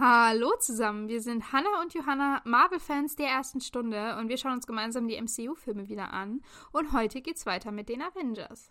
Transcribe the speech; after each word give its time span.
Hallo 0.00 0.52
zusammen, 0.60 1.08
wir 1.08 1.20
sind 1.20 1.52
Hannah 1.52 1.82
und 1.82 1.92
Johanna, 1.92 2.40
Marvel-Fans 2.44 3.16
der 3.16 3.26
ersten 3.26 3.60
Stunde 3.60 4.16
und 4.16 4.28
wir 4.28 4.36
schauen 4.36 4.52
uns 4.52 4.64
gemeinsam 4.64 5.08
die 5.08 5.20
MCU-Filme 5.20 5.88
wieder 5.88 6.12
an. 6.12 6.40
Und 6.70 6.92
heute 6.92 7.20
geht's 7.20 7.46
weiter 7.46 7.72
mit 7.72 7.88
den 7.88 8.00
Avengers. 8.00 8.70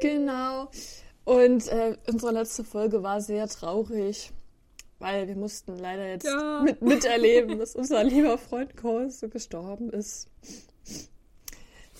Genau. 0.00 0.70
Und 1.24 1.68
äh, 1.68 1.98
unsere 2.08 2.32
letzte 2.32 2.64
Folge 2.64 3.02
war 3.02 3.20
sehr 3.20 3.46
traurig 3.48 4.32
weil 5.02 5.26
wir 5.26 5.34
mussten 5.34 5.76
leider 5.76 6.08
jetzt 6.08 6.24
ja. 6.24 6.62
mit, 6.62 6.80
miterleben, 6.80 7.58
dass 7.58 7.74
unser 7.74 8.04
lieber 8.04 8.38
Freund 8.38 8.76
Cole 8.76 9.10
so 9.10 9.28
gestorben 9.28 9.90
ist. 9.90 10.28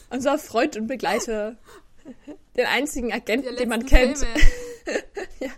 Unser 0.08 0.38
Freund 0.38 0.76
und 0.76 0.86
Begleiter. 0.86 1.56
Den 2.56 2.66
einzigen 2.66 3.12
Agenten, 3.12 3.56
den 3.56 3.68
man 3.68 3.86
kennt. 3.86 4.18
ja. 5.40 5.50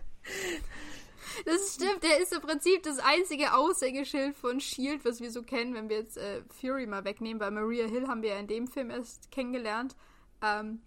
Das 1.44 1.74
stimmt, 1.74 2.02
der 2.02 2.20
ist 2.22 2.32
im 2.32 2.40
Prinzip 2.40 2.82
das 2.82 2.98
einzige 2.98 3.52
Aushängeschild 3.52 4.36
von 4.36 4.60
Shield, 4.60 5.04
was 5.04 5.20
wir 5.20 5.30
so 5.30 5.42
kennen, 5.42 5.74
wenn 5.74 5.90
wir 5.90 5.98
jetzt 5.98 6.16
äh, 6.16 6.42
Fury 6.60 6.86
mal 6.86 7.04
wegnehmen, 7.04 7.40
weil 7.40 7.50
Maria 7.50 7.86
Hill 7.86 8.08
haben 8.08 8.22
wir 8.22 8.30
ja 8.30 8.38
in 8.38 8.46
dem 8.46 8.68
Film 8.68 8.90
erst 8.90 9.30
kennengelernt. 9.30 9.96
Ähm, 10.42 10.80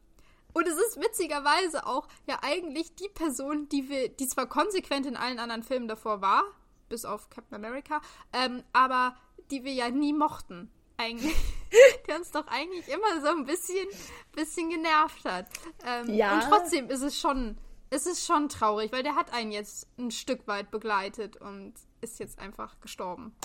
und 0.57 0.67
es 0.67 0.75
ist 0.75 0.99
witzigerweise 0.99 1.85
auch 1.85 2.07
ja 2.25 2.39
eigentlich 2.41 2.95
die 2.95 3.09
Person, 3.09 3.69
die 3.69 3.89
wir, 3.89 4.09
die 4.09 4.27
zwar 4.27 4.47
konsequent 4.47 5.05
in 5.05 5.15
allen 5.15 5.37
anderen 5.37 5.61
Filmen 5.61 5.87
davor 5.87 6.21
war, 6.21 6.43
bis 6.89 7.05
auf 7.05 7.29
Captain 7.29 7.53
America, 7.63 8.01
ähm, 8.33 8.63
aber 8.73 9.15
die 9.51 9.63
wir 9.63 9.73
ja 9.73 9.91
nie 9.91 10.13
mochten. 10.13 10.71
Eigentlich. 10.97 11.35
die 12.07 12.11
uns 12.11 12.31
doch 12.31 12.47
eigentlich 12.47 12.87
immer 12.87 13.21
so 13.21 13.27
ein 13.27 13.45
bisschen, 13.45 13.87
bisschen 14.31 14.71
genervt 14.71 15.25
hat. 15.25 15.45
Ähm, 15.85 16.15
ja. 16.15 16.33
Und 16.33 16.49
trotzdem 16.49 16.89
ist 16.89 17.03
es 17.03 17.19
schon, 17.19 17.59
ist 17.91 18.07
es 18.07 18.25
schon 18.25 18.49
traurig, 18.49 18.91
weil 18.91 19.03
der 19.03 19.15
hat 19.15 19.31
einen 19.33 19.51
jetzt 19.51 19.87
ein 19.99 20.09
Stück 20.09 20.47
weit 20.47 20.71
begleitet 20.71 21.37
und 21.37 21.75
ist 22.01 22.19
jetzt 22.19 22.39
einfach 22.39 22.79
gestorben. 22.81 23.35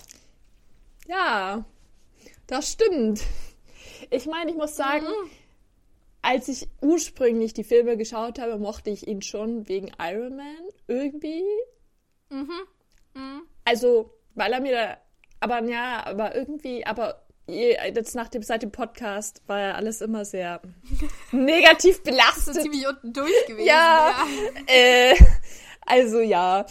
Ja, 1.06 1.62
das 2.46 2.72
stimmt. 2.72 3.20
Ich 4.08 4.24
meine, 4.24 4.50
ich 4.50 4.56
muss 4.56 4.76
sagen, 4.76 5.04
mhm 5.08 5.41
als 6.22 6.48
ich 6.48 6.68
ursprünglich 6.80 7.52
die 7.52 7.64
Filme 7.64 7.96
geschaut 7.96 8.38
habe, 8.38 8.58
mochte 8.58 8.90
ich 8.90 9.06
ihn 9.06 9.22
schon 9.22 9.68
wegen 9.68 9.90
Iron 10.00 10.36
Man 10.36 10.56
irgendwie. 10.86 11.42
Mhm. 12.30 12.48
mhm. 13.14 13.42
Also, 13.64 14.12
weil 14.34 14.52
er 14.52 14.60
mir 14.60 14.72
da, 14.72 14.98
aber 15.40 15.62
ja, 15.64 16.06
aber 16.06 16.34
irgendwie, 16.34 16.86
aber 16.86 17.22
jetzt 17.46 18.14
nach 18.14 18.28
dem, 18.28 18.42
seit 18.42 18.62
dem 18.62 18.70
Podcast 18.70 19.42
war 19.46 19.60
ja 19.60 19.72
alles 19.74 20.00
immer 20.00 20.24
sehr 20.24 20.60
negativ 21.32 22.02
belastet. 22.02 22.54
So 22.54 22.62
ziemlich 22.62 22.86
unten 22.86 23.12
durch 23.12 23.46
gewesen. 23.46 23.66
Ja, 23.66 24.26
ja. 24.68 24.74
Äh, 24.74 25.16
also 25.86 26.20
ja. 26.20 26.64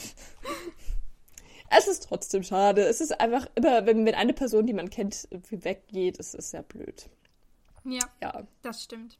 Es 1.69 1.87
ist 1.87 2.07
trotzdem 2.07 2.43
schade. 2.43 2.83
Es 2.83 2.99
ist 2.99 3.19
einfach 3.19 3.47
immer, 3.55 3.85
wenn, 3.85 4.05
wenn 4.05 4.15
eine 4.15 4.33
Person, 4.33 4.65
die 4.65 4.73
man 4.73 4.89
kennt, 4.89 5.27
weggeht, 5.49 6.17
ist 6.17 6.35
es 6.35 6.51
sehr 6.51 6.63
blöd. 6.63 7.09
Ja, 7.85 8.05
ja, 8.21 8.43
das 8.61 8.83
stimmt. 8.83 9.17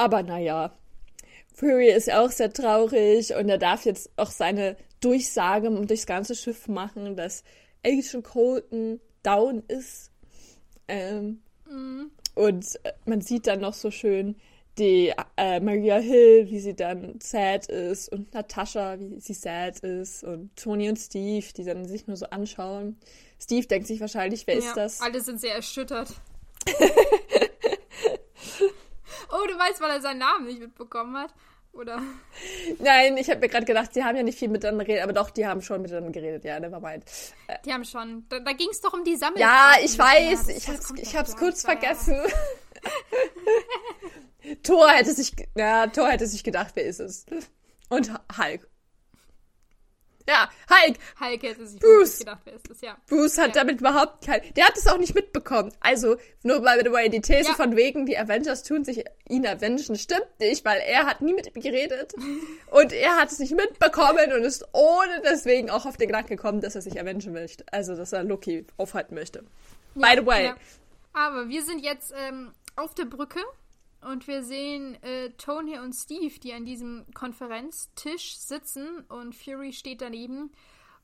Aber 0.00 0.22
naja, 0.22 0.72
Fury 1.52 1.90
ist 1.90 2.10
auch 2.10 2.30
sehr 2.30 2.50
traurig 2.50 3.34
und 3.34 3.50
er 3.50 3.58
darf 3.58 3.84
jetzt 3.84 4.08
auch 4.16 4.30
seine 4.30 4.78
Durchsage 5.00 5.68
durchs 5.70 6.06
ganze 6.06 6.34
Schiff 6.34 6.68
machen, 6.68 7.16
dass 7.16 7.44
Agent 7.84 8.24
Colton 8.24 8.98
down 9.22 9.62
ist. 9.68 10.10
Ähm, 10.88 11.42
mhm. 11.68 12.10
Und 12.34 12.80
man 13.04 13.20
sieht 13.20 13.46
dann 13.46 13.60
noch 13.60 13.74
so 13.74 13.90
schön 13.90 14.36
die 14.78 15.12
äh, 15.36 15.60
Maria 15.60 15.98
Hill, 15.98 16.48
wie 16.48 16.60
sie 16.60 16.74
dann 16.74 17.20
sad 17.20 17.66
ist 17.66 18.10
und 18.10 18.32
Natascha, 18.32 18.98
wie 18.98 19.20
sie 19.20 19.34
sad 19.34 19.80
ist 19.80 20.24
und 20.24 20.56
Tony 20.56 20.88
und 20.88 20.96
Steve, 20.96 21.44
die 21.54 21.64
dann 21.64 21.84
sich 21.84 22.06
nur 22.06 22.16
so 22.16 22.24
anschauen. 22.30 22.96
Steve 23.38 23.66
denkt 23.66 23.86
sich 23.86 24.00
wahrscheinlich, 24.00 24.46
wer 24.46 24.54
ja, 24.54 24.60
ist 24.60 24.76
das? 24.78 25.00
Alle 25.02 25.20
sind 25.20 25.42
sehr 25.42 25.56
erschüttert. 25.56 26.08
Oh, 29.32 29.46
du 29.46 29.58
weißt, 29.58 29.80
weil 29.80 29.90
er 29.90 30.00
seinen 30.00 30.18
Namen 30.18 30.46
nicht 30.46 30.60
mitbekommen 30.60 31.16
hat? 31.16 31.32
Oder? 31.72 32.02
Nein, 32.80 33.16
ich 33.16 33.30
habe 33.30 33.40
mir 33.40 33.48
gerade 33.48 33.64
gedacht, 33.64 33.94
sie 33.94 34.02
haben 34.02 34.16
ja 34.16 34.24
nicht 34.24 34.38
viel 34.38 34.48
miteinander 34.48 34.84
geredet, 34.84 35.04
aber 35.04 35.12
doch, 35.12 35.30
die 35.30 35.46
haben 35.46 35.62
schon 35.62 35.82
miteinander 35.82 36.10
geredet, 36.10 36.44
ja, 36.44 36.58
never 36.58 36.80
mind. 36.80 37.04
Äh, 37.46 37.58
die 37.64 37.72
haben 37.72 37.84
schon. 37.84 38.26
Da, 38.28 38.40
da 38.40 38.52
ging 38.52 38.68
es 38.70 38.80
doch 38.80 38.92
um 38.92 39.04
die 39.04 39.16
Sammlung. 39.16 39.40
Ja, 39.40 39.74
ich 39.82 39.96
weiß, 39.96 40.48
ja, 40.48 40.56
ich 40.56 40.68
hab's, 40.68 40.92
ich 40.96 41.16
hab's 41.16 41.36
kurz 41.36 41.62
vergessen. 41.62 42.16
Thor 44.62 44.90
hätte 44.90 45.12
sich, 45.12 45.32
ja, 45.54 45.86
Thor 45.86 46.08
hätte 46.08 46.26
sich 46.26 46.42
gedacht, 46.42 46.72
wer 46.74 46.84
ist 46.84 46.98
es? 46.98 47.26
Und 47.88 48.10
Hulk. 48.36 48.68
Ja, 50.28 50.48
Hulk. 50.68 50.96
Hulk 51.20 51.42
hätte 51.42 51.66
sich 51.66 51.80
Bruce. 51.80 52.18
gedacht, 52.18 52.40
wer 52.44 52.54
ist 52.54 52.70
das, 52.70 52.80
ja. 52.80 52.96
Bruce 53.08 53.38
hat 53.38 53.48
ja. 53.48 53.62
damit 53.62 53.80
überhaupt 53.80 54.24
kein. 54.24 54.42
Der 54.54 54.66
hat 54.66 54.76
es 54.76 54.86
auch 54.86 54.98
nicht 54.98 55.14
mitbekommen. 55.14 55.72
Also, 55.80 56.16
nur 56.42 56.60
mal 56.60 56.82
by 56.82 57.08
die 57.08 57.20
These 57.20 57.48
ja. 57.48 57.54
von 57.54 57.76
wegen, 57.76 58.06
die 58.06 58.18
Avengers 58.18 58.62
tun 58.62 58.84
sich 58.84 59.04
ihn 59.28 59.46
avengen, 59.46 59.96
stimmt 59.96 60.28
nicht, 60.38 60.64
weil 60.64 60.80
er 60.80 61.06
hat 61.06 61.20
nie 61.20 61.32
mit 61.32 61.54
ihm 61.54 61.60
geredet. 61.60 62.14
und 62.70 62.92
er 62.92 63.16
hat 63.16 63.32
es 63.32 63.38
nicht 63.38 63.54
mitbekommen 63.54 64.32
und 64.32 64.42
ist 64.42 64.66
ohne 64.72 65.22
deswegen 65.24 65.70
auch 65.70 65.86
auf 65.86 65.96
den 65.96 66.08
Gedanken 66.08 66.36
gekommen, 66.36 66.60
dass 66.60 66.74
er 66.74 66.82
sich 66.82 67.00
avengen 67.00 67.32
möchte. 67.32 67.64
Also, 67.72 67.96
dass 67.96 68.12
er 68.12 68.24
Loki 68.24 68.66
aufhalten 68.76 69.14
möchte. 69.14 69.44
Ja, 69.94 70.08
by 70.08 70.20
the 70.20 70.26
way. 70.26 70.52
Aber 71.12 71.48
wir 71.48 71.64
sind 71.64 71.80
jetzt 71.80 72.14
ähm, 72.16 72.52
auf 72.76 72.94
der 72.94 73.04
Brücke 73.04 73.40
und 74.02 74.26
wir 74.26 74.42
sehen 74.42 75.00
äh, 75.02 75.30
Tony 75.30 75.78
und 75.78 75.92
Steve, 75.92 76.38
die 76.40 76.52
an 76.52 76.64
diesem 76.64 77.06
Konferenztisch 77.14 78.36
sitzen 78.36 79.00
und 79.08 79.34
Fury 79.34 79.72
steht 79.72 80.00
daneben. 80.00 80.52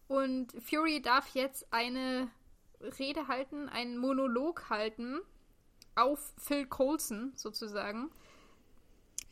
Und 0.09 0.53
Fury 0.63 1.03
darf 1.03 1.35
jetzt 1.35 1.67
eine 1.73 2.29
Rede 2.99 3.29
halten, 3.29 3.69
einen 3.69 3.99
Monolog 3.99 4.71
halten 4.71 5.21
auf 5.95 6.33
Phil 6.39 6.67
Coulson 6.67 7.33
sozusagen. 7.35 8.11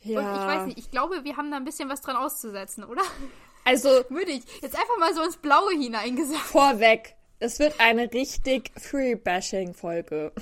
Ja. 0.01 0.19
Und 0.19 0.25
ich 0.25 0.47
weiß 0.47 0.65
nicht, 0.67 0.77
ich 0.77 0.91
glaube, 0.91 1.23
wir 1.23 1.37
haben 1.37 1.49
da 1.49 1.57
ein 1.57 1.65
bisschen 1.65 1.89
was 1.89 2.01
dran 2.01 2.15
auszusetzen, 2.15 2.83
oder? 2.83 3.01
Also. 3.67 3.89
Würde 4.09 4.29
ich 4.29 4.43
jetzt 4.61 4.75
einfach 4.75 4.99
mal 4.99 5.11
so 5.15 5.23
ins 5.23 5.37
Blaue 5.37 5.71
hineingesagt. 5.71 6.39
Vorweg, 6.39 7.15
es 7.39 7.57
wird 7.57 7.79
eine 7.79 8.13
richtig 8.13 8.71
Free-Bashing-Folge. 8.77 10.33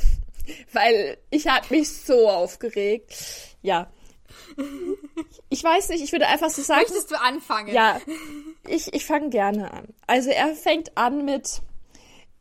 Weil 0.71 1.17
ich 1.29 1.47
habe 1.47 1.65
mich 1.69 1.89
so 1.89 2.29
aufgeregt. 2.29 3.13
Ja. 3.61 3.91
Ich 5.49 5.63
weiß 5.63 5.89
nicht, 5.89 6.03
ich 6.03 6.11
würde 6.11 6.27
einfach 6.27 6.49
so 6.49 6.61
sagen. 6.61 6.81
Möchtest 6.81 7.11
du 7.11 7.19
anfangen? 7.19 7.73
Ja. 7.73 7.99
Ich, 8.67 8.93
ich 8.93 9.05
fange 9.05 9.29
gerne 9.29 9.71
an. 9.71 9.87
Also 10.07 10.29
er 10.29 10.55
fängt 10.55 10.97
an 10.97 11.25
mit, 11.25 11.61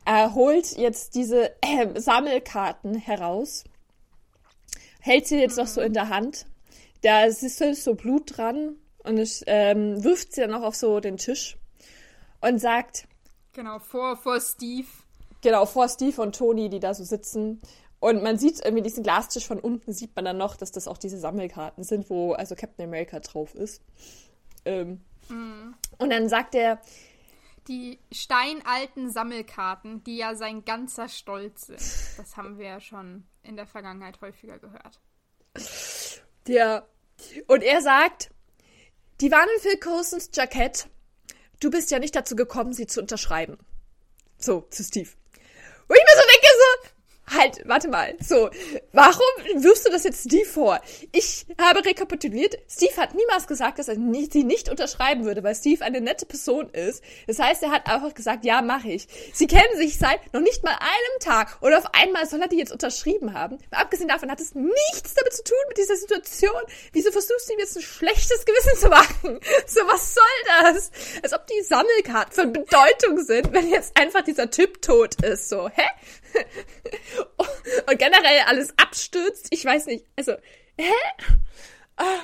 er 0.05 0.33
holt 0.33 0.77
jetzt 0.77 1.15
diese 1.15 1.51
äh, 1.61 1.99
Sammelkarten 1.99 2.95
heraus, 2.95 3.63
hält 4.99 5.27
sie 5.27 5.39
jetzt 5.39 5.57
mhm. 5.57 5.63
noch 5.63 5.67
so 5.67 5.81
in 5.81 5.93
der 5.93 6.09
Hand. 6.09 6.45
Da 7.01 7.25
ist 7.25 7.41
so 7.83 7.95
Blut 7.95 8.37
dran 8.37 8.77
und 8.99 9.17
es, 9.17 9.43
ähm, 9.47 10.03
wirft 10.03 10.33
sie 10.33 10.41
dann 10.41 10.53
auch 10.53 10.63
auf 10.63 10.75
so 10.75 10.99
den 10.99 11.17
Tisch 11.17 11.57
und 12.41 12.59
sagt. 12.59 13.05
Genau, 13.53 13.79
vor, 13.79 14.17
vor 14.17 14.39
Steve. 14.39 14.87
Genau, 15.41 15.65
vor 15.65 15.89
Steve 15.89 16.21
und 16.21 16.35
Tony, 16.35 16.69
die 16.69 16.79
da 16.79 16.93
so 16.93 17.03
sitzen. 17.03 17.61
Und 18.03 18.21
man 18.21 18.37
sieht 18.37 18.59
irgendwie 18.59 18.83
diesen 18.83 19.01
Glastisch 19.01 19.47
von 19.47 19.61
unten, 19.61 19.93
sieht 19.93 20.13
man 20.13 20.25
dann 20.25 20.37
noch, 20.37 20.57
dass 20.57 20.73
das 20.73 20.89
auch 20.89 20.97
diese 20.97 21.17
Sammelkarten 21.17 21.85
sind, 21.85 22.09
wo 22.09 22.33
also 22.33 22.53
Captain 22.53 22.83
America 22.83 23.21
drauf 23.21 23.55
ist. 23.55 23.81
Ähm, 24.65 24.99
mhm. 25.29 25.73
Und 25.99 26.09
dann 26.09 26.27
sagt 26.27 26.53
er. 26.53 26.81
Die 27.69 27.99
steinalten 28.11 29.09
Sammelkarten, 29.09 30.03
die 30.03 30.17
ja 30.17 30.35
sein 30.35 30.65
ganzer 30.65 31.07
Stolz 31.07 31.67
sind. 31.67 31.79
Das 32.17 32.35
haben 32.35 32.57
wir 32.57 32.65
ja 32.65 32.81
schon 32.81 33.23
in 33.41 33.55
der 33.55 33.67
Vergangenheit 33.67 34.19
häufiger 34.19 34.59
gehört. 34.59 34.99
Ja. 36.45 36.85
Und 37.47 37.63
er 37.63 37.81
sagt, 37.81 38.31
die 39.21 39.31
waren 39.31 39.47
in 39.55 39.61
Phil 39.61 39.77
Coulsons 39.77 40.29
Jackett. 40.33 40.89
Du 41.61 41.71
bist 41.71 41.89
ja 41.89 41.99
nicht 41.99 42.17
dazu 42.17 42.35
gekommen, 42.35 42.73
sie 42.73 42.85
zu 42.85 42.99
unterschreiben. 42.99 43.57
So, 44.39 44.67
zu 44.71 44.83
Steve. 44.83 45.11
Wo 45.87 45.93
ich 45.93 46.03
mir 46.03 46.21
so 46.21 46.27
denke, 46.27 46.47
so, 46.51 46.89
halt, 47.27 47.61
warte 47.65 47.87
mal. 47.87 48.15
So, 48.19 48.49
warum 48.91 49.63
wirfst 49.63 49.85
du 49.85 49.91
das 49.91 50.03
jetzt 50.03 50.25
Steve 50.25 50.45
vor? 50.45 50.79
Ich 51.11 51.45
habe 51.59 51.85
rekapituliert, 51.85 52.57
Steve 52.69 52.95
hat 52.97 53.15
niemals 53.15 53.47
gesagt, 53.47 53.79
dass 53.79 53.87
er 53.87 53.95
sie 53.95 54.43
nicht 54.43 54.69
unterschreiben 54.69 55.25
würde, 55.25 55.43
weil 55.43 55.55
Steve 55.55 55.83
eine 55.83 56.01
nette 56.01 56.25
Person 56.25 56.69
ist. 56.69 57.03
Das 57.27 57.39
heißt, 57.39 57.63
er 57.63 57.71
hat 57.71 57.87
einfach 57.87 58.13
gesagt, 58.13 58.45
ja, 58.45 58.61
mache 58.61 58.89
ich. 58.89 59.07
Sie 59.33 59.47
kennen 59.47 59.77
sich 59.77 59.97
seit 59.97 60.33
noch 60.33 60.41
nicht 60.41 60.63
mal 60.63 60.73
einem 60.73 61.19
Tag 61.19 61.57
und 61.61 61.73
auf 61.73 61.93
einmal 61.93 62.27
soll 62.27 62.41
er 62.41 62.47
die 62.47 62.57
jetzt 62.57 62.71
unterschrieben 62.71 63.33
haben. 63.33 63.57
Aber 63.71 63.81
abgesehen 63.81 64.09
davon 64.09 64.29
hat 64.29 64.39
es 64.39 64.55
nichts 64.55 65.13
damit 65.15 65.33
zu 65.33 65.43
tun 65.43 65.57
mit 65.69 65.77
dieser 65.77 65.95
Situation. 65.95 66.61
Wieso 66.91 67.11
versuchst 67.11 67.49
du 67.49 67.53
ihm 67.53 67.59
jetzt 67.59 67.77
ein 67.77 67.83
schlechtes 67.83 68.45
Gewissen 68.45 68.79
zu 68.79 68.89
machen? 68.89 69.39
So, 69.65 69.79
was 69.87 70.13
soll 70.13 70.23
das? 70.45 70.91
Als 71.23 71.33
ob 71.33 71.47
die 71.47 71.61
Sammelkarten 71.63 72.33
von 72.33 72.53
Bedeutung 72.53 73.23
sind, 73.23 73.53
wenn 73.53 73.69
jetzt 73.69 73.97
einfach 73.97 74.21
dieser 74.21 74.51
Typ 74.51 74.81
tot 74.81 75.23
ist. 75.23 75.49
So, 75.49 75.69
hä? 75.69 75.83
Und 77.89 77.99
generell 77.99 78.41
alles 78.47 78.73
abstürzt. 78.77 79.47
Ich 79.51 79.63
weiß 79.65 79.87
nicht. 79.87 80.05
Also, 80.15 80.33
hä? 80.77 80.93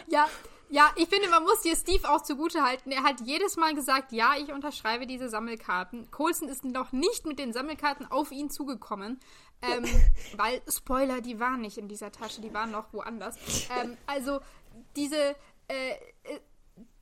Ja, 0.07 0.27
ja, 0.71 0.91
ich 0.95 1.09
finde, 1.09 1.29
man 1.29 1.43
muss 1.43 1.61
dir 1.61 1.75
Steve 1.75 2.07
auch 2.07 2.21
zugute 2.21 2.61
halten. 2.61 2.91
Er 2.91 3.01
hat 3.03 3.21
jedes 3.21 3.57
Mal 3.57 3.73
gesagt, 3.73 4.11
ja, 4.11 4.33
ich 4.37 4.51
unterschreibe 4.51 5.07
diese 5.07 5.27
Sammelkarten. 5.27 6.11
Coulson 6.11 6.47
ist 6.47 6.63
noch 6.63 6.91
nicht 6.91 7.25
mit 7.25 7.39
den 7.39 7.53
Sammelkarten 7.53 8.09
auf 8.09 8.31
ihn 8.31 8.51
zugekommen. 8.51 9.19
Ähm, 9.63 9.83
weil, 10.37 10.61
Spoiler, 10.67 11.21
die 11.21 11.39
waren 11.39 11.61
nicht 11.61 11.79
in 11.79 11.87
dieser 11.87 12.11
Tasche, 12.11 12.41
die 12.41 12.53
waren 12.53 12.69
noch 12.71 12.93
woanders. 12.93 13.35
Ähm, 13.81 13.97
also, 14.05 14.41
diese, 14.95 15.35
äh, 15.67 15.91
äh 16.23 16.39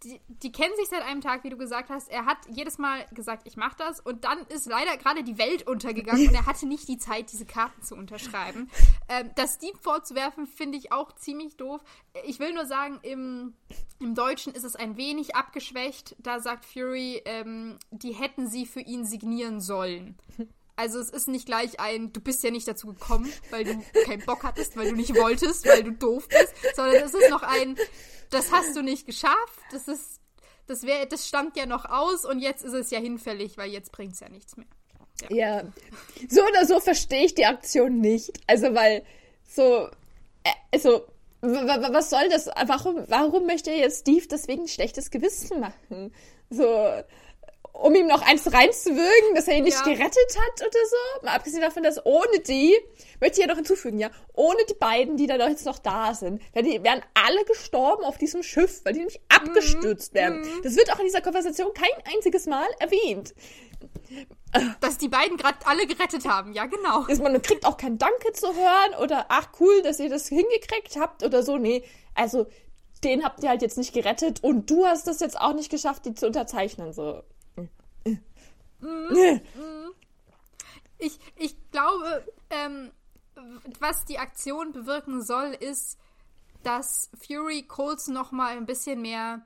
die, 0.04 0.22
die, 0.28 0.52
kennen 0.52 0.76
sich 0.78 0.90
seit 0.90 1.02
einem 1.02 1.22
Tag, 1.22 1.44
wie 1.44 1.50
du 1.50 1.58
gesagt 1.58 1.90
hast. 1.90 2.10
Er 2.10 2.26
hat 2.26 2.38
jedes 2.50 2.78
Mal 2.78 3.06
gesagt, 3.12 3.48
ich 3.48 3.58
mache 3.58 3.76
das. 3.78 4.00
Und 4.00 4.24
dann 4.24 4.40
ist 4.48 4.68
leider 4.68 4.96
gerade 4.98 5.24
die 5.24 5.38
Welt 5.38 5.68
untergegangen 5.68 6.28
und 6.28 6.34
er 6.36 6.46
hatte 6.46 6.68
nicht 6.68 6.88
die 6.88 6.98
Zeit, 6.98 7.32
diese 7.32 7.46
Karten 7.46 7.82
zu 7.82 7.96
unterschreiben. 7.96 8.70
Ähm, 9.10 9.32
das 9.36 9.54
Steam 9.54 9.74
vorzuwerfen, 9.80 10.48
finde 10.48 10.78
ich 10.78 10.92
auch 10.92 11.14
ziemlich 11.14 11.56
doof. 11.56 11.82
Ich 12.26 12.40
will 12.40 12.54
nur 12.54 12.66
sagen, 12.66 13.00
im, 13.04 13.54
im 14.00 14.16
Deutschen 14.16 14.54
ist 14.54 14.66
es 14.66 14.76
ein 14.76 14.98
wenig 14.98 15.34
abgeschwächt. 15.34 16.18
Da 16.20 16.42
sagt 16.42 16.66
Fury, 16.66 17.22
ähm, 17.24 17.78
die 17.92 18.12
hätten 18.12 18.48
sie 18.48 18.66
für 18.66 18.82
ihn 18.82 19.06
signieren 19.06 19.62
sollen. 19.62 20.18
Also 20.78 21.00
es 21.00 21.10
ist 21.10 21.28
nicht 21.28 21.48
gleich 21.48 21.80
ein, 21.80 22.14
du 22.14 22.22
bist 22.22 22.44
ja 22.44 22.52
nicht 22.52 22.68
dazu 22.68 22.88
gekommen, 22.88 23.32
weil 23.50 23.64
du 23.66 23.82
keinen 24.06 24.24
Bock 24.26 24.44
hattest, 24.44 24.78
weil 24.78 24.92
du 24.92 24.96
nicht 24.96 25.16
wolltest, 25.16 25.66
weil 25.66 25.84
du 25.84 25.92
doof 25.92 26.28
bist, 26.30 26.54
sondern 26.76 27.04
es 27.04 27.14
ist 27.14 27.30
noch 27.30 27.44
ein, 27.44 27.76
das 28.30 28.52
hast 28.52 28.76
du 28.76 28.82
nicht 28.84 29.06
geschafft, 29.06 29.60
das 29.72 29.88
ist, 29.88 30.22
das 30.68 30.84
wäre, 30.84 31.08
das 31.08 31.28
stand 31.28 31.58
ja 31.58 31.66
noch 31.66 31.86
aus 31.86 32.26
und 32.26 32.40
jetzt 32.40 32.64
ist 32.64 32.74
es 32.74 32.92
ja 32.92 33.00
hinfällig, 33.00 33.58
weil 33.58 33.72
jetzt 33.72 33.92
bringt 33.92 34.14
es 34.14 34.20
ja 34.20 34.30
nichts 34.30 34.56
mehr. 34.56 34.68
Ja. 35.30 35.36
ja. 35.36 35.64
So 36.30 36.44
oder 36.44 36.66
so 36.66 36.80
verstehe 36.80 37.26
ich 37.26 37.34
die 37.34 37.46
Aktion 37.46 38.00
nicht. 38.00 38.40
Also, 38.46 38.74
weil 38.76 39.04
so, 39.44 39.88
äh, 40.44 40.52
also, 40.72 41.08
was 41.42 42.10
soll 42.10 42.30
das? 42.30 42.48
Warum, 42.68 43.04
warum 43.08 43.46
möchte 43.46 43.72
jetzt 43.72 44.02
Steve 44.02 44.28
deswegen 44.30 44.64
ein 44.64 44.68
schlechtes 44.68 45.10
Gewissen 45.10 45.60
machen? 45.60 46.14
So, 46.50 46.64
um 47.78 47.94
ihm 47.96 48.08
noch 48.08 48.22
eins 48.22 48.52
reinzuwürgen, 48.52 49.36
dass 49.36 49.48
er 49.48 49.58
ihn 49.58 49.64
nicht 49.64 49.78
ja. 49.78 49.84
gerettet 49.84 50.38
hat 50.38 50.62
oder 50.62 50.86
so. 50.90 51.26
Mal 51.26 51.36
abgesehen 51.36 51.62
davon, 51.62 51.84
dass 51.84 52.04
ohne 52.06 52.40
die, 52.40 52.76
möchte 53.20 53.40
ich 53.40 53.46
ja 53.46 53.48
noch 53.48 53.56
hinzufügen, 53.56 54.00
ja, 54.00 54.10
ohne 54.34 54.60
die 54.70 54.74
beiden, 54.74 55.18
die 55.18 55.28
da 55.28 55.36
jetzt 55.48 55.66
noch 55.66 55.80
da 55.80 56.14
sind, 56.14 56.42
die 56.56 56.84
wären 56.84 57.02
alle 57.14 57.44
gestorben 57.46 58.04
auf 58.04 58.18
diesem 58.18 58.44
Schiff, 58.44 58.82
weil 58.84 58.94
die 58.94 59.00
nämlich 59.00 59.22
abgestürzt 59.30 60.14
mhm. 60.14 60.18
wären. 60.18 60.42
Mhm. 60.42 60.62
Das 60.64 60.76
wird 60.76 60.92
auch 60.92 61.00
in 61.00 61.06
dieser 61.06 61.22
Konversation 61.22 61.72
kein 61.74 62.16
einziges 62.16 62.46
Mal 62.48 62.68
erwähnt. 62.80 63.34
Dass 64.80 64.98
die 64.98 65.10
beiden 65.10 65.38
gerade 65.38 65.58
alle 65.66 65.86
gerettet 65.86 66.26
haben, 66.28 66.54
ja, 66.54 66.66
genau. 66.66 67.04
Dass 67.04 67.20
man 67.20 67.40
kriegt 67.42 67.66
auch 67.66 67.78
kein 67.78 67.98
Danke 67.98 68.32
zu 68.34 68.48
hören 68.48 69.04
oder 69.04 69.26
ach 69.30 69.50
cool, 69.60 69.82
dass 69.84 70.00
ihr 70.00 70.10
das 70.10 70.28
hingekriegt 70.28 70.98
habt 70.98 71.24
oder 71.24 71.44
so. 71.44 71.58
Nee, 71.58 71.84
also 72.16 72.48
den 73.04 73.24
habt 73.24 73.44
ihr 73.44 73.50
halt 73.50 73.62
jetzt 73.62 73.78
nicht 73.78 73.94
gerettet 73.94 74.44
und 74.44 74.70
du 74.72 74.86
hast 74.86 75.06
das 75.06 75.20
jetzt 75.20 75.40
auch 75.40 75.54
nicht 75.54 75.70
geschafft, 75.70 76.06
die 76.06 76.16
zu 76.16 76.26
unterzeichnen. 76.26 76.94
So, 76.94 77.22
Mhm. 78.80 79.42
Ich, 81.00 81.20
ich 81.36 81.56
glaube, 81.72 82.26
ähm, 82.50 82.92
was 83.80 84.06
die 84.06 84.20
Aktion 84.20 84.72
bewirken 84.72 85.22
soll, 85.22 85.54
ist, 85.60 86.00
dass 86.64 87.10
Fury 87.18 87.64
Coles 87.64 88.08
noch 88.08 88.32
mal 88.32 88.58
ein 88.58 88.66
bisschen 88.66 89.02
mehr 89.02 89.46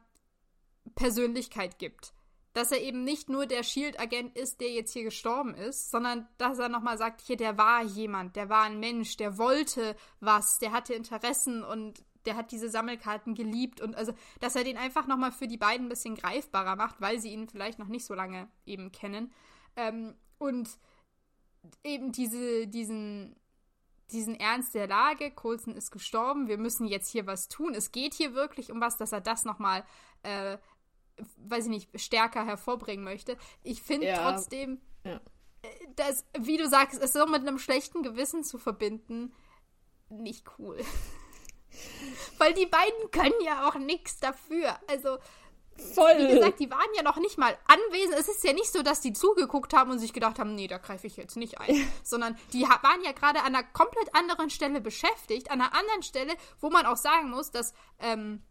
Persönlichkeit 0.96 1.78
gibt. 1.78 2.14
Dass 2.54 2.72
er 2.72 2.82
eben 2.82 3.04
nicht 3.04 3.30
nur 3.30 3.46
der 3.46 3.64
Shield-Agent 3.64 4.38
ist, 4.38 4.60
der 4.60 4.72
jetzt 4.72 4.92
hier 4.92 5.04
gestorben 5.04 5.54
ist, 5.56 5.92
sondern 5.92 6.28
dass 6.38 6.60
er 6.60 6.68
nochmal 6.68 6.98
sagt, 6.98 7.22
hier, 7.22 7.38
der 7.38 7.58
war 7.58 7.84
jemand, 7.84 8.36
der 8.36 8.50
war 8.50 8.64
ein 8.64 8.80
Mensch, 8.80 9.16
der 9.18 9.38
wollte 9.38 9.96
was, 10.20 10.60
der 10.60 10.72
hatte 10.72 10.94
Interessen 10.94 11.64
und 11.64 12.04
der 12.26 12.36
hat 12.36 12.52
diese 12.52 12.70
Sammelkarten 12.70 13.36
geliebt 13.36 13.82
und 13.82 13.96
also, 13.96 14.14
dass 14.40 14.56
er 14.56 14.64
den 14.64 14.78
einfach 14.78 15.08
nochmal 15.08 15.32
für 15.32 15.48
die 15.48 15.58
beiden 15.58 15.88
ein 15.88 15.90
bisschen 15.90 16.16
greifbarer 16.16 16.76
macht, 16.76 17.02
weil 17.02 17.20
sie 17.20 17.32
ihn 17.32 17.48
vielleicht 17.50 17.80
noch 17.80 17.88
nicht 17.88 18.06
so 18.06 18.14
lange 18.14 18.48
eben 18.66 18.92
kennen. 18.92 19.32
Ähm, 19.76 20.16
und 20.38 20.70
eben 21.84 22.12
diese, 22.12 22.68
diesen, 22.68 23.36
diesen 24.12 24.36
Ernst 24.36 24.74
der 24.76 24.88
Lage, 24.88 25.32
Coulson 25.32 25.76
ist 25.76 25.92
gestorben, 25.92 26.48
wir 26.48 26.58
müssen 26.58 26.88
jetzt 26.88 27.10
hier 27.10 27.28
was 27.28 27.48
tun. 27.48 27.74
Es 27.74 27.92
geht 27.92 28.14
hier 28.14 28.34
wirklich 28.34 28.72
um 28.72 28.82
was, 28.82 28.98
dass 28.98 29.12
er 29.12 29.22
das 29.22 29.46
nochmal, 29.46 29.86
äh, 30.24 30.58
weiß 31.38 31.66
ich 31.66 31.70
nicht, 31.70 32.02
stärker 32.02 32.46
hervorbringen 32.46 33.06
möchte. 33.06 33.38
Ich 33.64 33.82
finde 33.82 34.08
ja. 34.08 34.32
trotzdem, 34.32 34.82
ja. 35.04 35.20
Äh, 35.62 35.68
dass, 35.96 36.26
wie 36.38 36.58
du 36.58 36.68
sagst, 36.68 37.02
es 37.02 37.14
so 37.14 37.26
mit 37.26 37.42
einem 37.42 37.60
schlechten 37.60 38.04
Gewissen 38.04 38.44
zu 38.44 38.58
verbinden, 38.58 39.34
nicht 40.10 40.48
cool. 40.60 40.80
Weil 42.38 42.54
die 42.54 42.66
beiden 42.66 43.12
können 43.12 43.40
ja 43.44 43.68
auch 43.68 43.76
nichts 43.76 44.20
dafür. 44.20 44.80
Also, 44.88 45.18
Voll. 45.94 46.18
wie 46.18 46.34
gesagt, 46.34 46.60
die 46.60 46.70
waren 46.70 46.94
ja 46.96 47.04
noch 47.04 47.18
nicht 47.18 47.38
mal 47.38 47.58
anwesend. 47.66 48.16
Es 48.20 48.28
ist 48.28 48.44
ja 48.44 48.54
nicht 48.54 48.72
so, 48.72 48.82
dass 48.84 49.02
die 49.02 49.14
zugeguckt 49.14 49.74
haben 49.74 49.92
und 49.92 50.00
sich 50.00 50.14
gedacht 50.14 50.40
haben, 50.40 50.56
nee, 50.56 50.68
da 50.68 50.78
greife 50.78 51.08
ich 51.08 51.18
jetzt 51.18 51.38
nicht 51.38 51.60
ein. 51.60 51.88
Sondern 52.04 52.38
die 52.54 52.64
waren 52.64 53.04
ja 53.04 53.12
gerade 53.12 53.40
an 53.40 53.56
einer 53.56 53.64
komplett 53.64 54.14
anderen 54.16 54.50
Stelle 54.50 54.82
beschäftigt. 54.82 55.50
An 55.52 55.62
einer 55.62 55.74
anderen 55.74 56.04
Stelle, 56.04 56.34
wo 56.60 56.70
man 56.70 56.86
auch 56.86 56.98
sagen 56.98 57.30
muss, 57.30 57.52
dass 57.52 57.74
ähm, 58.00 58.42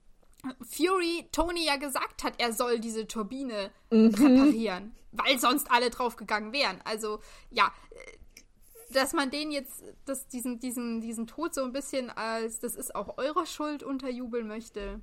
Fury 0.63 1.29
Tony 1.33 1.65
ja 1.67 1.77
gesagt 1.77 2.25
hat, 2.25 2.35
er 2.39 2.53
soll 2.53 2.81
diese 2.81 3.07
Turbine 3.07 3.71
mhm. 3.91 4.15
reparieren. 4.15 4.95
Weil 5.13 5.41
sonst 5.41 5.71
alle 5.71 5.91
draufgegangen 5.91 6.53
wären. 6.53 6.81
Also, 6.85 7.21
ja, 7.51 7.73
dass 8.93 9.13
man 9.13 9.31
den 9.31 9.51
jetzt, 9.51 9.83
dass 10.05 10.27
diesen, 10.29 10.59
diesen, 10.59 11.01
diesen 11.01 11.27
Tod 11.27 11.55
so 11.55 11.63
ein 11.63 11.73
bisschen 11.73 12.11
als, 12.11 12.61
das 12.61 12.75
ist 12.75 12.95
auch 12.95 13.19
eure 13.19 13.47
Schuld 13.47 13.83
unterjubeln 13.83 14.47
möchte. 14.47 15.01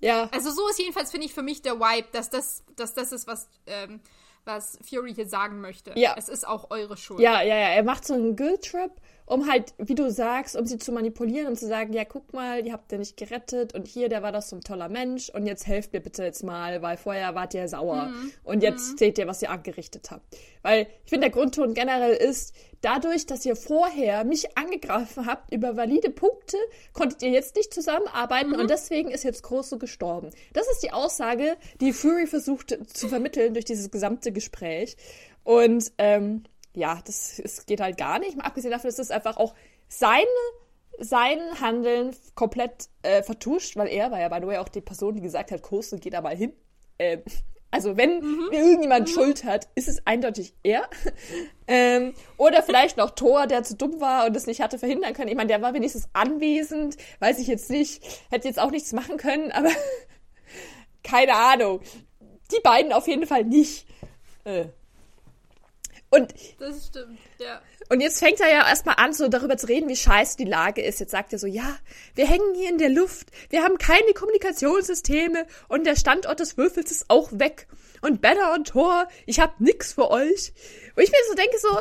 Ja. 0.00 0.28
Also 0.32 0.50
so 0.50 0.68
ist 0.68 0.78
jedenfalls, 0.78 1.10
finde 1.10 1.26
ich, 1.26 1.34
für 1.34 1.42
mich 1.42 1.62
der 1.62 1.78
Vibe, 1.78 2.08
dass 2.12 2.30
das, 2.30 2.64
dass 2.76 2.94
das 2.94 3.12
ist, 3.12 3.26
was, 3.26 3.48
ähm, 3.66 4.00
was 4.44 4.78
Fury 4.82 5.14
hier 5.14 5.28
sagen 5.28 5.60
möchte. 5.60 5.92
Ja. 5.96 6.14
Es 6.16 6.28
ist 6.28 6.46
auch 6.46 6.70
eure 6.70 6.96
Schuld. 6.96 7.20
Ja, 7.20 7.42
ja, 7.42 7.54
ja. 7.54 7.68
Er 7.68 7.82
macht 7.82 8.06
so 8.06 8.14
einen 8.14 8.36
Guilt-Trip 8.36 8.92
um 9.30 9.48
halt, 9.48 9.74
wie 9.78 9.94
du 9.94 10.10
sagst, 10.10 10.56
um 10.56 10.66
sie 10.66 10.76
zu 10.76 10.90
manipulieren 10.90 11.46
und 11.46 11.56
zu 11.56 11.68
sagen, 11.68 11.92
ja, 11.92 12.04
guck 12.04 12.32
mal, 12.32 12.66
ihr 12.66 12.72
habt 12.72 12.90
ja 12.90 12.98
nicht 12.98 13.16
gerettet 13.16 13.74
und 13.74 13.86
hier, 13.86 14.08
der 14.08 14.24
war 14.24 14.32
doch 14.32 14.42
so 14.42 14.56
ein 14.56 14.62
toller 14.62 14.88
Mensch 14.88 15.30
und 15.30 15.46
jetzt 15.46 15.68
helft 15.68 15.92
mir 15.92 16.00
bitte 16.00 16.24
jetzt 16.24 16.42
mal, 16.42 16.82
weil 16.82 16.96
vorher 16.96 17.32
wart 17.36 17.54
ihr 17.54 17.68
sauer 17.68 18.06
mhm. 18.06 18.32
und 18.42 18.64
jetzt 18.64 18.92
mhm. 18.92 18.98
seht 18.98 19.18
ihr, 19.18 19.28
was 19.28 19.40
ihr 19.40 19.50
angerichtet 19.50 20.10
habt. 20.10 20.24
Weil 20.62 20.88
ich 21.04 21.10
finde, 21.10 21.28
der 21.28 21.30
Grundton 21.30 21.74
generell 21.74 22.14
ist, 22.14 22.56
dadurch, 22.80 23.24
dass 23.24 23.46
ihr 23.46 23.54
vorher 23.54 24.24
mich 24.24 24.58
angegriffen 24.58 25.26
habt 25.26 25.54
über 25.54 25.76
valide 25.76 26.10
Punkte, 26.10 26.56
konntet 26.92 27.22
ihr 27.22 27.30
jetzt 27.30 27.54
nicht 27.54 27.72
zusammenarbeiten 27.72 28.50
mhm. 28.50 28.58
und 28.58 28.68
deswegen 28.68 29.12
ist 29.12 29.22
jetzt 29.22 29.44
Große 29.44 29.78
gestorben. 29.78 30.30
Das 30.54 30.68
ist 30.72 30.82
die 30.82 30.90
Aussage, 30.90 31.56
die 31.80 31.92
Fury 31.92 32.26
versucht 32.26 32.76
zu 32.92 33.06
vermitteln 33.06 33.54
durch 33.54 33.64
dieses 33.64 33.92
gesamte 33.92 34.32
Gespräch. 34.32 34.96
Und 35.44 35.92
ähm, 35.98 36.42
ja, 36.74 37.00
das, 37.04 37.40
das 37.42 37.66
geht 37.66 37.80
halt 37.80 37.96
gar 37.96 38.18
nicht. 38.18 38.36
Mal 38.36 38.44
abgesehen 38.44 38.70
davon 38.70 38.88
ist 38.88 38.98
es 38.98 39.10
einfach 39.10 39.36
auch 39.36 39.54
seine, 39.88 40.24
sein 40.98 41.38
Handeln 41.60 42.14
komplett 42.34 42.88
äh, 43.02 43.22
vertuscht, 43.22 43.76
weil 43.76 43.88
er 43.88 44.10
war 44.10 44.20
ja 44.20 44.28
by 44.28 44.38
the 44.40 44.46
way 44.46 44.58
auch 44.58 44.68
die 44.68 44.80
Person, 44.80 45.14
die 45.14 45.20
gesagt 45.20 45.50
hat, 45.50 45.62
Koste 45.62 45.98
geht 45.98 46.14
da 46.14 46.20
mal 46.20 46.36
hin. 46.36 46.52
Ähm, 46.98 47.22
also 47.72 47.96
wenn 47.96 48.18
mhm. 48.18 48.48
irgendjemand 48.50 49.08
mhm. 49.08 49.12
Schuld 49.12 49.44
hat, 49.44 49.68
ist 49.74 49.88
es 49.88 50.04
eindeutig 50.06 50.54
er. 50.62 50.88
ähm, 51.68 52.14
oder 52.36 52.62
vielleicht 52.62 52.96
noch 52.96 53.10
Thor, 53.10 53.46
der 53.46 53.62
zu 53.62 53.76
dumm 53.76 54.00
war 54.00 54.26
und 54.26 54.36
es 54.36 54.46
nicht 54.46 54.60
hatte 54.60 54.78
verhindern 54.78 55.14
können. 55.14 55.28
Ich 55.28 55.36
meine, 55.36 55.48
der 55.48 55.62
war 55.62 55.72
wenigstens 55.72 56.08
anwesend, 56.12 56.96
weiß 57.20 57.38
ich 57.38 57.46
jetzt 57.46 57.70
nicht, 57.70 58.02
hätte 58.30 58.48
jetzt 58.48 58.58
auch 58.58 58.72
nichts 58.72 58.92
machen 58.92 59.16
können, 59.18 59.52
aber 59.52 59.70
keine 61.04 61.34
Ahnung. 61.34 61.80
Die 62.52 62.60
beiden 62.62 62.92
auf 62.92 63.06
jeden 63.06 63.26
Fall 63.26 63.44
nicht. 63.44 63.86
Äh, 64.44 64.66
und 66.10 66.34
das 66.58 66.88
stimmt, 66.88 67.18
ja. 67.38 67.62
Und 67.88 68.00
jetzt 68.00 68.18
fängt 68.18 68.40
er 68.40 68.48
ja 68.50 68.68
erstmal 68.68 68.96
an, 68.98 69.12
so 69.12 69.28
darüber 69.28 69.56
zu 69.56 69.66
reden, 69.66 69.88
wie 69.88 69.96
scheiße 69.96 70.36
die 70.36 70.44
Lage 70.44 70.82
ist. 70.82 70.98
Jetzt 70.98 71.12
sagt 71.12 71.32
er 71.32 71.38
so, 71.38 71.46
ja, 71.46 71.78
wir 72.14 72.26
hängen 72.26 72.54
hier 72.54 72.68
in 72.68 72.78
der 72.78 72.88
Luft, 72.88 73.28
wir 73.48 73.62
haben 73.62 73.78
keine 73.78 74.12
Kommunikationssysteme 74.12 75.46
und 75.68 75.86
der 75.86 75.94
Standort 75.94 76.40
des 76.40 76.56
Würfels 76.56 76.90
ist 76.90 77.06
auch 77.08 77.30
weg. 77.32 77.68
Und 78.02 78.20
Better 78.20 78.54
und 78.54 78.68
Thor, 78.68 79.06
ich 79.26 79.38
hab 79.38 79.60
nix 79.60 79.92
für 79.92 80.10
euch. 80.10 80.52
Und 80.96 81.02
ich 81.02 81.10
mir 81.10 81.18
so 81.28 81.34
denke 81.34 81.58
so, 81.58 81.80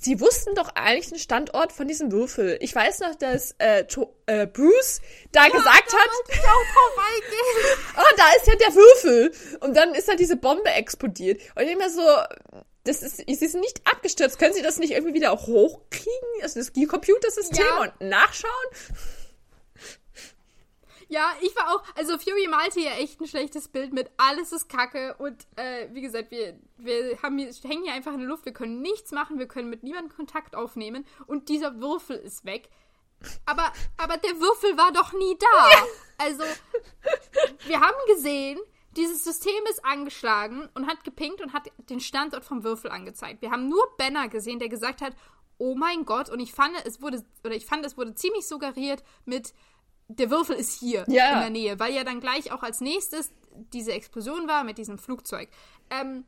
sie 0.00 0.20
wussten 0.20 0.54
doch 0.54 0.70
eigentlich 0.74 1.08
den 1.08 1.18
Standort 1.18 1.72
von 1.72 1.88
diesem 1.88 2.12
Würfel. 2.12 2.58
Ich 2.60 2.74
weiß 2.74 3.00
noch, 3.00 3.14
dass 3.16 3.54
äh, 3.58 3.84
to 3.84 4.14
äh, 4.26 4.46
Bruce 4.46 5.00
da 5.32 5.46
ja, 5.46 5.50
gesagt 5.50 5.92
da 5.92 5.96
hat, 5.96 6.10
ich 6.28 6.38
auch 6.38 7.96
oh, 7.96 8.02
da 8.16 8.24
ist 8.36 8.46
ja 8.46 8.54
der 8.54 8.74
Würfel. 8.74 9.32
Und 9.60 9.76
dann 9.76 9.94
ist 9.94 10.08
da 10.08 10.14
diese 10.14 10.36
Bombe 10.36 10.70
explodiert. 10.70 11.40
Und 11.56 11.64
ich 11.64 11.72
immer 11.72 11.90
so, 11.90 12.02
das 12.88 13.02
ist, 13.02 13.16
sie 13.18 13.34
sind 13.34 13.60
nicht 13.60 13.80
abgestürzt. 13.84 14.38
Können 14.38 14.54
Sie 14.54 14.62
das 14.62 14.78
nicht 14.78 14.92
irgendwie 14.92 15.14
wieder 15.14 15.32
hochkriegen? 15.32 16.42
Also 16.42 16.60
das 16.60 16.72
Computersystem 16.72 17.64
ja. 17.64 17.82
und 17.82 18.00
nachschauen? 18.00 18.50
Ja, 21.10 21.32
ich 21.40 21.56
war 21.56 21.74
auch, 21.74 21.82
also 21.96 22.18
Fury 22.18 22.48
malte 22.48 22.80
ja 22.80 22.92
echt 22.92 23.20
ein 23.20 23.26
schlechtes 23.26 23.68
Bild 23.68 23.94
mit 23.94 24.10
alles 24.18 24.52
ist 24.52 24.68
Kacke 24.68 25.14
und 25.18 25.46
äh, 25.56 25.88
wie 25.92 26.02
gesagt, 26.02 26.30
wir, 26.30 26.58
wir 26.76 27.18
haben 27.22 27.38
hier, 27.38 27.50
hängen 27.62 27.84
hier 27.84 27.94
einfach 27.94 28.12
in 28.12 28.18
der 28.18 28.28
Luft, 28.28 28.44
wir 28.44 28.52
können 28.52 28.82
nichts 28.82 29.10
machen, 29.10 29.38
wir 29.38 29.48
können 29.48 29.70
mit 29.70 29.82
niemandem 29.82 30.14
Kontakt 30.14 30.54
aufnehmen 30.54 31.06
und 31.26 31.48
dieser 31.48 31.80
Würfel 31.80 32.16
ist 32.16 32.44
weg. 32.44 32.68
Aber, 33.46 33.72
aber 33.96 34.18
der 34.18 34.38
Würfel 34.38 34.76
war 34.76 34.92
doch 34.92 35.12
nie 35.14 35.36
da. 35.38 35.70
Ja. 35.70 35.84
Also, 36.18 36.44
wir 37.66 37.80
haben 37.80 37.96
gesehen, 38.08 38.58
dieses 38.98 39.24
System 39.24 39.64
ist 39.70 39.84
angeschlagen 39.84 40.68
und 40.74 40.86
hat 40.86 41.04
gepinkt 41.04 41.40
und 41.40 41.52
hat 41.52 41.70
den 41.88 42.00
Standort 42.00 42.44
vom 42.44 42.64
Würfel 42.64 42.90
angezeigt. 42.90 43.40
Wir 43.40 43.50
haben 43.50 43.68
nur 43.68 43.82
Banner 43.96 44.28
gesehen, 44.28 44.58
der 44.58 44.68
gesagt 44.68 45.00
hat, 45.00 45.14
oh 45.56 45.74
mein 45.74 46.04
Gott, 46.04 46.28
und 46.28 46.40
ich 46.40 46.52
fand, 46.52 46.74
es 46.84 47.00
wurde, 47.00 47.24
oder 47.44 47.54
ich 47.54 47.64
fand, 47.64 47.86
es 47.86 47.96
wurde 47.96 48.14
ziemlich 48.14 48.46
suggeriert 48.46 49.02
mit, 49.24 49.54
der 50.08 50.30
Würfel 50.30 50.56
ist 50.56 50.78
hier 50.78 51.04
ja. 51.08 51.34
in 51.34 51.40
der 51.40 51.50
Nähe, 51.50 51.78
weil 51.78 51.94
ja 51.94 52.04
dann 52.04 52.20
gleich 52.20 52.52
auch 52.52 52.62
als 52.62 52.80
nächstes 52.80 53.32
diese 53.72 53.92
Explosion 53.92 54.48
war 54.48 54.64
mit 54.64 54.78
diesem 54.78 54.98
Flugzeug. 54.98 55.48
Ähm, 55.90 56.24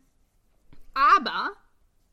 aber 0.94 1.50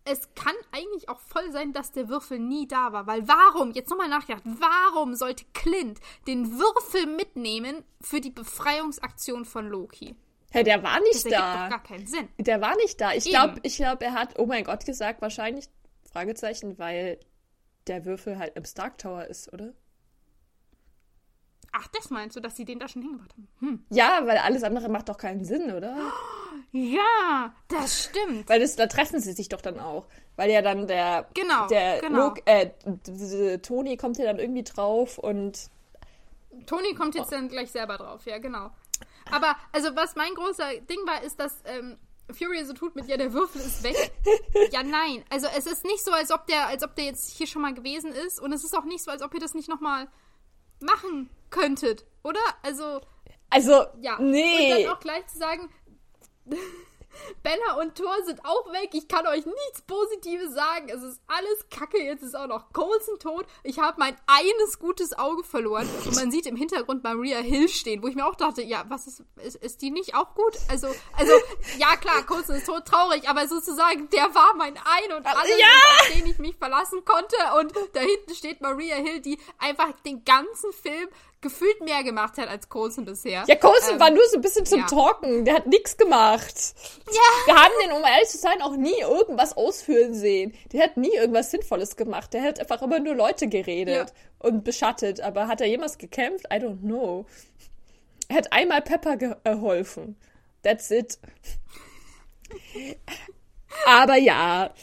es 0.05 0.33
kann 0.35 0.55
eigentlich 0.71 1.09
auch 1.09 1.19
voll 1.19 1.51
sein, 1.51 1.73
dass 1.73 1.91
der 1.91 2.07
Würfel 2.07 2.39
nie 2.39 2.67
da 2.67 2.93
war. 2.93 3.07
Weil 3.07 3.27
warum, 3.27 3.71
jetzt 3.71 3.89
nochmal 3.89 4.07
nachgedacht, 4.07 4.43
warum 4.45 5.15
sollte 5.15 5.45
Clint 5.53 5.99
den 6.27 6.57
Würfel 6.57 7.05
mitnehmen 7.07 7.83
für 7.99 8.21
die 8.21 8.31
Befreiungsaktion 8.31 9.43
von 9.43 9.67
Loki? 9.67 10.15
Hey, 10.57 10.63
der 10.63 10.83
war 10.83 10.99
nicht 11.01 11.25
das 11.25 11.31
da. 11.31 11.63
Doch 11.63 11.69
gar 11.69 11.83
keinen 11.83 12.07
Sinn. 12.07 12.27
Der 12.37 12.61
war 12.61 12.75
nicht 12.77 12.99
da. 12.99 13.13
Ich 13.13 13.25
glaube, 13.25 13.59
ich 13.63 13.77
glaub, 13.77 14.01
er 14.01 14.13
hat, 14.13 14.39
oh 14.39 14.45
mein 14.45 14.63
Gott, 14.63 14.85
gesagt, 14.85 15.21
wahrscheinlich, 15.21 15.69
Fragezeichen, 16.11 16.79
weil 16.79 17.19
der 17.85 18.05
Würfel 18.05 18.39
halt 18.39 18.55
im 18.55 18.65
Stark 18.65 18.97
Tower 18.97 19.25
ist, 19.25 19.53
oder? 19.53 19.73
Ach, 21.73 21.87
das 21.89 22.09
meinst 22.09 22.35
du, 22.35 22.39
dass 22.39 22.55
sie 22.55 22.65
den 22.65 22.79
da 22.79 22.87
schon 22.87 23.03
hingebracht 23.03 23.33
haben? 23.33 23.47
Hm. 23.59 23.85
Ja, 23.91 24.21
weil 24.23 24.37
alles 24.39 24.63
andere 24.63 24.89
macht 24.89 25.09
doch 25.09 25.17
keinen 25.17 25.45
Sinn, 25.45 25.71
oder? 25.71 25.95
Ja, 26.71 27.53
das 27.67 28.05
stimmt. 28.05 28.49
Weil 28.49 28.59
das, 28.59 28.75
da 28.75 28.87
treffen 28.87 29.19
sie 29.19 29.33
sich 29.33 29.49
doch 29.49 29.61
dann 29.61 29.79
auch. 29.79 30.07
Weil 30.35 30.49
ja 30.49 30.61
dann 30.61 30.87
der. 30.87 31.27
Genau. 31.33 31.67
Der 31.67 32.01
genau. 32.01 32.29
Luke, 32.29 32.41
äh, 32.45 33.59
Toni 33.59 33.95
kommt 33.97 34.17
ja 34.17 34.25
dann 34.25 34.39
irgendwie 34.39 34.63
drauf 34.63 35.17
und. 35.17 35.69
Toni 36.65 36.95
kommt 36.95 37.13
jetzt 37.13 37.27
oh. 37.27 37.31
dann 37.31 37.47
gleich 37.47 37.71
selber 37.71 37.97
drauf, 37.97 38.25
ja, 38.25 38.39
genau. 38.39 38.71
Aber, 39.31 39.55
also, 39.71 39.95
was 39.95 40.15
mein 40.15 40.33
großer 40.33 40.79
Ding 40.89 40.99
war, 41.05 41.23
ist, 41.23 41.39
dass 41.39 41.61
ähm, 41.65 41.97
Fury 42.31 42.63
so 42.65 42.73
tut 42.73 42.95
mit, 42.95 43.07
ja, 43.07 43.17
der 43.17 43.33
Würfel 43.33 43.61
ist 43.61 43.83
weg. 43.83 44.11
ja, 44.71 44.83
nein. 44.83 45.23
Also, 45.29 45.47
es 45.55 45.65
ist 45.65 45.85
nicht 45.85 46.03
so, 46.03 46.11
als 46.11 46.31
ob 46.31 46.47
der, 46.47 46.67
als 46.67 46.83
ob 46.83 46.95
der 46.95 47.05
jetzt 47.05 47.31
hier 47.31 47.47
schon 47.47 47.61
mal 47.61 47.73
gewesen 47.73 48.11
ist. 48.11 48.39
Und 48.39 48.53
es 48.53 48.63
ist 48.63 48.77
auch 48.77 48.85
nicht 48.85 49.03
so, 49.03 49.11
als 49.11 49.21
ob 49.21 49.33
ihr 49.33 49.39
das 49.39 49.53
nicht 49.53 49.69
nochmal 49.69 50.07
machen 50.79 51.29
könntet, 51.49 52.05
oder? 52.23 52.39
Also. 52.63 53.01
Also, 53.49 53.85
ja. 54.01 54.19
nee. 54.19 54.73
Und 54.73 54.83
dann 54.83 54.93
auch 54.93 54.99
gleich 54.99 55.25
zu 55.27 55.37
sagen, 55.37 55.69
Banner 57.43 57.81
und 57.81 57.95
Thor 57.95 58.15
sind 58.25 58.43
auch 58.45 58.71
weg. 58.71 58.89
Ich 58.93 59.07
kann 59.07 59.25
euch 59.27 59.45
nichts 59.45 59.81
Positives 59.81 60.53
sagen. 60.53 60.89
Es 60.89 61.03
ist 61.03 61.19
alles 61.27 61.65
Kacke. 61.69 62.01
Jetzt 62.01 62.23
ist 62.23 62.35
auch 62.35 62.47
noch 62.47 62.71
Coulson 62.73 63.19
tot. 63.19 63.45
Ich 63.63 63.79
habe 63.79 63.99
mein 63.99 64.15
eines 64.27 64.79
gutes 64.79 65.17
Auge 65.17 65.43
verloren. 65.43 65.89
Und 66.05 66.15
man 66.15 66.31
sieht 66.31 66.45
im 66.45 66.55
Hintergrund 66.55 67.03
Maria 67.03 67.39
Hill 67.39 67.69
stehen, 67.69 68.03
wo 68.03 68.07
ich 68.07 68.15
mir 68.15 68.25
auch 68.25 68.35
dachte, 68.35 68.61
ja, 68.61 68.85
was 68.87 69.07
ist, 69.07 69.23
ist, 69.37 69.55
ist 69.57 69.81
die 69.81 69.91
nicht 69.91 70.15
auch 70.15 70.35
gut? 70.35 70.57
Also, 70.69 70.87
also, 71.17 71.33
ja 71.77 71.95
klar, 71.97 72.23
Coulson 72.25 72.55
ist 72.55 72.67
tot 72.67 72.85
traurig, 72.85 73.27
aber 73.27 73.47
sozusagen, 73.47 74.09
der 74.09 74.33
war 74.33 74.53
mein 74.55 74.77
Ein 74.77 75.17
und 75.17 75.25
alles, 75.25 75.57
ja! 75.57 75.65
auf 76.01 76.13
den 76.13 76.25
ich 76.27 76.37
mich 76.39 76.55
verlassen 76.55 77.03
konnte. 77.05 77.35
Und 77.59 77.73
da 77.93 78.01
hinten 78.01 78.35
steht 78.35 78.61
Maria 78.61 78.95
Hill, 78.95 79.21
die 79.21 79.39
einfach 79.57 79.91
den 80.05 80.23
ganzen 80.23 80.71
Film 80.73 81.09
gefühlt 81.41 81.81
mehr 81.81 82.03
gemacht 82.03 82.37
hat 82.37 82.49
als 82.49 82.69
Coulson 82.69 83.05
bisher. 83.05 83.43
Ja, 83.47 83.55
Coulson 83.55 83.93
ähm, 83.93 83.99
war 83.99 84.09
nur 84.09 84.23
so 84.29 84.37
ein 84.37 84.41
bisschen 84.41 84.65
zum 84.65 84.79
ja. 84.79 84.85
Talken. 84.87 85.45
Der 85.45 85.55
hat 85.55 85.67
nichts 85.67 85.97
gemacht. 85.97 86.73
Ja. 87.07 87.21
Wir 87.45 87.55
haben 87.55 87.73
den, 87.83 87.91
um 87.91 88.03
ehrlich 88.03 88.29
zu 88.29 88.37
sein, 88.37 88.61
auch 88.61 88.75
nie 88.75 88.99
irgendwas 88.99 89.55
ausführen 89.55 90.13
sehen. 90.13 90.53
Der 90.73 90.83
hat 90.83 90.97
nie 90.97 91.13
irgendwas 91.13 91.51
Sinnvolles 91.51 91.95
gemacht. 91.95 92.33
Der 92.33 92.43
hat 92.43 92.59
einfach 92.59 92.81
immer 92.81 92.99
nur 92.99 93.15
Leute 93.15 93.47
geredet 93.47 94.09
ja. 94.09 94.49
und 94.49 94.63
beschattet. 94.63 95.21
Aber 95.21 95.47
hat 95.47 95.61
er 95.61 95.67
jemals 95.67 95.97
gekämpft? 95.97 96.45
I 96.51 96.57
don't 96.57 96.81
know. 96.81 97.25
Er 98.29 98.37
hat 98.37 98.51
einmal 98.51 98.81
Pepper 98.81 99.17
geholfen. 99.17 100.17
That's 100.63 100.91
it. 100.91 101.19
Aber 103.85 104.15
ja, 104.15 104.73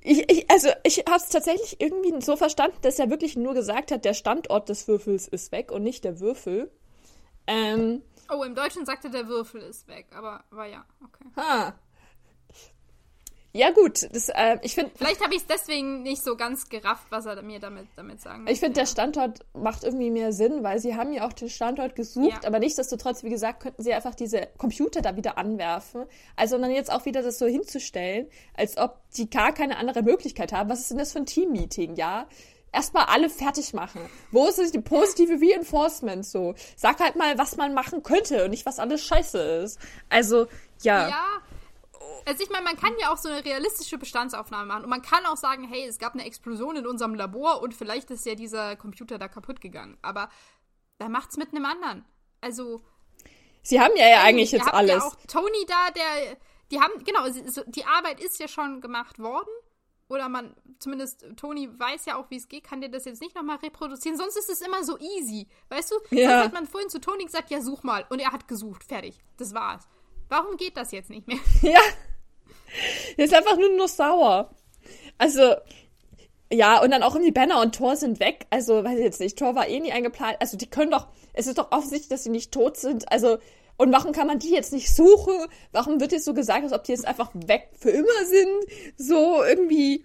ich, 0.00 0.30
ich, 0.30 0.50
also 0.50 0.68
ich 0.84 0.98
habe 1.06 1.16
es 1.16 1.28
tatsächlich 1.28 1.80
irgendwie 1.80 2.20
so 2.20 2.36
verstanden, 2.36 2.76
dass 2.82 2.98
er 2.98 3.10
wirklich 3.10 3.36
nur 3.36 3.54
gesagt 3.54 3.90
hat, 3.90 4.04
der 4.04 4.14
Standort 4.14 4.68
des 4.68 4.88
Würfels 4.88 5.28
ist 5.28 5.52
weg 5.52 5.70
und 5.72 5.82
nicht 5.82 6.04
der 6.04 6.20
Würfel. 6.20 6.70
Ähm, 7.46 8.02
oh, 8.30 8.42
im 8.42 8.54
Deutschen 8.54 8.84
sagte 8.84 9.10
der 9.10 9.28
Würfel 9.28 9.62
ist 9.62 9.88
weg, 9.88 10.06
aber 10.14 10.44
war 10.50 10.66
ja, 10.66 10.84
okay. 11.02 11.24
Ha. 11.36 11.74
Ja, 13.58 13.72
gut. 13.72 14.08
Das, 14.12 14.28
äh, 14.28 14.58
ich 14.62 14.76
find, 14.76 14.92
Vielleicht 14.94 15.20
habe 15.20 15.34
ich 15.34 15.40
es 15.40 15.46
deswegen 15.46 16.04
nicht 16.04 16.22
so 16.22 16.36
ganz 16.36 16.68
gerafft, 16.68 17.06
was 17.10 17.26
er 17.26 17.42
mir 17.42 17.58
damit, 17.58 17.88
damit 17.96 18.20
sagen 18.20 18.46
will. 18.46 18.52
Ich 18.52 18.60
finde, 18.60 18.78
ja. 18.78 18.84
der 18.84 18.86
Standort 18.86 19.40
macht 19.52 19.82
irgendwie 19.82 20.10
mehr 20.10 20.32
Sinn, 20.32 20.62
weil 20.62 20.78
sie 20.78 20.94
haben 20.94 21.12
ja 21.12 21.26
auch 21.26 21.32
den 21.32 21.48
Standort 21.48 21.96
gesucht, 21.96 22.44
ja. 22.44 22.46
aber 22.46 22.60
nichtsdestotrotz, 22.60 23.24
wie 23.24 23.30
gesagt, 23.30 23.60
könnten 23.60 23.82
sie 23.82 23.92
einfach 23.92 24.14
diese 24.14 24.46
Computer 24.58 25.02
da 25.02 25.16
wieder 25.16 25.38
anwerfen. 25.38 26.04
Also 26.36 26.56
dann 26.56 26.70
jetzt 26.70 26.92
auch 26.92 27.04
wieder 27.04 27.20
das 27.22 27.40
so 27.40 27.46
hinzustellen, 27.46 28.28
als 28.54 28.78
ob 28.78 29.00
die 29.16 29.28
gar 29.28 29.52
keine 29.52 29.76
andere 29.78 30.02
Möglichkeit 30.02 30.52
haben. 30.52 30.70
Was 30.70 30.78
ist 30.80 30.92
denn 30.92 30.98
das 30.98 31.12
für 31.12 31.18
ein 31.18 31.26
Team-Meeting, 31.26 31.96
ja? 31.96 32.28
erstmal 32.70 33.06
alle 33.06 33.30
fertig 33.30 33.72
machen. 33.72 34.02
Wo 34.30 34.46
ist 34.46 34.74
die 34.74 34.80
positive 34.80 35.40
Reinforcement 35.40 36.24
so? 36.24 36.54
Sag 36.76 37.00
halt 37.00 37.16
mal, 37.16 37.38
was 37.38 37.56
man 37.56 37.72
machen 37.72 38.02
könnte 38.02 38.44
und 38.44 38.50
nicht, 38.50 38.66
was 38.66 38.78
alles 38.78 39.02
scheiße 39.02 39.38
ist. 39.38 39.80
Also, 40.10 40.46
ja. 40.82 41.08
Ja, 41.08 41.26
also 42.26 42.42
ich 42.42 42.50
meine, 42.50 42.64
man 42.64 42.76
kann 42.76 42.92
ja 43.00 43.12
auch 43.12 43.16
so 43.16 43.28
eine 43.28 43.44
realistische 43.44 43.98
Bestandsaufnahme 43.98 44.66
machen 44.66 44.84
und 44.84 44.90
man 44.90 45.02
kann 45.02 45.24
auch 45.26 45.36
sagen, 45.36 45.64
hey, 45.64 45.86
es 45.86 45.98
gab 45.98 46.14
eine 46.14 46.24
Explosion 46.24 46.76
in 46.76 46.86
unserem 46.86 47.14
Labor 47.14 47.62
und 47.62 47.74
vielleicht 47.74 48.10
ist 48.10 48.26
ja 48.26 48.34
dieser 48.34 48.76
Computer 48.76 49.18
da 49.18 49.28
kaputt 49.28 49.60
gegangen. 49.60 49.98
Aber 50.02 50.28
da 50.98 51.08
macht's 51.08 51.36
mit 51.36 51.52
einem 51.52 51.64
anderen. 51.64 52.04
Also 52.40 52.82
Sie 53.62 53.80
haben 53.80 53.96
ja, 53.96 54.08
ja 54.08 54.22
eigentlich 54.22 54.52
jetzt 54.52 54.72
alles. 54.72 54.96
Ja 54.96 55.02
auch 55.02 55.16
Tony 55.26 55.66
da, 55.66 55.90
der 55.90 56.36
die 56.70 56.80
haben 56.80 57.02
genau, 57.02 57.26
die 57.66 57.84
Arbeit 57.86 58.20
ist 58.20 58.38
ja 58.38 58.46
schon 58.46 58.80
gemacht 58.80 59.18
worden 59.18 59.48
oder 60.08 60.28
man, 60.28 60.54
zumindest 60.78 61.26
Tony 61.36 61.68
weiß 61.78 62.06
ja 62.06 62.16
auch, 62.16 62.30
wie 62.30 62.36
es 62.36 62.48
geht, 62.48 62.64
kann 62.64 62.80
dir 62.80 62.88
das 62.88 63.04
jetzt 63.04 63.20
nicht 63.20 63.34
nochmal 63.34 63.56
reproduzieren. 63.56 64.16
Sonst 64.16 64.36
ist 64.36 64.48
es 64.48 64.60
immer 64.62 64.82
so 64.82 64.98
easy. 64.98 65.46
Weißt 65.68 65.90
du? 65.90 65.96
Ja. 66.16 66.30
Sonst 66.30 66.44
hat 66.46 66.52
man 66.54 66.66
vorhin 66.66 66.88
zu 66.88 66.98
Tony 67.00 67.24
gesagt, 67.24 67.50
ja, 67.50 67.60
such 67.60 67.82
mal. 67.82 68.06
Und 68.08 68.18
er 68.18 68.32
hat 68.32 68.48
gesucht. 68.48 68.84
Fertig. 68.84 69.20
Das 69.36 69.52
war's. 69.52 69.86
Warum 70.28 70.56
geht 70.56 70.76
das 70.76 70.92
jetzt 70.92 71.10
nicht 71.10 71.26
mehr? 71.26 71.38
Ja. 71.62 71.80
Der 73.16 73.24
ist 73.24 73.34
einfach 73.34 73.56
nur 73.56 73.74
noch 73.76 73.88
sauer. 73.88 74.50
Also, 75.16 75.54
ja, 76.52 76.82
und 76.82 76.90
dann 76.90 77.02
auch 77.02 77.14
irgendwie 77.14 77.32
Banner 77.32 77.62
und 77.62 77.74
Thor 77.74 77.96
sind 77.96 78.20
weg. 78.20 78.46
Also, 78.50 78.84
weiß 78.84 78.98
ich 78.98 79.04
jetzt 79.04 79.20
nicht, 79.20 79.38
Thor 79.38 79.54
war 79.54 79.68
eh 79.68 79.80
nie 79.80 79.90
eingeplant. 79.90 80.36
Also, 80.40 80.58
die 80.58 80.68
können 80.68 80.90
doch, 80.90 81.08
es 81.32 81.46
ist 81.46 81.56
doch 81.56 81.72
offensichtlich, 81.72 82.10
dass 82.10 82.24
sie 82.24 82.30
nicht 82.30 82.52
tot 82.52 82.76
sind. 82.76 83.10
Also, 83.10 83.38
und 83.78 83.92
warum 83.92 84.12
kann 84.12 84.26
man 84.26 84.38
die 84.38 84.50
jetzt 84.50 84.72
nicht 84.72 84.94
suchen? 84.94 85.34
Warum 85.72 86.00
wird 86.00 86.12
jetzt 86.12 86.24
so 86.24 86.34
gesagt, 86.34 86.64
als 86.64 86.72
ob 86.72 86.84
die 86.84 86.92
jetzt 86.92 87.06
einfach 87.06 87.30
weg 87.34 87.70
für 87.78 87.90
immer 87.90 88.24
sind? 88.26 88.96
So 88.96 89.42
irgendwie. 89.44 90.04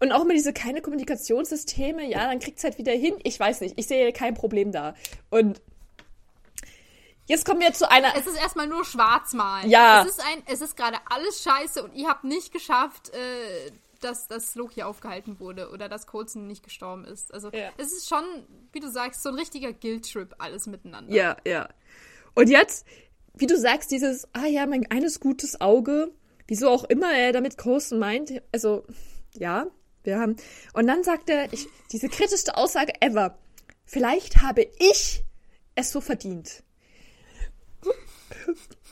Und 0.00 0.12
auch 0.12 0.24
immer 0.24 0.34
diese 0.34 0.52
keine 0.52 0.82
Kommunikationssysteme, 0.82 2.06
ja, 2.06 2.26
dann 2.26 2.38
kriegt's 2.38 2.64
halt 2.64 2.78
wieder 2.78 2.92
hin. 2.92 3.14
Ich 3.22 3.38
weiß 3.38 3.60
nicht, 3.60 3.78
ich 3.78 3.86
sehe 3.86 4.12
kein 4.12 4.34
Problem 4.34 4.72
da. 4.72 4.94
Und 5.30 5.60
Jetzt 7.26 7.44
kommen 7.44 7.60
wir 7.60 7.72
zu 7.72 7.90
einer. 7.90 8.14
Es 8.16 8.26
ist 8.26 8.36
erstmal 8.36 8.68
nur 8.68 8.84
Schwarzmalen. 8.84 9.68
Ja. 9.68 10.02
Es 10.02 10.10
ist 10.10 10.20
ein, 10.20 10.42
es 10.46 10.60
ist 10.60 10.76
gerade 10.76 10.98
alles 11.10 11.42
scheiße 11.42 11.82
und 11.82 11.94
ihr 11.94 12.08
habt 12.08 12.24
nicht 12.24 12.52
geschafft, 12.52 13.10
äh, 13.10 13.72
dass, 14.00 14.28
dass 14.28 14.54
Loki 14.54 14.82
aufgehalten 14.82 15.40
wurde 15.40 15.70
oder 15.70 15.88
dass 15.88 16.06
Coulson 16.06 16.46
nicht 16.46 16.62
gestorben 16.62 17.04
ist. 17.04 17.32
Also 17.34 17.50
ja. 17.50 17.70
es 17.78 17.92
ist 17.92 18.08
schon, 18.08 18.24
wie 18.72 18.80
du 18.80 18.88
sagst, 18.90 19.22
so 19.22 19.30
ein 19.30 19.34
richtiger 19.34 19.72
Guilt-Trip, 19.72 20.34
alles 20.38 20.66
miteinander. 20.66 21.12
Ja, 21.12 21.36
ja. 21.46 21.68
Und 22.34 22.48
jetzt, 22.48 22.86
wie 23.34 23.46
du 23.46 23.58
sagst, 23.58 23.90
dieses, 23.90 24.28
ah 24.32 24.46
ja, 24.46 24.66
mein 24.66 24.90
eines 24.90 25.20
gutes 25.20 25.60
Auge, 25.60 26.12
wieso 26.46 26.68
auch 26.68 26.84
immer 26.84 27.12
er 27.12 27.32
damit 27.32 27.58
Coulson 27.58 27.98
meint, 27.98 28.42
also, 28.52 28.84
ja, 29.34 29.66
wir 30.04 30.18
haben. 30.18 30.36
Und 30.72 30.86
dann 30.86 31.02
sagt 31.02 31.28
er, 31.28 31.52
ich, 31.52 31.66
diese 31.90 32.08
kritischste 32.08 32.56
Aussage 32.56 32.92
ever. 33.00 33.38
Vielleicht 33.84 34.42
habe 34.42 34.62
ich 34.78 35.24
es 35.74 35.90
so 35.90 36.00
verdient. 36.00 36.62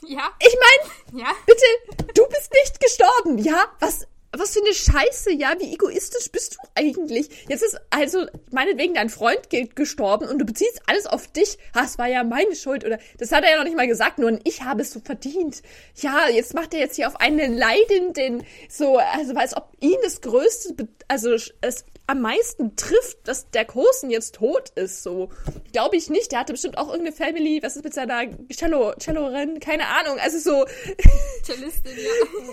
Ja. 0.07 0.29
Ich 0.39 0.55
meine, 0.55 1.23
ja. 1.23 1.31
bitte, 1.45 1.65
du 2.13 2.27
bist 2.27 2.51
nicht 2.53 2.79
gestorben, 2.79 3.37
ja? 3.39 3.65
Was, 3.79 4.07
was 4.37 4.53
für 4.53 4.61
eine 4.61 4.73
Scheiße, 4.73 5.31
ja, 5.31 5.55
wie 5.59 5.73
egoistisch 5.73 6.31
bist 6.31 6.55
du 6.55 6.67
eigentlich? 6.75 7.29
Jetzt 7.47 7.63
ist 7.63 7.79
also 7.89 8.25
meinetwegen 8.51 8.93
dein 8.93 9.09
Freund 9.09 9.49
gestorben 9.75 10.27
und 10.27 10.39
du 10.39 10.45
beziehst 10.45 10.81
alles 10.87 11.05
auf 11.07 11.27
dich. 11.27 11.57
Das 11.73 11.97
war 11.97 12.07
ja 12.07 12.23
meine 12.23 12.55
Schuld 12.55 12.85
oder 12.85 12.99
das 13.17 13.31
hat 13.31 13.43
er 13.43 13.51
ja 13.51 13.57
noch 13.57 13.63
nicht 13.63 13.77
mal 13.77 13.87
gesagt, 13.87 14.19
nur 14.19 14.39
ich 14.43 14.63
habe 14.63 14.81
es 14.81 14.91
so 14.91 14.99
verdient. 14.99 15.61
Ja, 15.95 16.29
jetzt 16.29 16.53
macht 16.53 16.73
er 16.73 16.81
jetzt 16.81 16.95
hier 16.95 17.07
auf 17.07 17.19
einen 17.19 17.57
Leidenden 17.57 18.45
so, 18.69 18.97
also 18.97 19.33
als 19.35 19.55
ob 19.55 19.71
ihn 19.79 19.97
das 20.03 20.21
größte, 20.21 20.87
also 21.07 21.33
es 21.61 21.85
am 22.07 22.21
meisten 22.21 22.75
trifft, 22.75 23.27
dass 23.27 23.49
der 23.49 23.65
Kosen 23.65 24.09
jetzt 24.09 24.35
tot 24.35 24.69
ist, 24.75 25.01
so. 25.03 25.29
Glaube 25.71 25.95
ich 25.95 26.09
nicht. 26.09 26.31
Der 26.31 26.39
hatte 26.39 26.53
bestimmt 26.53 26.77
auch 26.77 26.89
irgendeine 26.89 27.15
Family, 27.15 27.61
was 27.63 27.75
ist 27.75 27.83
mit 27.83 27.93
seiner 27.93 28.25
Cello, 28.49 28.93
Cellorin, 28.99 29.59
keine 29.59 29.87
Ahnung, 29.87 30.19
also 30.19 30.37
so. 30.37 30.65
Cellistin, 31.43 31.97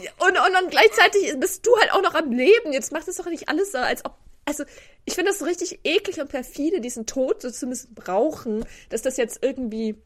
ja. 0.03 0.11
Und, 0.27 0.39
und 0.39 0.53
dann 0.53 0.69
gleichzeitig 0.71 1.35
bist 1.39 1.67
du 1.67 1.77
halt 1.77 1.93
auch 1.93 2.03
noch 2.03 2.15
am 2.15 2.31
Leben. 2.31 2.73
Jetzt 2.73 2.93
macht 2.93 3.09
es 3.09 3.17
doch 3.17 3.27
nicht 3.27 3.49
alles 3.49 3.73
so, 3.73 3.79
als 3.79 4.05
ob 4.05 4.15
also 4.45 4.65
ich 5.05 5.15
finde 5.15 5.31
das 5.31 5.39
so 5.39 5.45
richtig 5.45 5.81
eklig 5.85 6.21
und 6.21 6.29
perfide, 6.29 6.81
diesen 6.81 7.07
Tod 7.07 7.43
so 7.43 7.51
zu 7.51 7.67
missbrauchen, 7.67 8.65
dass 8.89 9.03
das 9.03 9.17
jetzt 9.17 9.39
irgendwie 9.43 9.97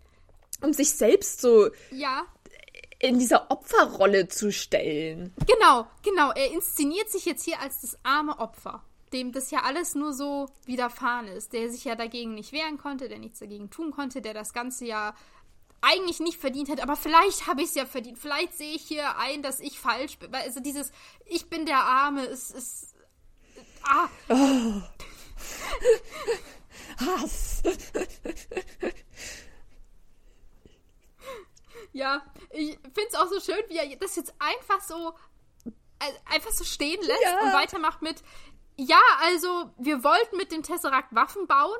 um 0.63 0.73
sich 0.73 0.93
selbst 0.93 1.41
so 1.41 1.71
ja. 1.91 2.27
in 2.99 3.19
dieser 3.19 3.51
Opferrolle 3.51 4.29
zu 4.29 4.53
stellen. 4.53 5.35
Genau, 5.47 5.87
genau. 6.03 6.33
Er 6.33 6.53
inszeniert 6.53 7.11
sich 7.11 7.25
jetzt 7.25 7.45
hier 7.45 7.61
als 7.61 7.81
das 7.81 7.99
arme 8.03 8.39
Opfer 8.39 8.83
dem 9.13 9.33
das 9.33 9.51
ja 9.51 9.63
alles 9.63 9.95
nur 9.95 10.13
so 10.13 10.49
widerfahren 10.65 11.29
ist, 11.29 11.53
der 11.53 11.71
sich 11.71 11.85
ja 11.85 11.95
dagegen 11.95 12.35
nicht 12.35 12.53
wehren 12.53 12.79
konnte, 12.79 13.09
der 13.09 13.19
nichts 13.19 13.39
dagegen 13.39 13.71
tun 13.71 13.91
konnte, 13.93 14.21
der 14.21 14.35
das 14.35 14.53
Ganze 14.53 14.85
ja 14.87 15.15
eigentlich 15.81 16.21
nicht 16.21 16.41
verdient 16.41 16.69
hat, 16.69 16.81
aber 16.81 16.97
vielleicht 16.97 17.47
habe 17.47 17.63
ich 17.63 17.69
es 17.69 17.75
ja 17.75 17.87
verdient. 17.87 18.19
Vielleicht 18.19 18.57
sehe 18.57 18.75
ich 18.75 18.83
hier 18.83 19.19
ein, 19.19 19.43
dass 19.43 19.61
ich 19.61 19.79
falsch 19.79 20.19
bin. 20.19 20.35
Also 20.35 20.61
dieses 20.61 20.91
Ich 21.27 21.49
bin 21.49 21.67
der 21.67 21.79
Arme 21.79 22.25
ist. 22.25 22.51
ist 22.51 22.97
ah. 23.85 24.09
Oh. 24.29 24.83
Hass. 26.99 27.63
ja, 31.93 32.23
ich 32.51 32.79
finde 32.95 33.09
es 33.09 33.15
auch 33.15 33.29
so 33.29 33.39
schön, 33.41 33.63
wie 33.69 33.77
er 33.77 33.95
das 33.97 34.17
jetzt 34.17 34.35
einfach 34.39 34.81
so 34.81 35.15
äh, 35.99 36.13
einfach 36.27 36.51
so 36.51 36.65
stehen 36.65 37.01
lässt 37.03 37.23
ja. 37.23 37.41
und 37.41 37.53
weitermacht 37.53 38.03
mit 38.03 38.23
ja, 38.77 39.01
also 39.23 39.71
wir 39.79 40.05
wollten 40.05 40.37
mit 40.37 40.53
dem 40.53 40.63
Tesseract 40.63 41.15
Waffen 41.15 41.47
bauen. 41.47 41.79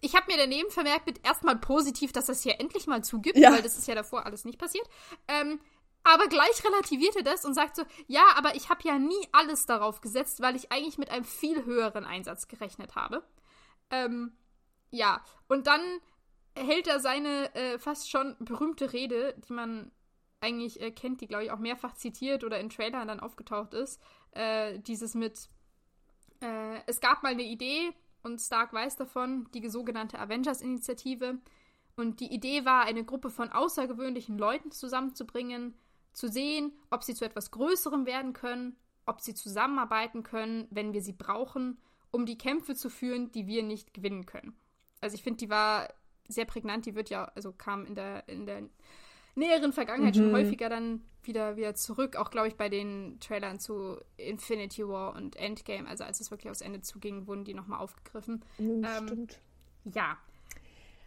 Ich 0.00 0.14
habe 0.14 0.30
mir 0.30 0.36
daneben 0.36 0.70
vermerkt, 0.70 1.06
mit 1.06 1.24
erstmal 1.26 1.56
positiv, 1.56 2.12
dass 2.12 2.26
das 2.26 2.42
hier 2.42 2.60
endlich 2.60 2.86
mal 2.86 3.02
zugibt, 3.02 3.38
ja. 3.38 3.52
weil 3.52 3.62
das 3.62 3.78
ist 3.78 3.88
ja 3.88 3.94
davor 3.94 4.26
alles 4.26 4.44
nicht 4.44 4.58
passiert. 4.58 4.86
Ähm, 5.26 5.58
aber 6.04 6.28
gleich 6.28 6.64
relativiert 6.64 7.16
er 7.16 7.24
das 7.24 7.44
und 7.44 7.54
sagt 7.54 7.76
so, 7.76 7.82
ja, 8.06 8.22
aber 8.36 8.54
ich 8.54 8.68
habe 8.68 8.80
ja 8.84 8.98
nie 8.98 9.28
alles 9.32 9.66
darauf 9.66 10.00
gesetzt, 10.00 10.40
weil 10.40 10.54
ich 10.54 10.70
eigentlich 10.70 10.98
mit 10.98 11.10
einem 11.10 11.24
viel 11.24 11.64
höheren 11.64 12.04
Einsatz 12.04 12.46
gerechnet 12.46 12.94
habe. 12.94 13.24
Ähm, 13.90 14.36
ja, 14.90 15.24
und 15.48 15.66
dann 15.66 15.80
hält 16.54 16.86
er 16.86 17.00
seine 17.00 17.52
äh, 17.54 17.78
fast 17.78 18.08
schon 18.10 18.36
berühmte 18.38 18.92
Rede, 18.92 19.34
die 19.48 19.52
man 19.52 19.90
eigentlich 20.40 20.80
äh, 20.80 20.90
kennt, 20.90 21.20
die, 21.20 21.26
glaube 21.26 21.44
ich, 21.44 21.50
auch 21.50 21.58
mehrfach 21.58 21.94
zitiert 21.94 22.44
oder 22.44 22.60
in 22.60 22.70
Trailern 22.70 23.08
dann 23.08 23.20
aufgetaucht 23.20 23.74
ist. 23.74 24.00
Äh, 24.30 24.78
dieses 24.78 25.14
mit, 25.14 25.48
äh, 26.40 26.80
es 26.86 27.00
gab 27.00 27.22
mal 27.22 27.32
eine 27.32 27.44
Idee, 27.44 27.92
und 28.26 28.40
Stark 28.40 28.72
weiß 28.72 28.96
davon, 28.96 29.48
die 29.54 29.68
sogenannte 29.68 30.18
Avengers-Initiative. 30.18 31.38
Und 31.94 32.18
die 32.18 32.34
Idee 32.34 32.64
war, 32.64 32.84
eine 32.84 33.04
Gruppe 33.04 33.30
von 33.30 33.50
außergewöhnlichen 33.50 34.36
Leuten 34.36 34.72
zusammenzubringen, 34.72 35.74
zu 36.12 36.28
sehen, 36.28 36.72
ob 36.90 37.04
sie 37.04 37.14
zu 37.14 37.24
etwas 37.24 37.52
Größerem 37.52 38.04
werden 38.04 38.32
können, 38.32 38.76
ob 39.06 39.20
sie 39.20 39.34
zusammenarbeiten 39.34 40.24
können, 40.24 40.66
wenn 40.70 40.92
wir 40.92 41.02
sie 41.02 41.12
brauchen, 41.12 41.78
um 42.10 42.26
die 42.26 42.36
Kämpfe 42.36 42.74
zu 42.74 42.90
führen, 42.90 43.30
die 43.30 43.46
wir 43.46 43.62
nicht 43.62 43.94
gewinnen 43.94 44.26
können. 44.26 44.56
Also 45.00 45.14
ich 45.14 45.22
finde, 45.22 45.38
die 45.38 45.50
war 45.50 45.88
sehr 46.26 46.46
prägnant, 46.46 46.84
die 46.86 46.96
wird 46.96 47.10
ja, 47.10 47.26
also 47.36 47.52
kam 47.52 47.86
in 47.86 47.94
der, 47.94 48.28
in 48.28 48.46
der 48.46 48.62
näheren 49.36 49.72
Vergangenheit 49.72 50.16
mhm. 50.16 50.20
schon 50.20 50.32
häufiger 50.32 50.68
dann 50.68 51.04
wieder, 51.26 51.56
wieder 51.56 51.74
zurück. 51.74 52.16
Auch, 52.16 52.30
glaube 52.30 52.48
ich, 52.48 52.56
bei 52.56 52.68
den 52.68 53.18
Trailern 53.20 53.58
zu 53.58 54.00
Infinity 54.16 54.86
War 54.86 55.14
und 55.14 55.36
Endgame, 55.36 55.88
also 55.88 56.04
als 56.04 56.20
es 56.20 56.30
wirklich 56.30 56.50
aufs 56.50 56.60
Ende 56.60 56.80
zuging, 56.80 57.26
wurden 57.26 57.44
die 57.44 57.54
nochmal 57.54 57.80
aufgegriffen. 57.80 58.44
Mhm, 58.58 58.84
ähm, 58.84 59.06
stimmt. 59.06 59.40
Ja. 59.84 60.18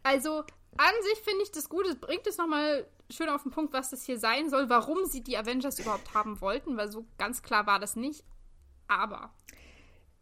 Also, 0.04 0.40
an 0.78 0.94
sich 1.04 1.20
finde 1.24 1.44
ich 1.44 1.52
das 1.52 1.70
gut. 1.70 1.86
Es 1.88 1.96
bringt 1.96 2.26
es 2.28 2.38
nochmal 2.38 2.88
schön 3.10 3.30
auf 3.30 3.44
den 3.44 3.52
Punkt, 3.52 3.74
was 3.74 3.90
das 3.90 4.04
hier 4.04 4.20
sein 4.20 4.50
soll, 4.50 4.70
warum 4.70 5.06
sie 5.06 5.22
die 5.22 5.38
Avengers 5.38 5.80
überhaupt 5.80 6.14
haben 6.14 6.42
wollten, 6.42 6.78
weil 6.78 6.92
so 6.92 7.06
ganz 7.18 7.42
klar 7.42 7.66
war 7.68 7.80
das 7.80 7.96
nicht. 7.96 8.24
Aber. 8.88 9.34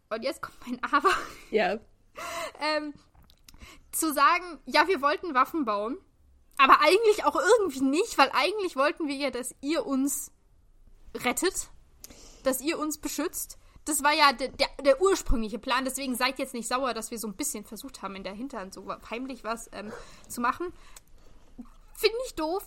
Und 0.10 0.24
jetzt 0.24 0.42
kommt 0.42 0.58
mein 0.66 0.84
Aber. 0.84 1.12
Ja. 1.52 1.80
ähm, 2.76 2.94
zu 3.92 4.14
sagen, 4.14 4.60
ja, 4.66 4.88
wir 4.88 5.02
wollten 5.02 5.34
Waffen 5.34 5.66
bauen 5.66 5.98
aber 6.58 6.82
eigentlich 6.82 7.24
auch 7.26 7.36
irgendwie 7.36 7.82
nicht, 7.82 8.18
weil 8.18 8.32
eigentlich 8.34 8.76
wollten 8.76 9.08
wir 9.08 9.16
ja, 9.16 9.32
dass 9.32 9.56
ihr 9.62 9.86
uns 9.86 10.32
rettet, 11.16 11.70
dass 12.44 12.62
ihr 12.62 12.80
uns 12.80 12.98
beschützt. 12.98 13.58
Das 13.86 14.04
war 14.04 14.14
ja 14.14 14.34
der, 14.34 14.50
der, 14.50 14.68
der, 14.84 15.02
ursprüngliche 15.02 15.60
Plan. 15.60 15.86
Deswegen 15.86 16.16
seid 16.16 16.40
jetzt 16.40 16.54
nicht 16.54 16.68
sauer, 16.68 16.94
dass 16.94 17.10
wir 17.10 17.20
so 17.20 17.28
ein 17.28 17.36
bisschen 17.36 17.64
versucht 17.64 18.02
haben, 18.02 18.16
in 18.16 18.24
der 18.24 18.34
Hinterhand 18.34 18.74
so 18.74 18.86
heimlich 19.10 19.44
was 19.44 19.70
ähm, 19.72 19.94
zu 20.28 20.42
machen. 20.42 20.74
Finde 21.94 22.18
ich 22.26 22.36
doof. 22.36 22.64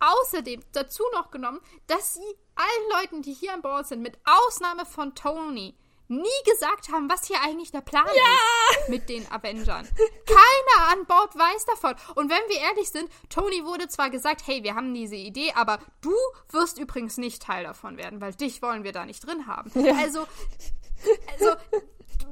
Außerdem 0.00 0.62
dazu 0.72 1.02
noch 1.12 1.30
genommen, 1.30 1.60
dass 1.86 2.14
sie 2.14 2.36
allen 2.54 3.02
Leuten, 3.02 3.22
die 3.22 3.34
hier 3.34 3.52
an 3.52 3.62
Bord 3.62 3.86
sind, 3.86 4.02
mit 4.02 4.18
Ausnahme 4.24 4.86
von 4.86 5.14
Tony, 5.14 5.76
nie 6.12 6.50
gesagt 6.50 6.90
haben, 6.92 7.10
was 7.10 7.26
hier 7.26 7.40
eigentlich 7.42 7.70
der 7.72 7.80
Plan 7.80 8.06
ja! 8.06 8.78
ist 8.80 8.88
mit 8.88 9.08
den 9.08 9.30
Avengern. 9.30 9.88
Keiner 10.26 10.92
an 10.92 11.06
Bord 11.06 11.34
weiß 11.34 11.64
davon. 11.66 11.94
Und 12.14 12.30
wenn 12.30 12.48
wir 12.48 12.60
ehrlich 12.60 12.90
sind, 12.90 13.10
Tony 13.28 13.64
wurde 13.64 13.88
zwar 13.88 14.10
gesagt, 14.10 14.42
hey, 14.46 14.62
wir 14.62 14.74
haben 14.74 14.92
diese 14.94 15.16
Idee, 15.16 15.52
aber 15.54 15.78
du 16.00 16.14
wirst 16.50 16.78
übrigens 16.78 17.16
nicht 17.16 17.42
Teil 17.42 17.64
davon 17.64 17.96
werden, 17.96 18.20
weil 18.20 18.34
dich 18.34 18.62
wollen 18.62 18.84
wir 18.84 18.92
da 18.92 19.04
nicht 19.04 19.26
drin 19.26 19.46
haben. 19.46 19.70
Ja. 19.74 19.96
Also, 19.96 20.26
also 21.32 21.56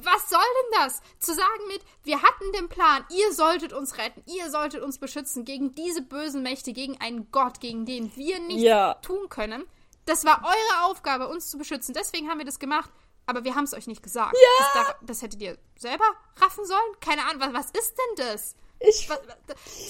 was 0.03 0.29
soll 0.29 0.41
denn 0.41 0.81
das? 0.83 1.03
Zu 1.19 1.35
sagen 1.35 1.67
mit, 1.69 1.83
wir 2.05 2.23
hatten 2.23 2.53
den 2.53 2.69
Plan, 2.69 3.05
ihr 3.11 3.33
solltet 3.33 3.73
uns 3.73 3.99
retten, 3.99 4.23
ihr 4.27 4.51
solltet 4.51 4.83
uns 4.83 4.99
beschützen 4.99 5.45
gegen 5.45 5.75
diese 5.75 6.03
bösen 6.03 6.43
Mächte, 6.43 6.73
gegen 6.73 7.01
einen 7.01 7.31
Gott, 7.31 7.61
gegen 7.61 7.87
den 7.87 8.15
wir 8.17 8.39
nichts 8.41 8.63
ja. 8.63 8.95
tun 8.95 9.29
können. 9.29 9.65
Das 10.07 10.25
war 10.25 10.43
eure 10.45 10.91
Aufgabe, 10.91 11.29
uns 11.29 11.51
zu 11.51 11.59
beschützen. 11.59 11.95
Deswegen 11.95 12.29
haben 12.29 12.39
wir 12.39 12.47
das 12.47 12.59
gemacht 12.59 12.91
aber 13.27 13.45
wir 13.45 13.55
haben 13.55 13.65
es 13.65 13.75
euch 13.75 13.87
nicht 13.87 14.03
gesagt. 14.03 14.35
Ja! 14.35 14.65
Das, 14.75 14.95
das, 15.03 15.23
hättet 15.23 15.41
ihr 15.41 15.59
selber 15.77 16.05
raffen 16.37 16.65
sollen? 16.65 17.01
Keine 17.01 17.25
Ahnung, 17.27 17.41
was, 17.41 17.53
was 17.53 17.81
ist 17.81 17.95
denn 17.97 18.27
das? 18.27 18.55
Ich 18.81 19.09
was, 19.09 19.21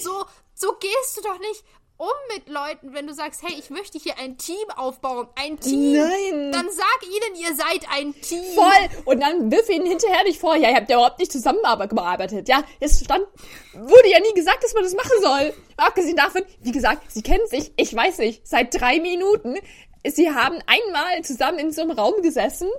so, 0.01 0.25
so 0.53 0.73
gehst 0.79 1.17
du 1.17 1.21
doch 1.21 1.39
nicht 1.39 1.63
um 2.01 2.35
mit 2.35 2.49
Leuten, 2.49 2.95
wenn 2.95 3.05
du 3.05 3.13
sagst, 3.13 3.43
hey, 3.43 3.53
ich 3.59 3.69
möchte 3.69 3.99
hier 3.99 4.17
ein 4.17 4.35
Team 4.35 4.57
aufbauen. 4.75 5.27
Ein 5.35 5.59
Team. 5.59 5.93
Nein. 5.93 6.51
Dann 6.51 6.67
sag 6.71 7.03
ihnen, 7.03 7.35
ihr 7.39 7.55
seid 7.55 7.87
ein 7.95 8.19
Team. 8.19 8.43
Voll. 8.55 9.03
Und 9.05 9.19
dann 9.19 9.51
wirf 9.51 9.69
ihnen 9.69 9.85
hinterher 9.85 10.23
nicht 10.23 10.39
vor, 10.39 10.55
ja, 10.55 10.69
ihr 10.69 10.77
habt 10.77 10.89
ja 10.89 10.95
überhaupt 10.95 11.19
nicht 11.19 11.31
zusammengearbeitet. 11.31 12.49
Ja, 12.49 12.63
es 12.79 13.01
stand, 13.03 13.27
wurde 13.73 14.09
ja 14.09 14.19
nie 14.19 14.33
gesagt, 14.33 14.63
dass 14.63 14.73
man 14.73 14.81
das 14.81 14.95
machen 14.95 15.21
soll. 15.21 15.53
Abgesehen 15.77 16.17
davon, 16.17 16.41
wie 16.61 16.71
gesagt, 16.71 17.11
sie 17.11 17.21
kennen 17.21 17.45
sich, 17.45 17.71
ich 17.77 17.95
weiß 17.95 18.17
nicht, 18.17 18.47
seit 18.47 18.73
drei 18.73 18.99
Minuten. 18.99 19.59
Sie 20.03 20.31
haben 20.31 20.57
einmal 20.65 21.23
zusammen 21.23 21.59
in 21.59 21.71
so 21.71 21.83
einem 21.83 21.91
Raum 21.91 22.23
gesessen, 22.23 22.69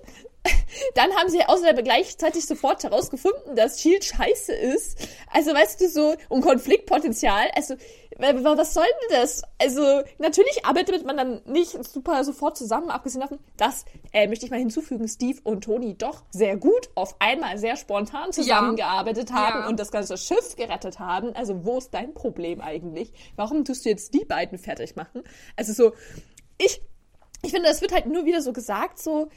dann 0.95 1.13
haben 1.15 1.29
sie 1.29 1.45
außerdem 1.45 1.85
gleichzeitig 1.85 2.47
sofort 2.47 2.83
herausgefunden, 2.83 3.55
dass 3.55 3.81
Shield 3.81 4.05
scheiße 4.05 4.53
ist. 4.53 5.09
Also, 5.31 5.53
weißt 5.53 5.81
du, 5.81 5.89
so, 5.89 6.15
um 6.29 6.41
Konfliktpotenzial. 6.41 7.49
Also, 7.55 7.77
was 8.19 8.75
soll 8.75 8.85
denn 8.85 9.21
das? 9.21 9.43
Also, 9.61 10.03
natürlich 10.19 10.65
arbeitet 10.65 11.07
man 11.07 11.17
dann 11.17 11.43
nicht 11.47 11.73
super 11.85 12.23
sofort 12.25 12.57
zusammen, 12.57 12.91
abgesehen 12.91 13.21
davon, 13.21 13.39
dass, 13.57 13.85
äh, 14.13 14.27
möchte 14.29 14.45
ich 14.45 14.51
mal 14.51 14.59
hinzufügen, 14.59 15.09
Steve 15.09 15.41
und 15.45 15.65
Tony 15.65 15.97
doch 15.97 16.23
sehr 16.31 16.57
gut 16.57 16.91
auf 16.95 17.17
einmal 17.21 17.59
sehr 17.59 17.77
spontan 17.77 18.33
zusammengearbeitet 18.33 19.31
ja. 19.31 19.37
haben 19.37 19.61
ja. 19.61 19.69
und 19.69 19.79
das 19.79 19.91
ganze 19.91 20.17
Schiff 20.17 20.57
gerettet 20.57 20.99
haben. 20.99 21.35
Also, 21.35 21.65
wo 21.65 21.79
ist 21.79 21.95
dein 21.95 22.15
Problem 22.15 22.61
eigentlich? 22.61 23.13
Warum 23.37 23.65
tust 23.65 23.85
du 23.85 23.91
jetzt 23.91 24.13
die 24.15 24.25
beiden 24.25 24.59
fertig 24.59 24.97
machen? 24.97 25.23
Also, 25.57 25.73
so, 25.73 25.93
ich, 26.59 26.83
ich 27.43 27.53
finde, 27.53 27.69
das 27.69 27.81
wird 27.81 27.93
halt 27.93 28.07
nur 28.07 28.25
wieder 28.25 28.43
so 28.43 28.53
gesagt, 28.53 29.01
so, 29.01 29.29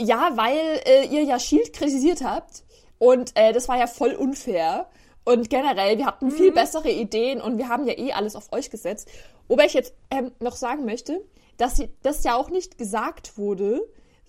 ja, 0.00 0.30
weil 0.34 0.80
äh, 0.84 1.06
ihr 1.06 1.22
ja 1.22 1.38
Shield 1.38 1.72
kritisiert 1.72 2.22
habt. 2.22 2.64
Und 2.98 3.32
äh, 3.34 3.52
das 3.52 3.68
war 3.68 3.78
ja 3.78 3.86
voll 3.86 4.14
unfair. 4.14 4.88
Und 5.24 5.50
generell, 5.50 5.98
wir 5.98 6.06
hatten 6.06 6.30
viel 6.30 6.50
mhm. 6.50 6.54
bessere 6.54 6.90
Ideen 6.90 7.40
und 7.40 7.58
wir 7.58 7.68
haben 7.68 7.86
ja 7.86 7.96
eh 7.96 8.12
alles 8.12 8.36
auf 8.36 8.52
euch 8.52 8.70
gesetzt. 8.70 9.08
Wobei 9.48 9.66
ich 9.66 9.74
jetzt 9.74 9.94
ähm, 10.10 10.32
noch 10.40 10.56
sagen 10.56 10.84
möchte, 10.84 11.24
dass 11.56 11.82
das 12.02 12.24
ja 12.24 12.36
auch 12.36 12.50
nicht 12.50 12.78
gesagt 12.78 13.36
wurde, 13.36 13.82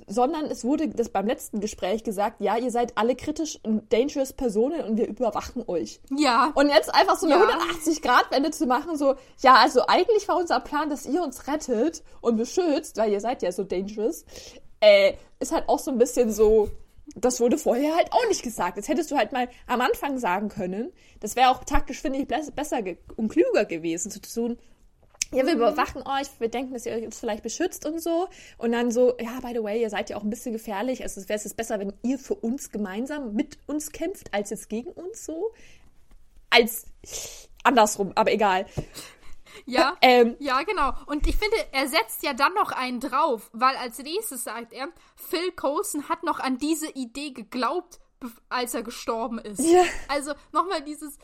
sondern 0.08 0.46
es 0.46 0.64
wurde 0.64 0.90
das 0.90 1.10
beim 1.10 1.28
letzten 1.28 1.60
Gespräch 1.60 2.04
gesagt, 2.04 2.42
ja, 2.42 2.58
ihr 2.58 2.72
seid 2.72 2.98
alle 2.98 3.16
kritisch 3.16 3.60
und 3.64 3.92
dangerous 3.94 4.34
Personen 4.34 4.84
und 4.84 4.98
wir 4.98 5.08
überwachen 5.08 5.64
euch. 5.68 6.02
Ja. 6.18 6.52
Und 6.56 6.70
jetzt 6.70 6.94
einfach 6.94 7.18
so 7.18 7.28
eine 7.28 7.36
ja. 7.36 7.50
180-Grad-Wende 7.50 8.52
zu 8.52 8.66
machen, 8.66 8.98
so, 8.98 9.16
ja, 9.40 9.56
also 9.56 9.86
eigentlich 9.88 10.28
war 10.28 10.38
unser 10.38 10.60
Plan, 10.60 10.90
dass 10.90 11.06
ihr 11.06 11.24
uns 11.24 11.48
rettet 11.48 12.04
und 12.22 12.38
beschützt, 12.38 12.98
weil 12.98 13.12
ihr 13.12 13.22
seid 13.22 13.42
ja 13.42 13.52
so 13.52 13.64
dangerous. 13.64 14.26
Äh, 14.82 15.14
ist 15.40 15.52
halt 15.52 15.70
auch 15.70 15.80
so 15.80 15.92
ein 15.92 15.98
bisschen 15.98 16.32
so, 16.32 16.70
das 17.16 17.40
wurde 17.40 17.58
vorher 17.58 17.96
halt 17.96 18.12
auch 18.12 18.28
nicht 18.28 18.44
gesagt. 18.44 18.78
Das 18.78 18.88
hättest 18.88 19.12
du 19.12 19.18
halt 19.18 19.32
mal 19.32 19.48
am 19.68 19.82
Anfang 19.82 20.18
sagen 20.20 20.50
können. 20.50 20.92
Das 21.20 21.36
wäre 21.36 21.50
auch 21.50 21.64
taktisch, 21.64 22.02
finde 22.02 22.20
ich, 22.20 22.28
besser 22.28 22.80
und 23.16 23.30
klüger 23.30 23.66
gewesen 23.66 24.12
zu 24.12 24.22
tun. 24.22 24.58
Ja, 25.34 25.46
wir 25.46 25.54
mhm. 25.54 25.62
überwachen 25.62 26.02
euch, 26.06 26.28
wir 26.40 26.50
denken, 26.50 26.74
dass 26.74 26.86
ihr 26.86 26.94
euch 26.94 27.04
jetzt 27.04 27.20
vielleicht 27.20 27.44
beschützt 27.44 27.86
und 27.86 28.02
so. 28.02 28.28
Und 28.58 28.74
dann 28.74 28.92
so, 28.92 29.16
ja, 29.20 29.40
by 29.40 29.54
the 29.54 29.64
way, 29.64 29.82
ihr 29.82 29.90
seid 29.90 30.10
ja 30.10 30.18
auch 30.18 30.24
ein 30.24 30.30
bisschen 30.30 30.52
gefährlich. 30.52 31.04
Also 31.04 31.28
wäre 31.30 31.40
es 31.40 31.54
besser, 31.54 31.80
wenn 31.80 31.94
ihr 32.04 32.20
für 32.20 32.36
uns 32.36 32.70
gemeinsam 32.70 33.34
mit 33.34 33.58
uns 33.66 33.92
kämpft, 33.92 34.34
als 34.34 34.50
jetzt 34.50 34.68
gegen 34.68 34.92
uns 34.92 35.26
so. 35.26 35.52
Als 36.50 36.86
andersrum, 37.64 38.12
aber 38.16 38.34
egal. 38.34 38.66
Ja, 39.66 39.96
ähm, 40.02 40.36
ja, 40.40 40.62
genau. 40.64 40.94
Und 41.06 41.28
ich 41.28 41.38
finde, 41.38 41.56
er 41.72 41.88
setzt 41.88 42.24
ja 42.24 42.34
dann 42.34 42.54
noch 42.54 42.72
einen 42.72 43.00
drauf, 43.00 43.50
weil 43.54 43.76
als 43.76 44.00
nächstes 44.00 44.44
sagt 44.44 44.74
er, 44.74 44.90
Phil 45.16 45.52
Coulson 45.52 46.10
hat 46.10 46.24
noch 46.24 46.40
an 46.40 46.58
diese 46.58 46.90
Idee 46.90 47.32
geglaubt, 47.32 48.00
als 48.50 48.74
er 48.74 48.84
gestorben 48.84 49.40
ist. 49.40 49.60
Ja. 49.60 49.84
Also 50.08 50.34
nochmal 50.52 50.84
dieses, 50.84 51.18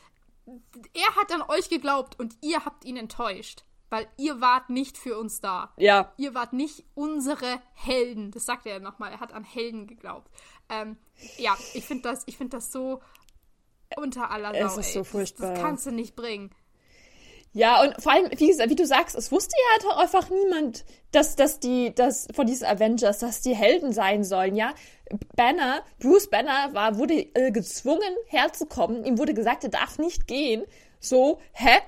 er 0.94 1.16
hat 1.16 1.32
an 1.32 1.44
euch 1.48 1.70
geglaubt 1.70 2.20
und 2.20 2.36
ihr 2.42 2.66
habt 2.66 2.86
ihn 2.86 2.98
enttäuscht. 2.98 3.64
Weil 3.90 4.06
ihr 4.18 4.42
wart 4.42 4.70
nicht 4.70 4.98
für 4.98 5.18
uns 5.18 5.40
da. 5.40 5.74
Ja. 5.78 6.12
Ihr 6.18 6.34
wart 6.34 6.52
nicht 6.52 6.84
unsere 6.94 7.62
Helden. 7.74 8.32
Das 8.32 8.46
sagt 8.46 8.66
er 8.66 8.74
ja 8.74 8.80
nochmal. 8.80 9.14
Er 9.14 9.22
hat 9.22 9.32
an 9.32 9.46
Helden 9.46 9.88
geglaubt. 9.88 10.30
Ähm, 10.68 10.98
ja, 11.38 11.56
ich 11.74 11.86
finde 11.86 12.04
das, 12.04 12.26
find 12.26 12.54
das 12.54 12.72
so 12.74 13.02
unter 13.96 14.30
aller 14.30 14.52
Sau. 14.54 14.80
Es 14.80 14.88
ist 14.88 14.94
so 14.94 15.04
furchtbar. 15.06 15.52
Das, 15.52 15.56
das 15.56 15.66
kannst 15.66 15.86
du 15.86 15.92
nicht 15.92 16.18
bringen. 16.18 16.52
Ja, 17.54 17.82
und 17.82 18.02
vor 18.02 18.12
allem, 18.12 18.30
wie, 18.38 18.50
wie 18.50 18.76
du 18.76 18.86
sagst, 18.86 19.16
es 19.16 19.32
wusste 19.32 19.56
ja 19.58 19.90
halt 19.90 20.00
einfach 20.00 20.30
niemand, 20.30 20.86
dass, 21.12 21.36
dass 21.36 21.60
die, 21.60 21.94
dass 21.96 22.28
von 22.34 22.46
diesen 22.46 22.68
Avengers, 22.68 23.20
dass 23.20 23.42
die 23.42 23.56
Helden 23.56 23.94
sein 23.94 24.24
sollen, 24.24 24.56
ja. 24.56 24.74
Banner, 25.36 25.84
Bruce 26.00 26.30
Banner 26.30 26.74
war, 26.74 26.98
wurde 26.98 27.26
äh, 27.34 27.52
gezwungen 27.52 28.14
herzukommen. 28.28 29.06
Ihm 29.06 29.18
wurde 29.18 29.34
gesagt, 29.34 29.64
er 29.64 29.70
darf 29.70 29.98
nicht 29.98 30.28
gehen. 30.28 30.66
So, 31.00 31.40
hä? 31.54 31.80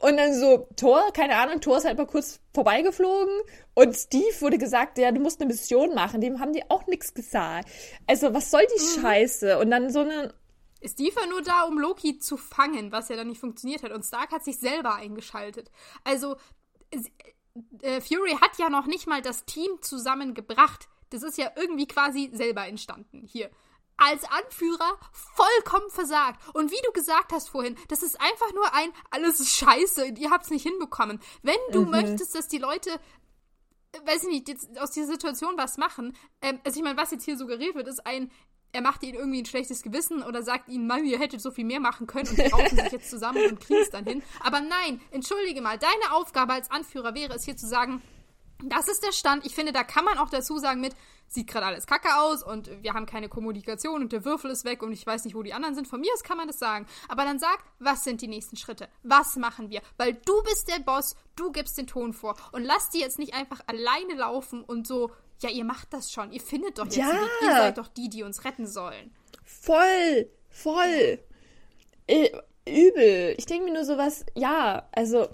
Und 0.00 0.16
dann 0.16 0.32
so, 0.32 0.68
Thor, 0.76 1.12
keine 1.12 1.36
Ahnung, 1.36 1.60
Thor 1.60 1.78
ist 1.78 1.84
halt 1.84 1.98
mal 1.98 2.06
kurz 2.06 2.40
vorbeigeflogen. 2.54 3.34
Und 3.74 3.96
Steve 3.96 4.40
wurde 4.40 4.58
gesagt, 4.58 4.96
ja, 4.98 5.10
du 5.10 5.20
musst 5.20 5.40
eine 5.40 5.48
Mission 5.48 5.94
machen. 5.94 6.20
Dem 6.20 6.40
haben 6.40 6.52
die 6.52 6.70
auch 6.70 6.86
nichts 6.86 7.14
gesagt. 7.14 7.68
Also, 8.06 8.32
was 8.32 8.50
soll 8.50 8.62
die 8.76 8.82
mhm. 8.82 9.02
Scheiße? 9.02 9.58
Und 9.58 9.70
dann 9.70 9.90
so 9.90 10.00
eine 10.00 10.32
ist 10.80 10.94
Steve 10.94 11.28
nur 11.28 11.42
da, 11.42 11.62
um 11.62 11.78
Loki 11.78 12.18
zu 12.18 12.36
fangen, 12.36 12.92
was 12.92 13.08
ja 13.08 13.16
dann 13.16 13.28
nicht 13.28 13.40
funktioniert 13.40 13.82
hat. 13.82 13.92
Und 13.92 14.04
Stark 14.04 14.32
hat 14.32 14.44
sich 14.44 14.58
selber 14.58 14.94
eingeschaltet. 14.94 15.70
Also, 16.04 16.36
äh, 17.80 18.00
Fury 18.00 18.36
hat 18.40 18.58
ja 18.58 18.70
noch 18.70 18.86
nicht 18.86 19.06
mal 19.06 19.22
das 19.22 19.44
Team 19.44 19.70
zusammengebracht. 19.80 20.88
Das 21.10 21.22
ist 21.22 21.38
ja 21.38 21.50
irgendwie 21.56 21.86
quasi 21.86 22.30
selber 22.32 22.66
entstanden. 22.66 23.26
Hier. 23.26 23.50
Als 23.96 24.22
Anführer 24.24 24.98
vollkommen 25.12 25.90
versagt. 25.90 26.40
Und 26.54 26.70
wie 26.70 26.80
du 26.84 26.92
gesagt 26.92 27.32
hast 27.32 27.48
vorhin, 27.48 27.76
das 27.88 28.04
ist 28.04 28.20
einfach 28.20 28.52
nur 28.54 28.72
ein, 28.72 28.90
alles 29.10 29.40
ist 29.40 29.56
scheiße, 29.56 30.06
ihr 30.06 30.30
habt's 30.30 30.50
nicht 30.50 30.62
hinbekommen. 30.62 31.18
Wenn 31.42 31.58
du 31.72 31.80
mhm. 31.80 31.90
möchtest, 31.90 32.36
dass 32.36 32.46
die 32.46 32.58
Leute 32.58 32.90
äh, 33.92 34.06
weiß 34.06 34.24
ich 34.24 34.28
nicht, 34.28 34.48
jetzt 34.48 34.78
aus 34.78 34.90
dieser 34.90 35.08
Situation 35.08 35.54
was 35.56 35.78
machen. 35.78 36.16
Ähm, 36.42 36.60
also 36.64 36.78
ich 36.78 36.84
meine, 36.84 36.98
was 36.98 37.10
jetzt 37.10 37.24
hier 37.24 37.36
suggeriert 37.36 37.74
wird, 37.74 37.88
ist 37.88 38.06
ein, 38.06 38.30
er 38.72 38.82
macht 38.82 39.02
ihnen 39.02 39.18
irgendwie 39.18 39.42
ein 39.42 39.46
schlechtes 39.46 39.82
Gewissen 39.82 40.22
oder 40.22 40.42
sagt 40.42 40.68
ihnen, 40.68 40.86
Mann, 40.86 41.04
ihr 41.04 41.18
hättet 41.18 41.40
so 41.40 41.50
viel 41.50 41.64
mehr 41.64 41.80
machen 41.80 42.06
können 42.06 42.28
und 42.28 42.38
die 42.38 42.46
raufen 42.46 42.78
sich 42.78 42.92
jetzt 42.92 43.10
zusammen 43.10 43.44
und 43.48 43.60
kriegen 43.60 43.80
es 43.80 43.90
dann 43.90 44.04
hin. 44.04 44.22
Aber 44.40 44.60
nein, 44.60 45.00
entschuldige 45.10 45.60
mal, 45.60 45.78
deine 45.78 46.14
Aufgabe 46.14 46.52
als 46.52 46.70
Anführer 46.70 47.14
wäre 47.14 47.34
es 47.34 47.44
hier 47.44 47.56
zu 47.56 47.66
sagen, 47.66 48.02
das 48.64 48.88
ist 48.88 49.04
der 49.04 49.12
Stand. 49.12 49.46
Ich 49.46 49.54
finde, 49.54 49.72
da 49.72 49.84
kann 49.84 50.04
man 50.04 50.18
auch 50.18 50.30
dazu 50.30 50.58
sagen 50.58 50.80
mit, 50.80 50.94
sieht 51.28 51.46
gerade 51.46 51.66
alles 51.66 51.86
kacke 51.86 52.08
aus 52.16 52.42
und 52.42 52.70
wir 52.82 52.94
haben 52.94 53.06
keine 53.06 53.28
Kommunikation 53.28 54.02
und 54.02 54.12
der 54.12 54.24
Würfel 54.24 54.50
ist 54.50 54.64
weg 54.64 54.82
und 54.82 54.92
ich 54.92 55.06
weiß 55.06 55.24
nicht, 55.24 55.34
wo 55.34 55.42
die 55.42 55.52
anderen 55.52 55.74
sind. 55.74 55.86
Von 55.86 56.00
mir 56.00 56.12
aus 56.12 56.22
kann 56.22 56.36
man 56.36 56.48
das 56.48 56.58
sagen. 56.58 56.86
Aber 57.08 57.24
dann 57.24 57.38
sag, 57.38 57.58
was 57.78 58.02
sind 58.02 58.20
die 58.20 58.28
nächsten 58.28 58.56
Schritte? 58.56 58.88
Was 59.02 59.36
machen 59.36 59.70
wir? 59.70 59.80
Weil 59.96 60.14
du 60.14 60.42
bist 60.42 60.68
der 60.68 60.80
Boss, 60.80 61.16
du 61.36 61.52
gibst 61.52 61.78
den 61.78 61.86
Ton 61.86 62.12
vor 62.12 62.34
und 62.52 62.64
lass 62.64 62.90
die 62.90 63.00
jetzt 63.00 63.18
nicht 63.18 63.34
einfach 63.34 63.60
alleine 63.66 64.14
laufen 64.14 64.62
und 64.64 64.86
so 64.86 65.12
ja, 65.42 65.50
ihr 65.50 65.64
macht 65.64 65.92
das 65.92 66.12
schon. 66.12 66.32
Ihr 66.32 66.40
findet 66.40 66.78
doch 66.78 66.86
jetzt 66.86 66.96
ja. 66.96 67.06
Weg. 67.06 67.28
Ihr 67.42 67.50
seid 67.50 67.78
doch 67.78 67.88
die, 67.88 68.08
die 68.08 68.22
uns 68.22 68.44
retten 68.44 68.66
sollen. 68.66 69.14
Voll, 69.44 70.30
voll. 70.48 71.18
Äh, 72.06 72.30
übel. 72.66 73.34
Ich 73.38 73.46
denke 73.46 73.64
mir 73.64 73.72
nur 73.72 73.84
sowas, 73.84 74.24
ja, 74.34 74.88
also 74.92 75.28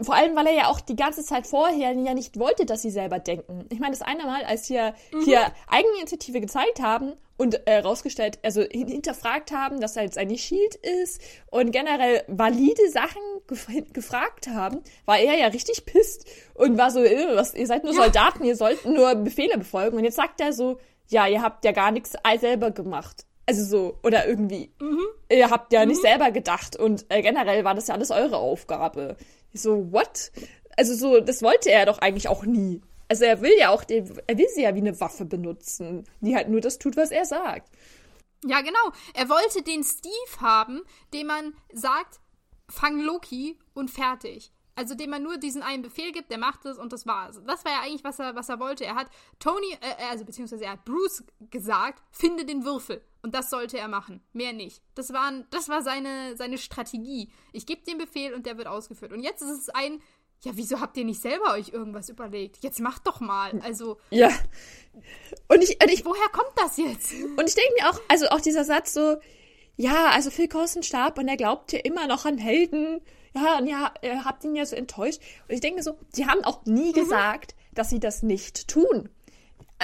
vor 0.00 0.14
allem, 0.14 0.36
weil 0.36 0.46
er 0.46 0.54
ja 0.54 0.66
auch 0.68 0.80
die 0.80 0.96
ganze 0.96 1.24
Zeit 1.24 1.46
vorher 1.46 1.92
ja 1.92 2.14
nicht 2.14 2.38
wollte, 2.38 2.66
dass 2.66 2.82
sie 2.82 2.90
selber 2.90 3.18
denken. 3.18 3.66
Ich 3.70 3.80
meine, 3.80 3.92
das 3.92 4.02
eine 4.02 4.24
Mal, 4.24 4.44
als 4.44 4.66
sie 4.66 4.78
mhm. 5.12 5.22
hier 5.24 5.52
Eigeninitiative 5.66 6.40
gezeigt 6.40 6.80
haben 6.80 7.14
und 7.38 7.66
äh, 7.66 7.78
rausgestellt, 7.78 8.38
also 8.42 8.62
hinterfragt 8.62 9.52
haben, 9.52 9.80
dass 9.80 9.96
er 9.96 10.02
jetzt 10.02 10.18
eine 10.18 10.36
Shield 10.36 10.74
ist 10.74 11.22
und 11.50 11.70
generell 11.70 12.24
valide 12.26 12.90
Sachen 12.90 13.22
gef 13.46 13.68
gefragt 13.92 14.48
haben, 14.48 14.80
war 15.06 15.18
er 15.18 15.38
ja 15.38 15.46
richtig 15.46 15.86
pisst 15.86 16.26
und 16.54 16.76
war 16.76 16.90
so, 16.90 17.02
äh, 17.02 17.36
was, 17.36 17.54
ihr 17.54 17.66
seid 17.66 17.84
nur 17.84 17.94
ja. 17.94 18.02
Soldaten, 18.02 18.44
ihr 18.44 18.56
sollt 18.56 18.84
nur 18.84 19.14
Befehle 19.14 19.56
befolgen. 19.56 19.96
Und 19.96 20.04
jetzt 20.04 20.16
sagt 20.16 20.40
er 20.40 20.52
so, 20.52 20.78
ja, 21.06 21.26
ihr 21.26 21.40
habt 21.40 21.64
ja 21.64 21.72
gar 21.72 21.92
nichts 21.92 22.14
selber 22.40 22.72
gemacht. 22.72 23.24
Also 23.46 23.64
so, 23.64 23.98
oder 24.02 24.26
irgendwie, 24.26 24.72
mhm. 24.80 25.06
ihr 25.30 25.48
habt 25.48 25.72
ja 25.72 25.82
mhm. 25.82 25.88
nicht 25.88 26.02
selber 26.02 26.32
gedacht 26.32 26.76
und 26.76 27.06
äh, 27.08 27.22
generell 27.22 27.64
war 27.64 27.74
das 27.74 27.86
ja 27.86 27.94
alles 27.94 28.10
eure 28.10 28.36
Aufgabe. 28.36 29.16
Ich 29.52 29.62
so, 29.62 29.90
what? 29.92 30.32
Also 30.76 30.94
so, 30.94 31.20
das 31.20 31.42
wollte 31.42 31.70
er 31.70 31.86
doch 31.86 31.98
eigentlich 31.98 32.28
auch 32.28 32.44
nie. 32.44 32.82
Also 33.08 33.24
er 33.24 33.40
will 33.40 33.54
ja 33.58 33.70
auch, 33.70 33.84
er 33.88 34.38
will 34.38 34.48
sie 34.54 34.62
ja 34.62 34.74
wie 34.74 34.80
eine 34.80 35.00
Waffe 35.00 35.24
benutzen, 35.24 36.04
die 36.20 36.36
halt 36.36 36.48
nur 36.48 36.60
das 36.60 36.78
tut, 36.78 36.96
was 36.96 37.10
er 37.10 37.24
sagt. 37.24 37.70
Ja, 38.44 38.60
genau. 38.60 38.92
Er 39.14 39.28
wollte 39.28 39.62
den 39.62 39.82
Steve 39.82 40.40
haben, 40.40 40.82
dem 41.12 41.26
man 41.26 41.54
sagt, 41.72 42.20
fang 42.68 43.00
Loki 43.00 43.58
und 43.74 43.90
fertig. 43.90 44.52
Also 44.76 44.94
dem 44.94 45.10
man 45.10 45.24
nur 45.24 45.38
diesen 45.38 45.64
einen 45.64 45.82
Befehl 45.82 46.12
gibt, 46.12 46.30
der 46.30 46.38
macht 46.38 46.64
es 46.64 46.78
und 46.78 46.92
das 46.92 47.04
war's. 47.04 47.40
Das 47.44 47.64
war 47.64 47.72
ja 47.72 47.80
eigentlich, 47.80 48.04
was 48.04 48.20
er, 48.20 48.36
was 48.36 48.48
er 48.48 48.60
wollte. 48.60 48.84
Er 48.84 48.94
hat 48.94 49.08
Tony, 49.40 49.72
äh, 49.80 50.04
also 50.08 50.24
beziehungsweise 50.24 50.66
er 50.66 50.72
hat 50.72 50.84
Bruce 50.84 51.24
gesagt, 51.50 52.00
finde 52.12 52.44
den 52.44 52.64
Würfel. 52.64 53.02
Und 53.20 53.34
das 53.34 53.50
sollte 53.50 53.76
er 53.76 53.88
machen. 53.88 54.22
Mehr 54.32 54.52
nicht. 54.52 54.80
Das, 54.94 55.12
waren, 55.12 55.48
das 55.50 55.68
war 55.68 55.82
seine, 55.82 56.36
seine 56.36 56.58
Strategie. 56.58 57.32
Ich 57.52 57.66
gebe 57.66 57.82
den 57.84 57.98
Befehl 57.98 58.34
und 58.34 58.46
der 58.46 58.56
wird 58.56 58.68
ausgeführt. 58.68 59.12
Und 59.12 59.24
jetzt 59.24 59.42
ist 59.42 59.50
es 59.50 59.68
ein, 59.68 60.00
ja, 60.44 60.52
wieso 60.54 60.80
habt 60.80 60.96
ihr 60.96 61.04
nicht 61.04 61.20
selber 61.20 61.52
euch 61.54 61.70
irgendwas 61.70 62.08
überlegt? 62.08 62.62
Jetzt 62.62 62.80
macht 62.80 63.06
doch 63.06 63.20
mal. 63.20 63.60
Also. 63.62 63.98
Ja. 64.10 64.30
Und 65.48 65.62
ich, 65.62 65.82
und 65.82 65.90
ich 65.90 66.04
woher 66.04 66.28
kommt 66.32 66.52
das 66.56 66.76
jetzt? 66.76 67.12
Und 67.12 67.48
ich 67.48 67.54
denke 67.54 67.72
mir 67.80 67.90
auch, 67.90 68.00
also 68.08 68.28
auch 68.28 68.40
dieser 68.40 68.64
Satz 68.64 68.94
so, 68.94 69.16
ja, 69.76 70.10
also 70.10 70.30
Phil 70.30 70.48
Coulson 70.48 70.82
starb 70.82 71.18
und 71.18 71.28
er 71.28 71.36
glaubt 71.36 71.72
ja 71.72 71.80
immer 71.80 72.06
noch 72.06 72.24
an 72.24 72.38
Helden 72.38 73.00
ja, 73.34 73.58
und 73.58 73.66
ja, 73.66 73.92
ihr 74.02 74.24
habt 74.24 74.44
ihn 74.44 74.56
ja 74.56 74.66
so 74.66 74.76
enttäuscht. 74.76 75.20
Und 75.48 75.54
ich 75.54 75.60
denke 75.60 75.82
so, 75.82 75.98
sie 76.12 76.26
haben 76.26 76.44
auch 76.44 76.64
nie 76.64 76.90
mhm. 76.90 76.94
gesagt, 76.94 77.54
dass 77.74 77.90
sie 77.90 78.00
das 78.00 78.22
nicht 78.22 78.68
tun 78.68 79.08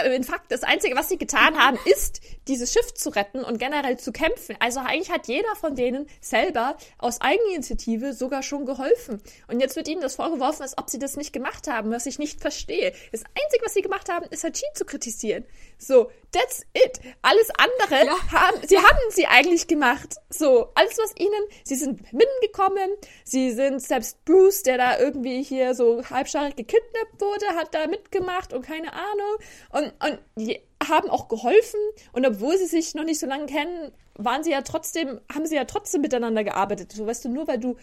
in 0.02 0.24
Fakt, 0.24 0.50
das 0.50 0.62
Einzige, 0.62 0.96
was 0.96 1.08
sie 1.08 1.18
getan 1.18 1.56
haben, 1.56 1.78
ist, 1.84 2.20
dieses 2.48 2.72
Schiff 2.72 2.92
zu 2.94 3.10
retten 3.10 3.44
und 3.44 3.58
generell 3.58 3.98
zu 3.98 4.12
kämpfen. 4.12 4.56
Also 4.58 4.80
eigentlich 4.80 5.10
hat 5.10 5.28
jeder 5.28 5.54
von 5.56 5.76
denen 5.76 6.08
selber 6.20 6.76
aus 6.98 7.20
Eigeninitiative 7.20 8.12
sogar 8.12 8.42
schon 8.42 8.66
geholfen. 8.66 9.22
Und 9.48 9.60
jetzt 9.60 9.76
wird 9.76 9.88
ihnen 9.88 10.00
das 10.00 10.16
vorgeworfen, 10.16 10.62
als 10.62 10.76
ob 10.76 10.90
sie 10.90 10.98
das 10.98 11.16
nicht 11.16 11.32
gemacht 11.32 11.68
haben, 11.68 11.90
was 11.90 12.06
ich 12.06 12.18
nicht 12.18 12.40
verstehe. 12.40 12.92
Das 13.12 13.22
Einzige, 13.22 13.64
was 13.64 13.74
sie 13.74 13.82
gemacht 13.82 14.08
haben, 14.08 14.26
ist 14.30 14.44
Cheat 14.44 14.76
zu 14.76 14.84
kritisieren. 14.84 15.44
So, 15.78 16.10
that's 16.32 16.64
it. 16.74 17.00
Alles 17.22 17.48
andere 17.56 18.06
ja. 18.06 18.32
haben, 18.32 18.66
sie 18.66 18.78
haben 18.78 19.10
sie 19.10 19.26
eigentlich 19.26 19.66
gemacht. 19.66 20.16
So, 20.30 20.70
alles, 20.74 20.98
was 20.98 21.14
ihnen, 21.18 21.42
sie 21.64 21.74
sind 21.74 22.12
mitgekommen, 22.12 22.90
sie 23.24 23.52
sind 23.52 23.80
selbst 23.80 24.24
Bruce, 24.24 24.62
der 24.62 24.78
da 24.78 24.98
irgendwie 24.98 25.42
hier 25.42 25.74
so 25.74 26.02
halbscharig 26.08 26.56
gekidnappt 26.56 27.20
wurde, 27.20 27.46
hat 27.56 27.74
da 27.74 27.86
mitgemacht 27.86 28.52
und 28.52 28.66
keine 28.66 28.92
Ahnung. 28.92 29.36
Und, 29.70 29.83
und 29.84 30.18
die 30.36 30.60
haben 30.82 31.08
auch 31.10 31.28
geholfen. 31.28 31.80
Und 32.12 32.26
obwohl 32.26 32.56
sie 32.58 32.66
sich 32.66 32.94
noch 32.94 33.04
nicht 33.04 33.20
so 33.20 33.26
lange 33.26 33.46
kennen, 33.46 33.92
waren 34.16 34.44
sie 34.44 34.50
ja 34.50 34.62
trotzdem, 34.62 35.20
haben 35.32 35.46
sie 35.46 35.56
ja 35.56 35.64
trotzdem 35.64 36.00
miteinander 36.00 36.44
gearbeitet. 36.44 36.92
So, 36.92 37.06
weißt 37.06 37.24
du, 37.24 37.28
nur 37.28 37.48
weil 37.48 37.58
du 37.58 37.76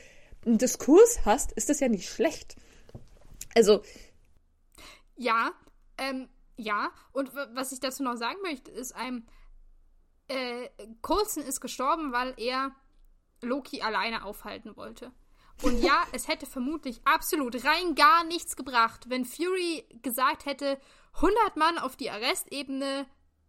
einen 0.45 0.57
Diskurs 0.57 1.19
hast, 1.25 1.51
ist 1.53 1.69
das 1.69 1.79
ja 1.79 1.87
nicht 1.87 2.09
schlecht. 2.09 2.55
Also. 3.55 3.83
Ja, 5.15 5.51
ähm, 5.97 6.29
ja, 6.57 6.91
und 7.11 7.33
was 7.33 7.71
ich 7.71 7.79
dazu 7.79 8.03
noch 8.03 8.17
sagen 8.17 8.39
möchte, 8.41 8.71
ist 8.71 8.95
ein, 8.95 9.27
äh, 10.27 10.69
Coulson 11.01 11.43
ist 11.43 11.61
gestorben, 11.61 12.11
weil 12.11 12.33
er 12.37 12.71
Loki 13.41 13.81
alleine 13.81 14.23
aufhalten 14.25 14.75
wollte. 14.75 15.11
Und 15.63 15.81
ja, 15.83 16.05
es 16.13 16.27
hätte 16.27 16.45
vermutlich 16.45 17.01
absolut 17.05 17.63
rein 17.65 17.95
gar 17.95 18.23
nichts 18.23 18.55
gebracht, 18.55 19.09
wenn 19.09 19.25
Fury 19.25 19.85
gesagt 20.01 20.45
hätte, 20.45 20.79
100 21.15 21.57
Mann 21.57 21.77
auf 21.77 21.95
die 21.95 22.09
Arrestebene 22.09 23.05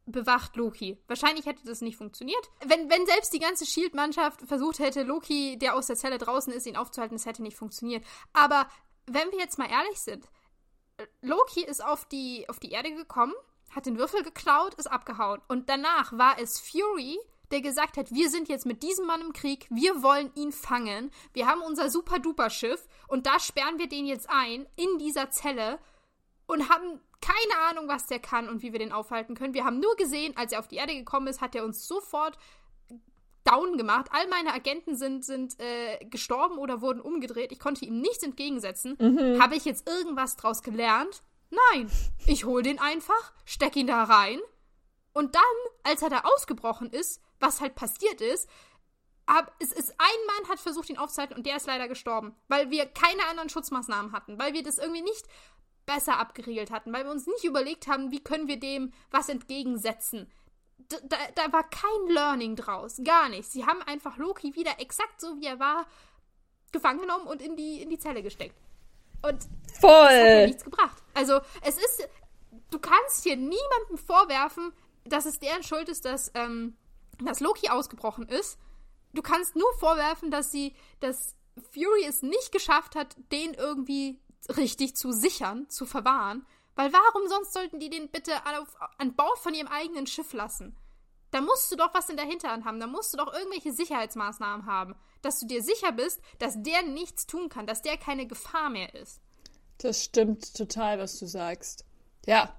bewacht 0.07 0.57
Loki. 0.57 0.99
Wahrscheinlich 1.07 1.47
hätte 1.47 1.65
das 1.65 1.81
nicht 1.81 1.97
funktioniert. 1.97 2.51
Wenn, 2.67 2.91
wenn 2.91 3.07
selbst 3.07 3.33
die 3.33 3.39
ganze 3.39 3.67
Shield-Mannschaft 3.67 4.43
versucht 4.43 4.79
hätte, 4.81 5.03
Loki, 5.03 5.59
der 5.59 5.77
aus 5.77 5.87
der 5.87 5.97
Zelle 5.97 6.19
draußen 6.19 6.53
ist, 6.53 6.67
ihn 6.67 6.77
aufzuhalten, 6.77 7.17
es 7.17 7.27
hätte 7.27 7.43
nicht 7.43 7.57
funktioniert. 7.57 8.05
Aber 8.33 8.67
wenn 9.07 9.31
wir 9.31 9.39
jetzt 9.39 9.59
mal 9.59 9.71
ehrlich 9.71 10.01
sind, 10.01 10.29
Loki 11.21 11.65
ist 11.65 11.85
auf 11.85 12.05
die, 12.07 12.49
auf 12.49 12.59
die 12.59 12.71
Erde 12.71 12.95
gekommen, 12.95 13.35
hat 13.71 13.87
den 13.87 13.99
Würfel 13.99 14.23
geklaut, 14.23 14.75
ist 14.75 14.91
abgehauen. 14.91 15.41
Und 15.49 15.69
danach 15.69 16.13
war 16.17 16.39
es 16.39 16.59
Fury, 16.59 17.19
der 17.51 17.61
gesagt 17.61 17.97
hat, 17.97 18.11
wir 18.13 18.31
sind 18.31 18.49
jetzt 18.49 18.67
mit 18.67 18.83
diesem 18.83 19.07
Mann 19.07 19.21
im 19.21 19.33
Krieg, 19.33 19.67
wir 19.71 20.03
wollen 20.03 20.33
ihn 20.35 20.53
fangen, 20.53 21.11
wir 21.33 21.47
haben 21.47 21.63
unser 21.63 21.91
super-duper-Schiff 21.91 22.87
und 23.09 23.27
da 23.27 23.39
sperren 23.39 23.79
wir 23.79 23.89
den 23.89 24.07
jetzt 24.07 24.29
ein 24.31 24.67
in 24.77 24.99
dieser 24.99 25.31
Zelle 25.31 25.79
und 26.47 26.69
haben 26.71 27.01
keine 27.23 27.61
Ahnung, 27.69 27.89
was 27.89 28.07
der 28.07 28.19
kann 28.19 28.49
und 28.49 28.63
wie 28.63 28.73
wir 28.73 28.79
den 28.79 28.93
aufhalten 28.93 29.35
können. 29.35 29.55
Wir 29.55 29.65
haben 29.65 29.81
nur 29.81 29.97
gesehen, 29.97 30.37
als 30.37 30.53
er 30.53 30.59
auf 30.59 30.69
die 30.69 30.77
Erde 30.77 30.95
gekommen 30.95 31.29
ist, 31.29 31.41
hat 31.41 31.55
er 31.55 31.65
uns 31.65 31.87
sofort 31.87 32.37
down 33.45 33.77
gemacht. 33.77 34.09
All 34.11 34.29
meine 34.29 34.53
Agenten 34.53 34.97
sind, 34.97 35.25
sind 35.25 35.59
äh, 35.59 36.05
gestorben 36.07 36.59
oder 36.59 36.81
wurden 36.81 37.01
umgedreht. 37.01 37.53
Ich 37.53 37.59
konnte 37.59 37.85
ihm 37.85 38.01
nichts 38.01 38.23
entgegensetzen. 38.23 38.97
Mhm. 38.99 39.41
Habe 39.41 39.57
ich 39.57 39.65
jetzt 39.65 39.89
irgendwas 39.89 40.37
draus 40.37 40.63
gelernt? 40.63 41.23
Nein. 41.51 41.91
Ich 42.27 42.45
hole 42.45 42.63
den 42.63 42.79
einfach, 42.79 43.33
steck 43.45 43.77
ihn 43.77 43.87
da 43.87 44.05
rein. 44.05 44.41
Und 45.13 45.35
dann, 45.35 45.43
als 45.83 46.03
er 46.03 46.11
da 46.11 46.23
ausgebrochen 46.25 46.91
ist, 46.91 47.21
was 47.41 47.61
halt 47.61 47.75
passiert 47.75 48.21
ist, 48.21 48.49
ab, 49.27 49.55
es 49.59 49.73
ist 49.73 49.91
ein 49.99 50.27
Mann 50.27 50.49
hat 50.49 50.61
versucht, 50.61 50.89
ihn 50.91 50.99
aufzuhalten 50.99 51.37
und 51.37 51.47
der 51.47 51.57
ist 51.57 51.67
leider 51.67 51.89
gestorben, 51.89 52.35
weil 52.49 52.71
wir 52.71 52.87
keine 52.87 53.27
anderen 53.27 53.49
Schutzmaßnahmen 53.49 54.13
hatten, 54.13 54.39
weil 54.39 54.55
wir 54.55 54.63
das 54.63 54.79
irgendwie 54.79 55.03
nicht 55.03 55.27
besser 55.87 56.19
abgeriegelt 56.19 56.71
hatten, 56.71 56.93
weil 56.93 57.05
wir 57.05 57.11
uns 57.11 57.27
nicht 57.27 57.45
überlegt 57.45 57.87
haben, 57.87 58.11
wie 58.11 58.23
können 58.23 58.49
wir 58.49 58.59
dem 58.59 58.93
was 59.11 59.29
entgegensetzen. 59.29 60.31
Da, 60.89 60.97
da, 61.05 61.17
da 61.35 61.53
war 61.53 61.69
kein 61.69 62.09
Learning 62.09 62.57
draus, 62.57 63.01
gar 63.05 63.29
nichts. 63.29 63.53
Sie 63.53 63.67
haben 63.67 63.83
einfach 63.83 64.17
Loki 64.17 64.55
wieder 64.55 64.81
exakt 64.81 65.21
so, 65.21 65.41
wie 65.41 65.47
er 65.47 65.59
war, 65.59 65.87
gefangen 66.73 67.01
genommen 67.01 67.27
und 67.27 67.43
in 67.43 67.57
die, 67.57 67.83
in 67.83 67.91
die 67.91 67.99
Zelle 67.99 68.23
gesteckt. 68.23 68.57
Und 69.23 69.47
Voll. 69.81 69.91
das 69.91 70.19
hat 70.19 70.25
mir 70.25 70.47
nichts 70.47 70.65
gebracht. 70.65 71.03
Also, 71.15 71.41
es 71.63 71.77
ist, 71.77 72.09
du 72.71 72.79
kannst 72.79 73.23
hier 73.23 73.37
niemandem 73.37 73.97
vorwerfen, 73.97 74.73
dass 75.05 75.27
es 75.27 75.39
deren 75.39 75.63
Schuld 75.63 75.89
ist, 75.89 76.05
dass 76.05 76.33
ähm, 76.35 76.77
dass 77.25 77.41
Loki 77.41 77.69
ausgebrochen 77.69 78.29
ist. 78.29 78.59
Du 79.13 79.23
kannst 79.23 79.57
nur 79.57 79.73
vorwerfen, 79.79 80.31
dass 80.31 80.51
sie, 80.51 80.75
dass 81.01 81.37
Fury 81.73 82.05
es 82.07 82.23
nicht 82.23 82.53
geschafft 82.53 82.95
hat, 82.95 83.17
den 83.31 83.55
irgendwie 83.55 84.19
richtig 84.49 84.97
zu 84.97 85.13
sichern, 85.13 85.69
zu 85.69 85.87
verwahren. 85.87 86.47
Weil 86.75 86.93
warum 86.93 87.29
sonst 87.29 87.53
sollten 87.53 87.81
die 87.81 87.91
den 87.91 88.09
bitte 88.09 88.33
auf, 88.59 88.77
an 88.99 89.15
Bord 89.15 89.39
von 89.39 89.55
ihrem 89.55 89.69
eigenen 89.69 90.07
Schiff 90.07 90.33
lassen? 90.33 90.77
Da 91.31 91.41
musst 91.41 91.73
du 91.73 91.77
doch 91.77 91.95
was 91.95 92.09
in 92.11 92.17
der 92.17 92.27
Hinterhand 92.27 92.65
haben. 92.65 92.81
Da 92.81 92.87
musst 92.87 93.13
du 93.13 93.19
doch 93.19 93.33
irgendwelche 93.33 93.73
Sicherheitsmaßnahmen 93.73 94.67
haben. 94.67 94.95
Dass 95.23 95.41
du 95.41 95.47
dir 95.47 95.63
sicher 95.63 95.93
bist, 95.93 96.21
dass 96.39 96.63
der 96.63 96.83
nichts 96.83 97.27
tun 97.27 97.49
kann, 97.49 97.67
dass 97.67 97.83
der 97.83 97.97
keine 97.97 98.27
Gefahr 98.27 98.71
mehr 98.71 98.95
ist. 98.95 99.21
Das 99.79 100.03
stimmt 100.03 100.55
total, 100.55 100.99
was 100.99 101.19
du 101.19 101.27
sagst. 101.27 101.85
Ja. 102.27 102.55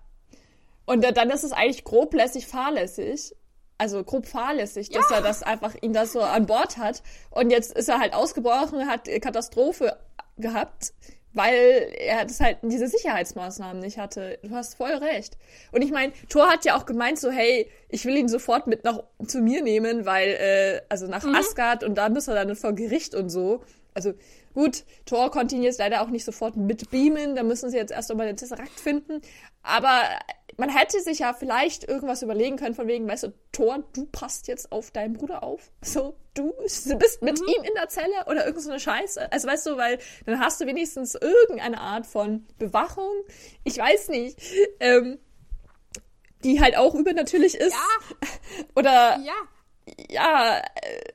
Und 0.85 1.03
dann 1.03 1.29
ist 1.29 1.43
es 1.43 1.53
eigentlich 1.53 1.83
groblässig 1.83 2.47
fahrlässig, 2.47 3.35
also 3.77 4.03
grob 4.03 4.27
fahrlässig, 4.27 4.89
dass 4.89 5.09
ja. 5.09 5.17
er 5.17 5.21
das 5.21 5.43
einfach 5.43 5.75
ihn 5.81 5.93
das 5.93 6.11
so 6.13 6.21
an 6.21 6.45
Bord 6.45 6.77
hat. 6.77 7.03
Und 7.29 7.51
jetzt 7.51 7.71
ist 7.73 7.89
er 7.89 7.99
halt 7.99 8.13
ausgebrochen, 8.13 8.87
hat 8.87 9.07
Katastrophe 9.21 9.97
gehabt, 10.37 10.93
weil 11.33 11.91
er 11.97 12.25
das 12.25 12.39
halt 12.39 12.57
diese 12.61 12.87
Sicherheitsmaßnahmen 12.87 13.81
nicht 13.81 13.97
hatte. 13.97 14.39
Du 14.43 14.51
hast 14.51 14.75
voll 14.75 14.93
recht. 14.93 15.37
Und 15.71 15.81
ich 15.81 15.91
meine, 15.91 16.13
Thor 16.29 16.49
hat 16.49 16.65
ja 16.65 16.77
auch 16.77 16.85
gemeint 16.85 17.19
so, 17.19 17.31
hey, 17.31 17.69
ich 17.89 18.05
will 18.05 18.15
ihn 18.15 18.27
sofort 18.27 18.67
mit 18.67 18.83
nach 18.83 19.03
zu 19.25 19.39
mir 19.39 19.63
nehmen, 19.63 20.05
weil 20.05 20.29
äh, 20.29 20.81
also 20.89 21.07
nach 21.07 21.23
mhm. 21.23 21.35
Asgard 21.35 21.83
und 21.83 21.95
da 21.95 22.09
muss 22.09 22.27
er 22.27 22.35
dann 22.35 22.55
vor 22.55 22.73
Gericht 22.73 23.15
und 23.15 23.29
so. 23.29 23.63
Also 23.93 24.13
gut, 24.53 24.83
Thor 25.05 25.31
konnte 25.31 25.55
ihn 25.55 25.63
jetzt 25.63 25.79
leider 25.79 26.01
auch 26.01 26.09
nicht 26.09 26.25
sofort 26.25 26.55
mitbeamen, 26.55 27.35
da 27.35 27.43
müssen 27.43 27.69
sie 27.69 27.77
jetzt 27.77 27.91
erst 27.91 28.11
einmal 28.11 28.27
den 28.27 28.37
Tesseract 28.37 28.79
finden. 28.79 29.21
Aber 29.61 30.01
man 30.57 30.69
hätte 30.69 30.99
sich 31.01 31.19
ja 31.19 31.33
vielleicht 31.33 31.83
irgendwas 31.83 32.21
überlegen 32.21 32.57
können, 32.57 32.75
von 32.75 32.87
wegen, 32.87 33.07
weißt 33.07 33.23
du, 33.23 33.33
Thor, 33.51 33.83
du 33.93 34.05
passt 34.05 34.47
jetzt 34.47 34.71
auf 34.71 34.91
deinen 34.91 35.13
Bruder 35.13 35.43
auf. 35.43 35.71
So, 35.81 36.15
du 36.33 36.53
bist 36.57 37.21
mit 37.21 37.39
mhm. 37.39 37.47
ihm 37.47 37.63
in 37.63 37.73
der 37.75 37.89
Zelle 37.89 38.25
oder 38.27 38.45
irgend 38.45 38.61
so 38.61 38.69
eine 38.69 38.79
Scheiße. 38.79 39.31
Also 39.31 39.47
weißt 39.47 39.65
du, 39.67 39.77
weil 39.77 39.99
dann 40.25 40.39
hast 40.39 40.61
du 40.61 40.65
wenigstens 40.65 41.15
irgendeine 41.15 41.79
Art 41.79 42.05
von 42.05 42.45
Bewachung. 42.57 43.11
Ich 43.63 43.77
weiß 43.77 44.09
nicht. 44.09 44.39
Ähm, 44.79 45.19
die 46.43 46.59
halt 46.59 46.75
auch 46.75 46.93
übernatürlich 46.93 47.55
ist. 47.55 47.73
Ja. 47.73 48.27
Oder 48.75 49.17
ja 49.23 49.33
ja. 50.09 50.61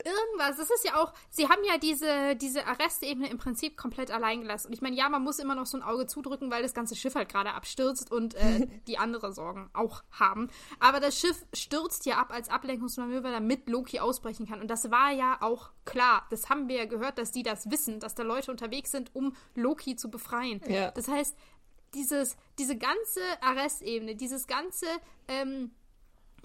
Irgendwas. 0.05 0.57
Das 0.57 0.71
ist 0.71 0.85
ja 0.85 0.97
auch, 1.03 1.13
sie 1.31 1.49
haben 1.49 1.63
ja 1.65 1.79
diese, 1.79 2.37
diese 2.37 2.67
Arrestebene 2.67 3.29
im 3.29 3.39
Prinzip 3.39 3.77
komplett 3.77 4.11
allein 4.11 4.41
gelassen. 4.41 4.69
Und 4.69 4.73
ich 4.73 4.83
meine, 4.83 4.97
ja, 4.97 5.09
man 5.09 5.23
muss 5.23 5.39
immer 5.39 5.55
noch 5.55 5.67
so 5.67 5.79
ein 5.79 5.83
Auge 5.83 6.07
zudrücken, 6.07 6.51
weil 6.51 6.63
das 6.63 6.75
ganze 6.75 6.97
Schiff 6.97 7.15
halt 7.15 7.29
gerade 7.29 7.53
abstürzt 7.53 8.11
und 8.11 8.35
äh, 8.35 8.67
die 8.87 8.99
andere 8.99 9.33
Sorgen 9.33 9.71
auch 9.73 10.03
haben. 10.11 10.51
Aber 10.81 11.01
das 11.01 11.19
Schiff 11.19 11.45
stürzt 11.53 12.07
ja 12.07 12.19
ab 12.19 12.31
als 12.31 12.49
Ablenkungsmanöver, 12.49 13.31
damit 13.31 13.69
Loki 13.69 14.01
ausbrechen 14.01 14.47
kann. 14.47 14.61
Und 14.61 14.69
das 14.69 14.91
war 14.91 15.13
ja 15.13 15.39
auch 15.41 15.71
klar. 15.85 16.27
Das 16.31 16.49
haben 16.51 16.69
wir 16.69 16.77
ja 16.77 16.85
gehört, 16.85 17.19
dass 17.19 17.33
die 17.33 17.43
das 17.43 17.71
wissen, 17.71 18.01
dass 18.01 18.15
da 18.15 18.23
Leute 18.23 18.51
unterwegs 18.51 18.91
sind, 18.91 19.15
um 19.15 19.35
Loki 19.55 19.97
zu 19.97 20.11
befreien. 20.11 20.61
Ja. 20.69 20.91
Das 20.91 21.09
heißt, 21.09 21.37
dieses, 21.95 22.37
diese 22.59 22.77
ganze 22.77 23.21
Arrestebene, 23.41 24.15
dieses 24.15 24.47
ganze, 24.47 24.87
ähm, 25.27 25.71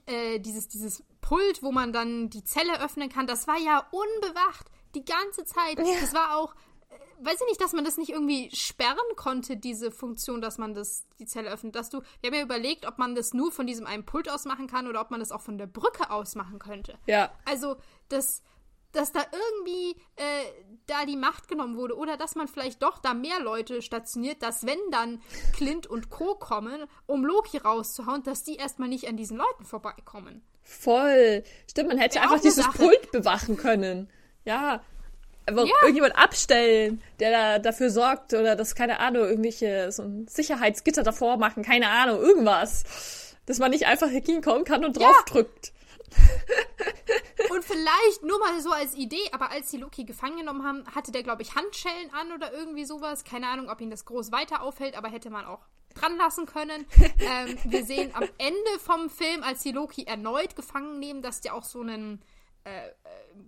äh, 0.05 0.39
dieses, 0.39 0.67
dieses 0.67 1.03
Pult, 1.33 1.63
wo 1.63 1.71
man 1.71 1.91
dann 1.91 2.29
die 2.29 2.43
Zelle 2.43 2.79
öffnen 2.79 3.09
kann, 3.09 3.25
das 3.25 3.47
war 3.47 3.57
ja 3.57 3.87
unbewacht 3.89 4.67
die 4.93 5.03
ganze 5.03 5.43
Zeit. 5.45 5.79
Ja. 5.79 5.99
Das 5.99 6.13
war 6.13 6.37
auch, 6.37 6.53
äh, 6.91 7.25
weiß 7.25 7.41
ich 7.41 7.47
nicht, 7.47 7.59
dass 7.61 7.73
man 7.73 7.83
das 7.83 7.97
nicht 7.97 8.09
irgendwie 8.09 8.55
sperren 8.55 8.99
konnte, 9.15 9.57
diese 9.57 9.89
Funktion, 9.89 10.41
dass 10.41 10.59
man 10.59 10.75
das, 10.75 11.07
die 11.17 11.25
Zelle 11.25 11.49
öffnet. 11.49 11.75
Dass 11.75 11.89
du, 11.89 12.01
wir 12.21 12.27
haben 12.29 12.37
ja 12.37 12.43
überlegt, 12.43 12.85
ob 12.85 12.99
man 12.99 13.15
das 13.15 13.33
nur 13.33 13.51
von 13.51 13.65
diesem 13.65 13.87
einen 13.87 14.05
Pult 14.05 14.29
aus 14.29 14.45
machen 14.45 14.67
kann 14.67 14.87
oder 14.87 15.01
ob 15.01 15.09
man 15.09 15.21
das 15.21 15.31
auch 15.31 15.41
von 15.41 15.57
der 15.57 15.65
Brücke 15.65 16.11
aus 16.11 16.35
machen 16.35 16.59
könnte. 16.59 16.99
Ja. 17.07 17.31
Also, 17.45 17.77
das, 18.09 18.43
dass 18.91 19.11
da 19.11 19.21
irgendwie 19.31 19.99
äh, 20.17 20.43
da 20.85 21.03
die 21.07 21.17
Macht 21.17 21.47
genommen 21.47 21.77
wurde 21.77 21.97
oder 21.97 22.15
dass 22.15 22.35
man 22.35 22.47
vielleicht 22.47 22.83
doch 22.83 22.99
da 22.99 23.15
mehr 23.15 23.39
Leute 23.39 23.81
stationiert, 23.81 24.43
dass 24.43 24.67
wenn 24.67 24.77
dann 24.91 25.19
Clint 25.53 25.87
und 25.87 26.11
Co. 26.11 26.35
kommen, 26.35 26.85
um 27.07 27.25
Loki 27.25 27.57
rauszuhauen, 27.57 28.21
dass 28.21 28.43
die 28.43 28.57
erstmal 28.57 28.89
nicht 28.89 29.07
an 29.07 29.17
diesen 29.17 29.37
Leuten 29.37 29.65
vorbeikommen. 29.65 30.43
Voll. 30.63 31.43
Stimmt, 31.69 31.89
man 31.89 31.97
hätte 31.97 32.21
einfach 32.21 32.39
dieses 32.39 32.65
Sache. 32.65 32.77
Pult 32.77 33.11
bewachen 33.11 33.57
können. 33.57 34.09
Ja. 34.45 34.81
Aber 35.45 35.65
ja. 35.65 35.73
irgendjemand 35.81 36.15
abstellen, 36.17 37.01
der 37.19 37.31
da 37.31 37.59
dafür 37.59 37.89
sorgt 37.89 38.33
oder 38.33 38.55
das, 38.55 38.75
keine 38.75 38.99
Ahnung, 38.99 39.23
irgendwelche, 39.23 39.91
so 39.91 40.03
ein 40.03 40.27
Sicherheitsgitter 40.27 41.03
davor 41.03 41.37
machen, 41.37 41.63
keine 41.63 41.89
Ahnung, 41.89 42.21
irgendwas. 42.21 43.35
Dass 43.45 43.59
man 43.59 43.71
nicht 43.71 43.85
einfach 43.85 44.07
hinkommen 44.07 44.63
kann 44.63 44.85
und 44.85 44.97
draufdrückt. 44.97 45.67
Ja. 45.67 45.73
und 47.49 47.65
vielleicht 47.65 48.23
nur 48.23 48.39
mal 48.39 48.61
so 48.61 48.71
als 48.71 48.95
Idee, 48.95 49.29
aber 49.33 49.51
als 49.51 49.69
die 49.69 49.77
Loki 49.77 50.05
gefangen 50.05 50.37
genommen 50.37 50.63
haben, 50.63 50.85
hatte 50.95 51.11
der, 51.11 51.23
glaube 51.23 51.41
ich, 51.41 51.55
Handschellen 51.55 52.13
an 52.13 52.31
oder 52.31 52.53
irgendwie 52.53 52.85
sowas. 52.85 53.25
Keine 53.25 53.47
Ahnung, 53.47 53.69
ob 53.69 53.81
ihn 53.81 53.89
das 53.89 54.05
groß 54.05 54.31
weiter 54.31 54.61
aufhält, 54.61 54.95
aber 54.95 55.09
hätte 55.09 55.29
man 55.29 55.45
auch 55.45 55.65
dran 55.93 56.17
lassen 56.17 56.45
können. 56.45 56.85
ähm, 57.19 57.57
wir 57.65 57.85
sehen 57.85 58.11
am 58.13 58.27
Ende 58.37 58.79
vom 58.79 59.09
Film, 59.09 59.43
als 59.43 59.63
die 59.63 59.71
Loki 59.71 60.03
erneut 60.03 60.55
gefangen 60.55 60.99
nehmen, 60.99 61.21
dass 61.21 61.41
der 61.41 61.55
auch 61.55 61.63
so 61.63 61.81
einen 61.81 62.21
äh, 62.65 62.87
äh, 62.87 62.91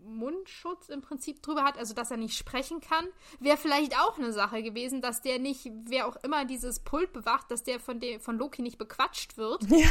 Mundschutz 0.03 0.89
im 0.89 1.01
Prinzip 1.01 1.41
drüber 1.41 1.63
hat, 1.63 1.77
also 1.77 1.93
dass 1.93 2.12
er 2.12 2.17
nicht 2.17 2.38
sprechen 2.38 2.81
kann. 2.81 3.08
Wäre 3.39 3.55
vielleicht 3.55 3.97
auch 3.97 4.17
eine 4.17 4.34
Sache 4.34 4.62
gewesen, 4.62 5.01
dass 5.01 5.21
der 5.21 5.39
nicht, 5.39 5.71
wer 5.86 6.08
auch 6.08 6.17
immer 6.17 6.43
dieses 6.43 6.79
Pult 6.79 7.13
bewacht, 7.13 7.49
dass 7.49 7.63
der 7.63 7.79
von, 7.79 7.99
dem, 7.99 8.19
von 8.19 8.38
Loki 8.38 8.62
nicht 8.62 8.77
bequatscht 8.77 9.38
wird. 9.38 9.63
Ja. 9.69 9.88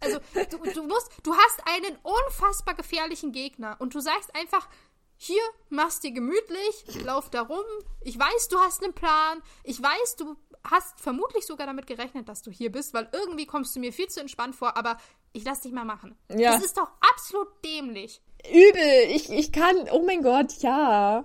Also 0.00 0.18
du, 0.50 0.58
du 0.70 0.82
musst, 0.84 1.10
du 1.22 1.34
hast 1.34 1.62
einen 1.66 1.96
unfassbar 2.02 2.74
gefährlichen 2.74 3.32
Gegner 3.32 3.76
und 3.78 3.94
du 3.94 4.00
sagst 4.00 4.34
einfach, 4.34 4.68
hier, 5.16 5.42
machst 5.68 6.02
dir 6.02 6.12
gemütlich, 6.12 7.02
lauf 7.04 7.30
da 7.30 7.42
rum. 7.42 7.64
Ich 8.00 8.18
weiß, 8.18 8.48
du 8.48 8.58
hast 8.58 8.82
einen 8.82 8.92
Plan. 8.92 9.42
Ich 9.64 9.80
weiß, 9.82 10.16
du 10.16 10.36
hast 10.68 11.00
vermutlich 11.00 11.46
sogar 11.46 11.66
damit 11.66 11.86
gerechnet, 11.86 12.28
dass 12.28 12.42
du 12.42 12.50
hier 12.50 12.70
bist, 12.70 12.94
weil 12.94 13.08
irgendwie 13.12 13.46
kommst 13.46 13.74
du 13.74 13.80
mir 13.80 13.92
viel 13.92 14.08
zu 14.08 14.20
entspannt 14.20 14.54
vor, 14.54 14.76
aber 14.76 14.96
ich 15.32 15.44
lass 15.44 15.60
dich 15.60 15.72
mal 15.72 15.84
machen. 15.84 16.16
Ja. 16.28 16.52
Das 16.52 16.64
ist 16.64 16.76
doch 16.76 16.88
absolut 17.00 17.48
dämlich. 17.64 18.20
Übel. 18.48 19.10
Ich, 19.10 19.30
ich 19.30 19.52
kann, 19.52 19.76
oh 19.90 20.02
mein 20.04 20.22
Gott, 20.22 20.52
ja. 20.60 21.24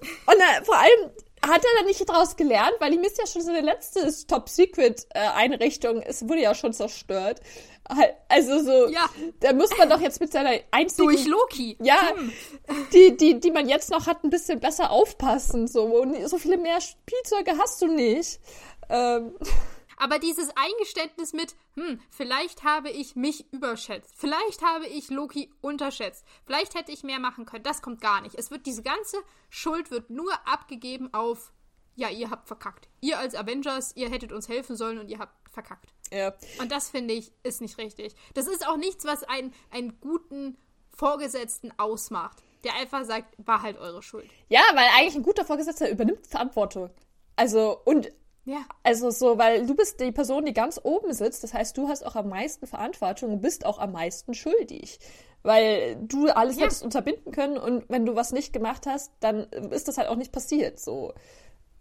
Und 0.00 0.36
äh, 0.36 0.64
vor 0.64 0.76
allem 0.76 1.12
hat 1.48 1.64
er 1.64 1.80
da 1.80 1.86
nicht 1.86 2.08
draus 2.08 2.36
gelernt, 2.36 2.74
weil 2.80 2.94
ihm 2.94 3.02
ist 3.02 3.18
ja 3.18 3.26
schon 3.26 3.42
so 3.42 3.50
eine 3.50 3.60
letzte 3.60 4.12
Top-Secret-Einrichtung, 4.26 6.02
es 6.02 6.28
wurde 6.28 6.42
ja 6.42 6.54
schon 6.54 6.72
zerstört. 6.72 7.40
Also 8.28 8.62
so, 8.62 8.88
ja. 8.88 9.08
da 9.40 9.52
muss 9.52 9.76
man 9.76 9.90
doch 9.90 10.00
jetzt 10.00 10.20
mit 10.20 10.32
seiner 10.32 10.58
einzigen... 10.70 11.08
Durch 11.08 11.26
Loki. 11.26 11.76
Ja, 11.80 12.14
hm. 12.14 12.32
die, 12.92 13.16
die, 13.16 13.40
die 13.40 13.50
man 13.50 13.68
jetzt 13.68 13.90
noch 13.90 14.06
hat, 14.06 14.24
ein 14.24 14.30
bisschen 14.30 14.58
besser 14.58 14.90
aufpassen. 14.90 15.68
So, 15.68 15.84
und 15.84 16.28
so 16.28 16.38
viele 16.38 16.56
mehr 16.56 16.80
Spielzeuge 16.80 17.58
hast 17.58 17.82
du 17.82 17.86
nicht. 17.88 18.40
Ähm. 18.88 19.34
Aber 19.96 20.18
dieses 20.18 20.50
Eingeständnis 20.56 21.32
mit, 21.32 21.54
hm, 21.74 22.00
vielleicht 22.10 22.64
habe 22.64 22.90
ich 22.90 23.16
mich 23.16 23.52
überschätzt, 23.52 24.14
vielleicht 24.16 24.62
habe 24.62 24.86
ich 24.86 25.10
Loki 25.10 25.52
unterschätzt, 25.60 26.24
vielleicht 26.44 26.74
hätte 26.74 26.92
ich 26.92 27.02
mehr 27.02 27.18
machen 27.18 27.46
können, 27.46 27.64
das 27.64 27.82
kommt 27.82 28.00
gar 28.00 28.20
nicht. 28.20 28.34
Es 28.36 28.50
wird 28.50 28.66
diese 28.66 28.82
ganze 28.82 29.16
Schuld 29.50 29.90
wird 29.90 30.10
nur 30.10 30.32
abgegeben 30.46 31.12
auf 31.12 31.52
ja, 31.96 32.08
ihr 32.08 32.30
habt 32.30 32.48
verkackt. 32.48 32.88
Ihr 33.00 33.18
als 33.18 33.34
Avengers, 33.34 33.94
ihr 33.94 34.10
hättet 34.10 34.32
uns 34.32 34.48
helfen 34.48 34.76
sollen 34.76 34.98
und 34.98 35.08
ihr 35.08 35.18
habt 35.18 35.34
verkackt. 35.52 35.92
Ja. 36.12 36.34
Und 36.60 36.72
das 36.72 36.90
finde 36.90 37.14
ich 37.14 37.32
ist 37.42 37.60
nicht 37.60 37.78
richtig. 37.78 38.14
Das 38.34 38.46
ist 38.46 38.66
auch 38.66 38.76
nichts, 38.76 39.04
was 39.04 39.22
einen, 39.22 39.54
einen 39.70 40.00
guten 40.00 40.58
Vorgesetzten 40.90 41.72
ausmacht, 41.78 42.42
der 42.64 42.74
einfach 42.74 43.04
sagt, 43.04 43.34
war 43.38 43.62
halt 43.62 43.78
eure 43.78 44.02
Schuld. 44.02 44.28
Ja, 44.48 44.60
weil 44.74 44.86
eigentlich 44.96 45.16
ein 45.16 45.22
guter 45.22 45.44
Vorgesetzter 45.44 45.90
übernimmt 45.90 46.26
Verantwortung. 46.26 46.90
Also, 47.36 47.80
und 47.84 48.12
Ja. 48.44 48.58
Also 48.82 49.10
so, 49.10 49.38
weil 49.38 49.66
du 49.66 49.74
bist 49.74 50.00
die 50.00 50.12
Person, 50.12 50.44
die 50.44 50.52
ganz 50.52 50.78
oben 50.82 51.12
sitzt, 51.12 51.42
das 51.44 51.54
heißt, 51.54 51.76
du 51.78 51.88
hast 51.88 52.04
auch 52.04 52.14
am 52.14 52.28
meisten 52.28 52.66
Verantwortung 52.66 53.32
und 53.32 53.40
bist 53.40 53.64
auch 53.64 53.78
am 53.78 53.92
meisten 53.92 54.34
schuldig. 54.34 54.98
Weil 55.42 55.96
du 55.96 56.28
alles 56.28 56.56
Ja. 56.56 56.64
hättest 56.64 56.82
unterbinden 56.82 57.32
können 57.32 57.58
und 57.58 57.84
wenn 57.88 58.06
du 58.06 58.14
was 58.16 58.32
nicht 58.32 58.52
gemacht 58.52 58.86
hast, 58.86 59.12
dann 59.20 59.44
ist 59.70 59.88
das 59.88 59.98
halt 59.98 60.08
auch 60.08 60.16
nicht 60.16 60.32
passiert. 60.32 60.78
So. 60.78 61.12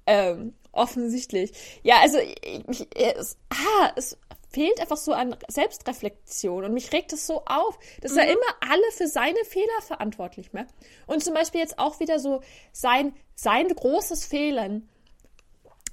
Ähm, 0.06 0.54
offensichtlich. 0.74 1.52
Ja, 1.82 2.00
also 2.02 2.18
ich, 2.18 2.68
ich, 2.70 2.88
es, 2.96 3.38
ah, 3.50 3.92
es 3.96 4.18
fehlt 4.50 4.80
einfach 4.80 4.98
so 4.98 5.14
an 5.14 5.36
Selbstreflexion 5.48 6.66
und 6.66 6.74
mich 6.74 6.92
regt 6.92 7.12
es 7.14 7.26
so 7.26 7.44
auf, 7.46 7.80
dass 8.02 8.16
er 8.16 8.26
immer 8.26 8.42
alle 8.60 8.92
für 8.92 9.08
seine 9.08 9.44
Fehler 9.46 9.82
verantwortlich 9.82 10.54
macht. 10.54 10.68
Und 11.08 11.24
zum 11.24 11.34
Beispiel 11.34 11.62
jetzt 11.62 11.80
auch 11.80 12.00
wieder 12.00 12.20
so 12.20 12.42
sein, 12.72 13.16
sein 13.36 13.68
großes 13.68 14.26
Fehlern 14.26 14.90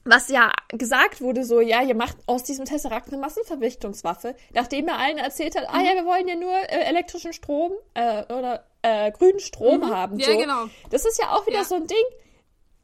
was 0.04 0.28
ja 0.28 0.52
gesagt 0.68 1.20
wurde, 1.20 1.44
so, 1.44 1.60
ja, 1.60 1.82
ihr 1.82 1.94
macht 1.94 2.16
aus 2.26 2.42
diesem 2.42 2.64
Tesseract 2.64 3.08
eine 3.08 3.18
Massenvernichtungswaffe, 3.18 4.34
nachdem 4.52 4.88
er 4.88 4.98
allen 4.98 5.18
erzählt 5.18 5.56
hat, 5.56 5.68
ah 5.68 5.80
ja, 5.80 5.94
wir 5.94 6.06
wollen 6.06 6.26
ja 6.26 6.36
nur 6.36 6.52
äh, 6.52 6.84
elektrischen 6.84 7.32
Strom 7.32 7.72
äh, 7.94 8.22
oder 8.32 8.64
äh, 8.82 9.10
grünen 9.12 9.40
Strom 9.40 9.90
haben. 9.94 10.18
Ja, 10.18 10.32
so. 10.32 10.38
genau. 10.38 10.64
Das 10.90 11.04
ist 11.04 11.18
ja 11.18 11.30
auch 11.32 11.46
wieder 11.46 11.58
Ja. 11.58 11.64
so 11.64 11.74
ein 11.76 11.86
Ding. 11.86 12.04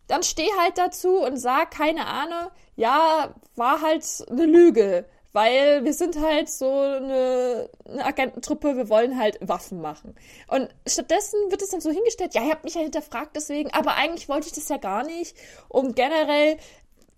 Dann 0.08 0.22
steh 0.22 0.48
halt 0.60 0.78
dazu 0.78 1.18
und 1.18 1.36
sag, 1.36 1.72
keine 1.72 2.06
Ahnung, 2.06 2.50
ja, 2.76 3.34
war 3.56 3.80
halt 3.80 4.04
eine 4.30 4.46
Lüge. 4.46 5.06
Weil 5.32 5.84
wir 5.84 5.92
sind 5.92 6.18
halt 6.18 6.48
so 6.48 6.70
eine, 6.70 7.68
eine 7.84 8.04
Agententruppe, 8.06 8.74
wir 8.76 8.88
wollen 8.88 9.18
halt 9.18 9.36
Waffen 9.46 9.82
machen. 9.82 10.14
Und 10.48 10.74
stattdessen 10.86 11.38
wird 11.50 11.60
es 11.60 11.68
dann 11.68 11.82
so 11.82 11.90
hingestellt, 11.90 12.34
ja, 12.34 12.42
ihr 12.42 12.52
habt 12.52 12.64
mich 12.64 12.74
ja 12.74 12.80
hinterfragt 12.80 13.36
deswegen, 13.36 13.70
aber 13.74 13.96
eigentlich 13.96 14.30
wollte 14.30 14.46
ich 14.46 14.54
das 14.54 14.68
ja 14.70 14.78
gar 14.78 15.04
nicht. 15.04 15.36
Und 15.68 15.94
generell 15.94 16.56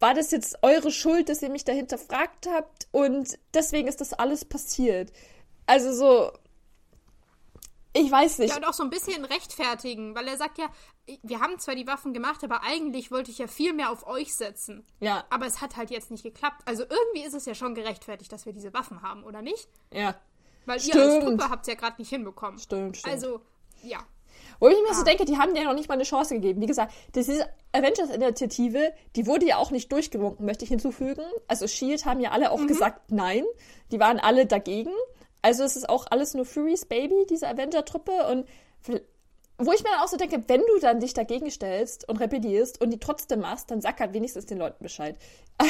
war 0.00 0.14
das 0.14 0.30
jetzt 0.30 0.58
eure 0.62 0.90
Schuld, 0.90 1.28
dass 1.28 1.42
ihr 1.42 1.50
mich 1.50 1.64
da 1.64 1.72
hinterfragt 1.72 2.46
habt 2.48 2.88
und 2.92 3.38
deswegen 3.54 3.88
ist 3.88 4.00
das 4.00 4.12
alles 4.12 4.44
passiert. 4.44 5.12
Also 5.66 5.92
so, 5.92 6.32
ich 7.94 8.11
weiß 8.11 8.38
nicht. 8.38 8.50
Ja, 8.50 8.56
und 8.56 8.64
auch 8.64 8.74
so 8.74 8.82
ein 8.84 8.90
bisschen 8.90 9.24
rechtfertigen, 9.24 10.14
weil 10.14 10.28
er 10.28 10.37
sagt 10.37 10.58
ja, 10.58 10.66
wir 11.22 11.40
haben 11.40 11.58
zwar 11.58 11.74
die 11.74 11.87
Waffen 11.87 12.12
gemacht, 12.12 12.44
aber 12.44 12.62
eigentlich 12.62 13.11
wollte 13.11 13.30
ich 13.30 13.38
ja 13.38 13.46
viel 13.46 13.72
mehr 13.72 13.90
auf 13.90 14.06
euch 14.06 14.34
setzen. 14.34 14.84
Ja, 15.00 15.24
Aber 15.30 15.46
es 15.46 15.61
hat 15.61 15.76
halt 15.76 15.90
jetzt 15.90 16.11
nicht 16.11 16.22
geklappt. 16.22 16.62
Also 16.66 16.84
irgendwie 16.84 17.22
ist 17.26 17.34
es 17.34 17.46
ja 17.46 17.54
schon 17.54 17.74
gerechtfertigt, 17.74 18.30
dass 18.32 18.46
wir 18.46 18.52
diese 18.52 18.72
Waffen 18.74 19.02
haben, 19.02 19.24
oder 19.24 19.42
nicht? 19.42 19.68
ja, 19.92 20.14
Weil 20.66 20.80
ihr 20.84 20.94
als 20.94 21.14
Stimmt. 21.16 21.24
Truppe 21.24 21.50
habt 21.50 21.62
es 21.66 21.72
ja 21.72 21.78
gerade 21.78 21.96
nicht 22.00 22.11
hinbekommen. 22.11 22.58
stimmt, 22.58 22.98
stimmt. 22.98 23.12
Also, 23.14 23.40
ja. 23.82 23.98
Wo 24.61 24.68
ich 24.68 24.77
mir 24.83 24.94
so 24.94 25.03
Ah. 25.03 25.05
denke, 25.05 25.25
die 25.25 25.38
haben 25.38 25.55
dir 25.55 25.64
noch 25.64 25.75
nicht 25.75 25.88
mal 25.88 25.94
eine 25.94 26.03
Chance 26.05 26.35
gegeben. 26.35 26.61
Wie 26.61 26.66
gesagt, 26.66 26.92
diese 27.14 27.49
Avengers-Initiative, 27.73 28.92
die 29.16 29.27
wurde 29.27 29.47
ja 29.47 29.57
auch 29.59 29.71
nicht 29.71 29.92
durchgewunken, 29.92 30.44
möchte 30.47 30.64
ich 30.64 30.71
hinzufügen. 30.71 31.23
Also 31.47 31.66
Shield 31.68 32.05
haben 32.07 32.21
ja 32.21 32.31
alle 32.33 32.51
auch 32.51 32.66
gesagt 32.66 33.12
nein. 33.12 33.44
Die 33.92 34.01
waren 34.01 34.18
alle 34.18 34.47
dagegen. 34.47 34.90
Also 35.42 35.62
es 35.62 35.77
ist 35.77 35.88
auch 35.88 36.07
alles 36.11 36.35
nur 36.35 36.44
Fury's 36.44 36.85
Baby, 36.87 37.27
diese 37.31 37.47
Avenger-Truppe. 37.49 38.27
Und 38.31 38.47
wo 39.61 39.73
ich 39.73 39.83
mir 39.83 39.90
dann 39.90 40.01
auch 40.01 40.09
so 40.09 40.16
denke, 40.16 40.42
wenn 40.49 40.61
du 40.61 40.79
dann 40.81 41.01
dich 41.01 41.14
dagegen 41.14 41.51
stellst 41.51 42.09
und 42.09 42.16
rebellierst 42.21 42.81
und 42.81 42.90
die 42.90 42.99
trotzdem 42.99 43.40
machst, 43.40 43.71
dann 43.71 43.81
sag 43.81 44.01
halt 44.01 44.12
wenigstens 44.12 44.47
den 44.47 44.59
Leuten 44.59 44.83
Bescheid. 44.83 45.16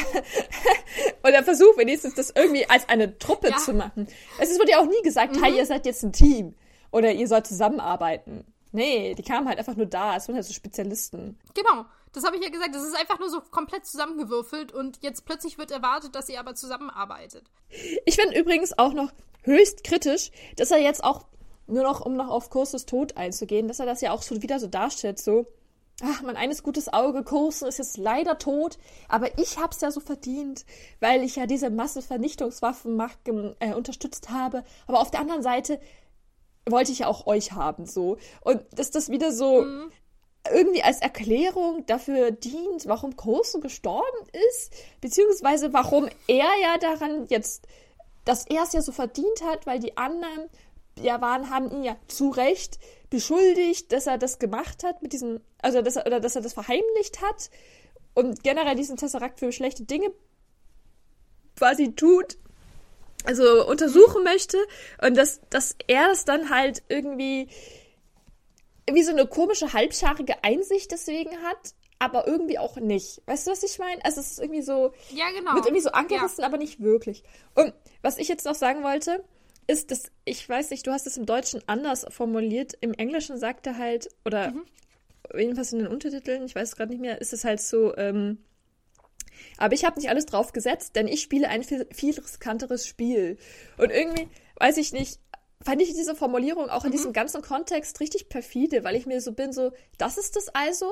Oder 1.25 1.43
versuch 1.43 1.77
wenigstens 1.77 2.15
das 2.15 2.33
irgendwie 2.35 2.69
als 2.69 2.89
eine 2.89 3.19
Truppe 3.19 3.49
Ja. 3.51 3.57
zu 3.57 3.73
machen. 3.75 4.09
Es 4.41 4.59
wurde 4.59 4.71
ja 4.73 4.81
auch 4.81 4.87
nie 4.87 5.03
gesagt, 5.03 5.37
hey, 5.43 5.57
ihr 5.57 5.67
seid 5.67 5.87
jetzt 5.87 6.03
ein 6.03 6.13
Team. 6.13 6.55
Oder 6.91 7.13
ihr 7.13 7.29
sollt 7.29 7.47
zusammenarbeiten. 7.47 8.45
Nee, 8.73 9.15
die 9.15 9.23
kamen 9.23 9.49
halt 9.49 9.59
einfach 9.59 9.77
nur 9.77 9.87
da. 9.87 10.17
Es 10.17 10.29
waren 10.29 10.35
halt 10.37 10.45
so 10.45 10.53
Spezialisten. 10.53 11.39
Genau. 11.55 11.85
Das 12.13 12.25
habe 12.25 12.37
ich 12.37 12.43
ja 12.43 12.49
gesagt. 12.51 12.75
Das 12.75 12.83
ist 12.83 12.97
einfach 12.97 13.19
nur 13.19 13.31
so 13.31 13.41
komplett 13.51 13.87
zusammengewürfelt 13.87 14.73
und 14.73 14.99
jetzt 15.03 15.25
plötzlich 15.25 15.59
wird 15.59 15.71
erwartet, 15.71 16.15
dass 16.15 16.29
ihr 16.29 16.41
aber 16.41 16.55
zusammenarbeitet. 16.55 17.45
Ich 18.07 18.17
finde 18.17 18.39
übrigens 18.39 18.79
auch 18.79 18.93
noch 18.93 19.11
höchst 19.43 19.85
kritisch, 19.85 20.31
dass 20.57 20.71
er 20.71 20.79
jetzt 20.79 21.05
auch, 21.05 21.27
nur 21.67 21.83
noch, 21.83 22.01
um 22.01 22.17
noch 22.17 22.29
auf 22.29 22.51
Kurses 22.51 22.87
Tod 22.87 23.17
einzugehen, 23.17 23.69
dass 23.69 23.79
er 23.81 23.87
das 23.87 24.01
ja 24.01 24.13
auch 24.13 24.23
so 24.23 24.41
wieder 24.43 24.59
so 24.59 24.67
darstellt, 24.69 25.19
so, 25.19 25.47
ach, 26.03 26.23
mein 26.23 26.37
eines 26.37 26.63
gutes 26.63 26.91
Auge, 26.93 27.25
Kursen 27.25 27.69
ist 27.69 27.79
jetzt 27.79 27.99
leider 27.99 28.39
tot, 28.39 28.79
aber 29.09 29.39
ich 29.39 29.59
hab's 29.59 29.81
ja 29.83 29.91
so 29.91 30.01
verdient, 30.01 30.65
weil 31.01 31.23
ich 31.23 31.37
ja 31.37 31.47
diese 31.47 31.71
Massenvernichtungswaffenmacht 31.71 33.25
gem- 33.25 33.55
äh, 33.61 33.75
unterstützt 33.75 34.31
habe. 34.31 34.65
Aber 34.87 35.01
auf 35.01 35.11
der 35.11 35.21
anderen 35.21 35.43
Seite 35.43 35.81
wollte 36.71 36.93
ich 36.93 37.01
ja 37.01 37.07
auch 37.07 37.27
euch 37.27 37.53
haben, 37.53 37.87
so. 37.87 38.19
Und 38.43 38.63
dass 38.73 38.91
das 38.91 39.11
wieder 39.11 39.33
so 39.33 39.67
irgendwie 40.51 40.83
als 40.83 41.01
Erklärung 41.01 41.85
dafür 41.87 42.31
dient, 42.31 42.87
warum 42.87 43.17
Coulson 43.17 43.61
gestorben 43.61 44.19
ist, 44.51 44.73
beziehungsweise 45.01 45.73
warum 45.73 46.09
er 46.27 46.49
ja 46.63 46.79
daran 46.81 47.27
jetzt, 47.29 47.67
dass 48.25 48.47
er 48.47 48.63
es 48.63 48.73
ja 48.73 48.83
so 48.83 48.93
verdient 48.93 49.43
hat, 49.45 49.67
weil 49.67 49.79
die 49.79 49.97
anderen 49.97 50.49
ja 51.01 51.21
waren, 51.21 51.51
haben 51.51 51.71
ihn 51.71 51.85
ja 51.85 51.97
zu 52.09 52.31
Recht 52.31 52.79
beschuldigt, 53.11 53.93
dass 53.93 54.07
er 54.07 54.19
das 54.19 54.39
gemacht 54.39 54.85
hat 54.85 55.03
mit 55.03 55.13
diesem, 55.13 55.41
also 55.59 55.83
dass 55.83 55.97
er, 55.97 56.07
oder 56.07 56.21
dass 56.21 56.37
er 56.37 56.43
das 56.43 56.55
verheimlicht 56.55 57.23
hat 57.23 57.51
und 58.15 58.43
generell 58.43 58.75
diesen 58.75 58.97
Tesseract 58.97 59.39
für 59.39 59.53
schlechte 59.53 59.85
Dinge 59.85 60.13
quasi 61.57 61.95
tut, 61.95 62.39
also 63.25 63.67
untersuchen 63.67 64.25
möchte 64.25 64.59
und 65.03 65.17
dass, 65.17 65.41
dass 65.51 65.77
er 65.87 66.11
es 66.13 66.25
dann 66.25 66.51
halt 66.51 66.83
irgendwie 66.89 67.49
wie 68.91 69.03
so 69.03 69.13
eine 69.13 69.27
komische 69.27 69.73
halbscharige 69.73 70.43
Einsicht 70.45 70.93
deswegen 70.93 71.37
hat, 71.43 71.75
aber 71.99 72.27
irgendwie 72.27 72.59
auch 72.59 72.77
nicht. 72.77 73.21
Weißt 73.27 73.47
du, 73.47 73.51
was 73.51 73.63
ich 73.63 73.79
meine? 73.79 74.03
Also 74.05 74.21
es 74.21 74.33
ist 74.33 74.41
irgendwie 74.41 74.63
so, 74.63 74.93
Ja, 75.11 75.27
genau. 75.31 75.55
wird 75.55 75.67
irgendwie 75.67 75.83
so 75.83 75.91
angerissen, 75.91 76.45
aber 76.45 76.57
nicht 76.57 76.81
wirklich. 76.81 77.23
Und 77.55 77.75
was 78.03 78.19
ich 78.19 78.29
jetzt 78.29 78.47
noch 78.47 78.55
sagen 78.55 78.83
wollte, 78.83 79.25
ist, 79.67 79.91
dass, 79.91 80.05
ich 80.25 80.49
weiß 80.49 80.71
nicht, 80.71 80.87
du 80.87 80.93
hast 80.93 81.07
es 81.07 81.17
im 81.17 81.27
Deutschen 81.27 81.63
anders 81.67 82.07
formuliert. 82.09 82.73
Im 82.81 82.95
Englischen 82.95 83.37
sagt 83.39 83.67
er 83.67 83.77
halt, 83.77 84.09
oder 84.25 84.55
jedenfalls 85.37 85.73
in 85.73 85.81
den 85.81 85.89
Untertiteln, 85.89 86.45
ich 86.47 86.55
weiß 86.55 86.71
es 86.71 86.77
gerade 86.77 86.91
nicht 86.91 87.01
mehr, 87.03 87.21
ist 87.21 87.33
es 87.35 87.45
halt 87.45 87.61
so, 87.61 87.95
ähm, 87.97 88.39
aber 89.57 89.75
ich 89.75 89.85
habe 89.85 89.99
nicht 89.99 90.09
alles 90.09 90.27
drauf 90.27 90.53
gesetzt, 90.53 90.97
denn 90.97 91.09
ich 91.09 91.23
spiele 91.23 91.49
ein 91.49 91.63
viel, 91.63 91.87
viel 91.93 92.15
riskanteres 92.15 92.87
Spiel. 92.87 93.39
Und 93.77 93.91
irgendwie, 93.91 94.29
weiß 94.57 94.77
ich 94.77 94.93
nicht, 94.93 95.21
fand 95.63 95.83
ich 95.83 95.95
diese 95.95 96.15
Formulierung 96.15 96.71
auch 96.71 96.85
in 96.85 96.93
diesem 96.93 97.13
ganzen 97.13 97.43
Kontext 97.43 98.01
richtig 98.01 98.29
perfide, 98.29 98.85
weil 98.85 98.97
ich 98.97 99.07
mir 99.07 99.21
so 99.21 99.33
bin, 99.33 99.53
so, 99.53 99.73
das 99.97 100.19
ist 100.19 100.37
es 100.37 100.49
also? 100.51 100.87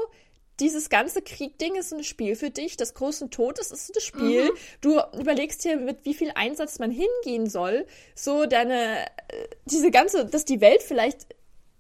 Dieses 0.59 0.89
ganze 0.89 1.21
Krieg-Ding 1.21 1.75
ist 1.75 1.93
ein 1.93 2.03
Spiel 2.03 2.35
für 2.35 2.49
dich. 2.49 2.79
Das 2.79 2.95
große 2.95 3.29
Tod 3.29 3.59
ist, 3.59 3.73
ein 3.73 4.01
Spiel. 4.01 4.51
Du 4.81 4.99
überlegst 5.19 5.63
dir, 5.65 5.77
mit 5.77 6.05
wie 6.05 6.15
viel 6.15 6.33
Einsatz 6.35 6.79
man 6.79 6.91
hingehen 6.91 7.51
soll. 7.51 7.87
So 8.15 8.47
deine, 8.47 9.05
äh, 9.05 9.49
diese 9.67 9.91
ganze, 9.91 10.25
dass 10.25 10.47
die 10.47 10.63
Welt 10.63 10.83
vielleicht 10.83 11.27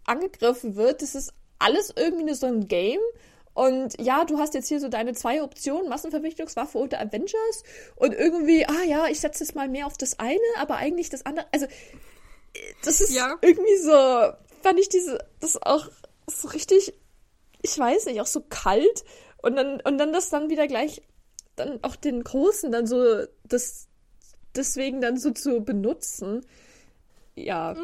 angegriffen 0.04 0.76
wird, 0.76 1.00
das 1.00 1.14
ist 1.14 1.32
alles 1.58 1.92
irgendwie 1.96 2.24
nur 2.24 2.34
so 2.34 2.46
ein 2.46 2.68
Game. 2.68 3.00
Und 3.56 3.98
ja, 3.98 4.26
du 4.26 4.38
hast 4.38 4.52
jetzt 4.52 4.68
hier 4.68 4.80
so 4.80 4.88
deine 4.88 5.14
zwei 5.14 5.42
Optionen, 5.42 5.88
Massenvernichtungswaffe 5.88 6.76
oder 6.76 7.00
Avengers. 7.00 7.62
Und 7.96 8.12
irgendwie, 8.12 8.66
ah 8.66 8.84
ja, 8.86 9.06
ich 9.06 9.18
setze 9.20 9.44
jetzt 9.44 9.54
mal 9.54 9.66
mehr 9.66 9.86
auf 9.86 9.96
das 9.96 10.18
eine, 10.18 10.38
aber 10.58 10.76
eigentlich 10.76 11.08
das 11.08 11.24
andere. 11.24 11.46
Also, 11.52 11.66
das 12.84 13.00
ist 13.00 13.14
Ja. 13.14 13.38
irgendwie 13.40 13.78
so, 13.78 13.90
fand 14.62 14.78
ich 14.78 14.90
diese, 14.90 15.18
das 15.40 15.60
auch 15.62 15.88
so 16.26 16.48
richtig, 16.48 16.92
ich 17.62 17.78
weiß 17.78 18.04
nicht, 18.06 18.20
auch 18.20 18.26
so 18.26 18.42
kalt. 18.46 19.04
Und 19.40 19.56
dann, 19.56 19.80
und 19.80 19.96
dann 19.96 20.12
das 20.12 20.28
dann 20.28 20.50
wieder 20.50 20.66
gleich, 20.66 21.00
dann 21.56 21.78
auch 21.82 21.96
den 21.96 22.22
Großen 22.24 22.70
dann 22.70 22.86
so, 22.86 23.24
das, 23.44 23.88
deswegen 24.54 25.00
dann 25.00 25.16
so 25.16 25.30
zu 25.30 25.62
benutzen. 25.62 26.44
Ja. 27.34 27.74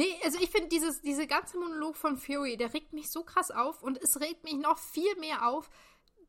Nee, 0.00 0.18
also 0.24 0.38
ich 0.40 0.48
finde 0.48 0.68
dieses, 0.68 1.02
diese 1.02 1.26
ganze 1.26 1.58
Monolog 1.58 1.94
von 1.94 2.16
Fury, 2.16 2.56
der 2.56 2.72
regt 2.72 2.94
mich 2.94 3.10
so 3.10 3.22
krass 3.22 3.50
auf 3.50 3.82
und 3.82 3.98
es 4.02 4.18
regt 4.18 4.44
mich 4.44 4.54
noch 4.54 4.78
viel 4.78 5.14
mehr 5.16 5.46
auf, 5.46 5.68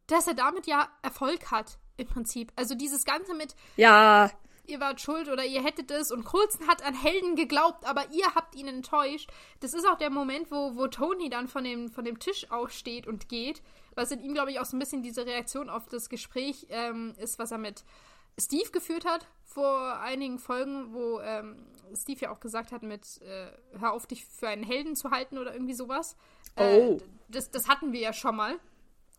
dass 0.08 0.28
er 0.28 0.34
damit 0.34 0.68
ja 0.68 0.90
Erfolg 1.04 1.52
hat, 1.52 1.78
im 1.96 2.06
Prinzip. 2.06 2.52
Also 2.58 2.76
dieses 2.76 3.06
Ganze 3.06 3.34
mit, 3.34 3.56
Ja. 3.78 4.30
ihr 4.68 4.82
wart 4.82 5.00
schuld 5.00 5.30
oder 5.30 5.46
ihr 5.46 5.64
hättet 5.64 5.90
es 5.90 6.12
und 6.12 6.26
Coulson 6.26 6.68
hat 6.68 6.84
an 6.84 6.94
Helden 6.96 7.38
geglaubt, 7.38 7.86
aber 7.86 8.12
ihr 8.12 8.36
habt 8.36 8.56
ihn 8.56 8.68
enttäuscht. 8.68 9.30
Das 9.62 9.74
ist 9.74 9.88
auch 9.88 9.98
der 9.98 10.10
Moment, 10.10 10.52
wo, 10.52 10.76
wo 10.76 10.88
Tony 10.88 11.30
dann 11.30 11.48
von 11.48 11.64
dem, 11.64 11.90
von 11.90 12.04
dem 12.04 12.20
Tisch 12.20 12.52
aufsteht 12.52 13.08
und 13.08 13.30
geht, 13.30 13.62
was 13.96 14.12
in 14.12 14.20
ihm, 14.20 14.34
glaube 14.34 14.52
ich, 14.52 14.60
auch 14.60 14.66
so 14.66 14.76
ein 14.76 14.80
bisschen 14.80 15.02
diese 15.02 15.26
Reaktion 15.26 15.70
auf 15.70 15.88
das 15.88 16.10
Gespräch 16.10 16.68
ähm, 16.72 17.14
ist, 17.18 17.40
was 17.40 17.52
er 17.52 17.58
mit 17.58 17.86
Steve 18.40 18.72
geführt 18.72 19.06
hat 19.06 19.28
vor 19.44 20.00
einigen 20.00 20.40
Folgen, 20.40 20.94
wo 20.94 21.20
ähm, 21.20 21.68
Steve 21.96 22.22
ja 22.22 22.32
auch 22.32 22.40
gesagt 22.40 22.72
hat 22.72 22.84
mit 22.84 23.22
äh, 23.22 23.52
hör 23.80 23.94
auf, 23.94 24.08
dich 24.08 24.26
für 24.26 24.48
einen 24.48 24.64
Helden 24.64 24.96
zu 24.96 25.12
halten 25.12 25.38
oder 25.38 25.54
irgendwie 25.54 25.74
sowas. 25.74 26.16
Oh. 26.58 26.62
Äh, 26.62 26.98
das, 27.28 27.52
das 27.52 27.68
hatten 27.68 27.92
wir 27.94 28.00
ja 28.00 28.14
schon 28.14 28.36
mal. 28.36 28.60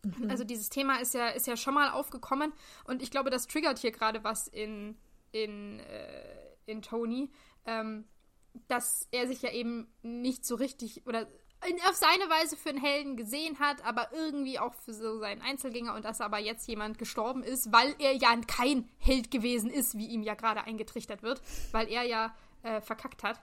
Mhm. 0.05 0.31
Also 0.31 0.45
dieses 0.45 0.69
Thema 0.69 1.01
ist 1.01 1.15
ja, 1.15 1.29
ist 1.29 1.47
ja 1.47 1.57
schon 1.57 1.75
mal 1.75 1.91
aufgekommen 1.91 2.53
und 2.85 3.03
ich 3.03 3.11
glaube, 3.11 3.31
das 3.31 3.47
triggert 3.47 3.79
hier 3.79 3.93
gerade 3.93 4.25
was 4.25 4.49
in, 4.49 4.97
in, 5.31 5.79
äh, 5.81 6.47
in 6.67 6.83
Tony, 6.83 7.31
ähm, 7.67 8.05
dass 8.69 9.07
er 9.13 9.29
sich 9.29 9.43
ja 9.43 9.51
eben 9.53 9.93
nicht 10.03 10.45
so 10.45 10.57
richtig 10.57 11.07
oder 11.07 11.27
auf 11.89 11.97
seine 11.97 12.29
Weise 12.29 12.57
für 12.57 12.71
einen 12.71 12.81
Helden 12.81 13.17
gesehen 13.17 13.59
hat, 13.59 13.85
aber 13.85 14.09
irgendwie 14.13 14.59
auch 14.59 14.75
für 14.75 14.93
so 14.93 15.19
seinen 15.19 15.43
Einzelgänger 15.43 15.95
und 15.95 16.05
dass 16.05 16.21
aber 16.21 16.39
jetzt 16.39 16.67
jemand 16.69 16.99
gestorben 16.99 17.43
ist, 17.43 17.73
weil 17.73 17.95
er 17.99 18.13
ja 18.13 18.35
kein 18.47 18.89
Held 18.99 19.31
gewesen 19.31 19.71
ist, 19.71 19.97
wie 19.97 20.07
ihm 20.07 20.23
ja 20.23 20.35
gerade 20.35 20.65
eingetrichtert 20.65 21.23
wird, 21.23 21.41
weil 21.73 21.89
er 21.89 22.03
ja 22.03 22.35
äh, 22.63 22.81
verkackt 22.81 23.23
hat. 23.23 23.41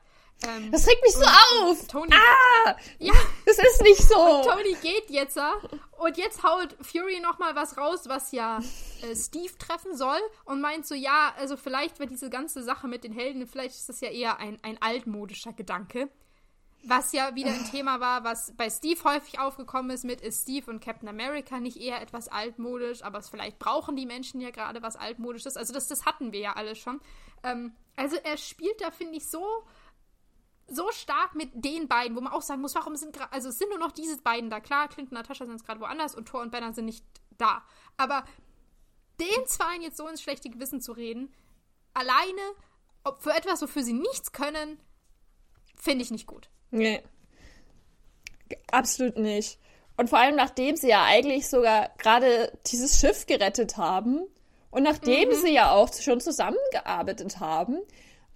Ähm, 0.48 0.72
das 0.72 0.88
regt 0.88 1.02
mich 1.04 1.14
so 1.14 1.26
auf! 1.26 1.88
Tony, 1.88 2.14
ah! 2.14 2.76
Ja! 2.98 3.14
Das 3.46 3.58
ist 3.58 3.82
nicht 3.82 4.02
so! 4.02 4.18
Und 4.18 4.46
Tony 4.46 4.76
geht 4.82 5.10
jetzt 5.10 5.38
und 5.98 6.18
jetzt 6.18 6.44
haut 6.44 6.78
Fury 6.82 7.20
nochmal 7.20 7.56
was 7.56 7.78
raus, 7.78 8.04
was 8.08 8.32
ja 8.32 8.60
äh, 9.02 9.16
Steve 9.16 9.58
treffen 9.58 9.98
soll 9.98 10.20
und 10.46 10.62
meint 10.62 10.88
so, 10.88 10.96
ja, 10.96 11.34
also 11.38 11.58
vielleicht 11.58 12.00
wird 12.00 12.12
diese 12.12 12.30
ganze 12.30 12.64
Sache 12.64 12.88
mit 12.88 13.04
den 13.04 13.12
Helden, 13.12 13.48
vielleicht 13.48 13.76
ist 13.76 13.90
das 13.90 14.00
ja 14.00 14.10
eher 14.10 14.38
ein, 14.40 14.58
ein 14.62 14.82
altmodischer 14.82 15.52
Gedanke. 15.52 16.10
Was 16.84 17.12
ja 17.12 17.36
wieder 17.36 17.52
ein 17.52 17.66
Thema 17.66 18.00
war, 18.00 18.24
was 18.24 18.54
bei 18.56 18.70
Steve 18.70 19.04
häufig 19.04 19.38
aufgekommen 19.40 19.92
ist 19.92 20.06
mit, 20.06 20.22
ist 20.22 20.44
Steve 20.44 20.72
und 20.72 20.80
Captain 20.82 21.10
America 21.10 21.60
nicht 21.60 21.78
eher 21.78 22.02
etwas 22.02 22.30
altmodisch, 22.30 23.04
aber 23.04 23.22
vielleicht 23.22 23.60
brauchen 23.60 23.98
die 23.98 24.06
Menschen 24.06 24.40
ja 24.40 24.50
gerade 24.50 24.82
was 24.82 24.96
altmodisches. 24.96 25.58
Also 25.58 25.74
das, 25.74 25.88
das 25.88 26.06
hatten 26.06 26.32
wir 26.32 26.40
ja 26.40 26.54
alle 26.54 26.76
schon. 26.76 27.02
Ähm, 27.44 27.76
also 27.98 28.16
er 28.16 28.38
spielt 28.38 28.80
da, 28.80 28.92
finde 28.92 29.18
ich, 29.18 29.30
so 29.30 29.46
so 30.72 30.92
stark 30.92 31.36
mit 31.36 31.50
den 31.54 31.88
beiden, 31.88 32.16
wo 32.16 32.22
man 32.22 32.32
auch 32.32 32.44
sagen 32.44 32.62
muss, 32.62 32.76
warum 32.76 32.96
sind 32.96 33.14
gerade, 33.14 33.34
also 33.34 33.50
es 33.50 33.58
sind 33.58 33.70
nur 33.70 33.80
noch 33.80 33.92
diese 33.92 34.22
beiden 34.22 34.50
da. 34.50 34.60
Klar, 34.60 34.88
Clinton 34.88 35.18
und 35.18 35.22
Natascha 35.24 35.46
sind 35.46 35.56
jetzt 35.56 35.66
gerade 35.66 35.80
woanders 35.80 36.16
und 36.16 36.28
Thor 36.28 36.42
und 36.42 36.52
Banner 36.52 36.74
sind 36.74 36.86
nicht 36.86 37.04
da. 37.38 37.64
Aber 37.98 38.24
den 39.20 39.46
zweien 39.48 39.82
jetzt 39.82 39.98
so 39.98 40.08
ins 40.08 40.22
schlechte 40.22 40.50
Gewissen 40.50 40.80
zu 40.80 40.92
reden, 40.92 41.34
alleine 41.94 42.42
ob 43.04 43.22
für 43.22 43.32
etwas, 43.32 43.62
wofür 43.62 43.84
sie 43.84 43.94
nichts 43.94 44.32
können, 44.32 44.80
finde 45.76 46.04
ich 46.04 46.12
nicht 46.12 46.28
gut. 46.28 46.50
Nee. 46.72 47.02
Absolut 48.72 49.18
nicht. 49.18 49.60
Und 49.98 50.10
vor 50.10 50.20
allem 50.20 50.36
nachdem 50.36 50.76
sie 50.76 50.90
ja 50.90 51.04
eigentlich 51.04 51.50
sogar 51.50 51.90
gerade 51.98 52.58
dieses 52.68 53.00
Schiff 53.00 53.26
gerettet 53.26 53.78
haben 53.78 54.22
und 54.72 54.84
nachdem 54.84 55.30
mhm. 55.30 55.34
sie 55.34 55.54
ja 55.54 55.72
auch 55.72 55.92
schon 55.94 56.22
zusammengearbeitet 56.22 57.40
haben 57.40 57.80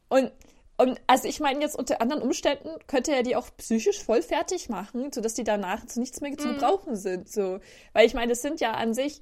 und 0.09 0.31
und 0.75 0.99
also 1.05 1.27
ich 1.27 1.39
meine 1.39 1.61
jetzt 1.61 1.77
unter 1.77 2.01
anderen 2.01 2.23
Umständen 2.23 2.69
könnte 2.87 3.13
er 3.13 3.23
die 3.23 3.35
auch 3.35 3.47
psychisch 3.57 4.03
voll 4.03 4.21
fertig 4.21 4.69
machen, 4.69 5.11
sodass 5.13 5.35
die 5.35 5.43
danach 5.43 5.85
zu 5.85 5.99
nichts 5.99 6.19
mehr 6.19 6.35
zu 6.37 6.47
mhm. 6.47 6.53
gebrauchen 6.53 6.95
sind. 6.95 7.31
So. 7.31 7.59
Weil 7.93 8.07
ich 8.07 8.13
meine, 8.15 8.31
das 8.31 8.41
sind 8.41 8.59
ja 8.59 8.71
an 8.71 8.93
sich, 8.93 9.21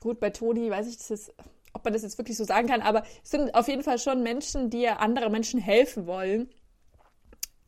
gut, 0.00 0.18
bei 0.18 0.30
Toni 0.30 0.70
weiß 0.70 0.88
ich 0.88 0.98
das 0.98 1.08
jetzt, 1.08 1.34
ob 1.72 1.84
man 1.84 1.92
das 1.92 2.02
jetzt 2.02 2.18
wirklich 2.18 2.36
so 2.36 2.44
sagen 2.44 2.68
kann, 2.68 2.82
aber 2.82 3.04
es 3.22 3.30
sind 3.30 3.54
auf 3.54 3.68
jeden 3.68 3.82
Fall 3.82 3.98
schon 3.98 4.22
Menschen, 4.22 4.70
die 4.70 4.80
ja 4.80 4.96
anderen 4.96 5.30
Menschen 5.30 5.60
helfen 5.60 6.06
wollen. 6.06 6.50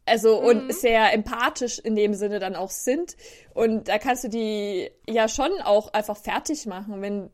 Also 0.09 0.41
mhm. 0.41 0.47
und 0.47 0.75
sehr 0.75 1.13
empathisch 1.13 1.79
in 1.79 1.97
dem 1.97 2.15
Sinne 2.15 2.39
dann 2.39 2.57
auch 2.57 2.71
sind. 2.71 3.17
Und 3.55 3.89
da 3.89 3.99
kannst 3.99 4.25
du 4.25 4.29
die 4.29 4.91
ja 5.09 5.29
schon 5.29 5.53
auch 5.63 5.93
einfach 5.93 6.17
fertig 6.17 6.67
machen, 6.67 7.01
wenn 7.03 7.31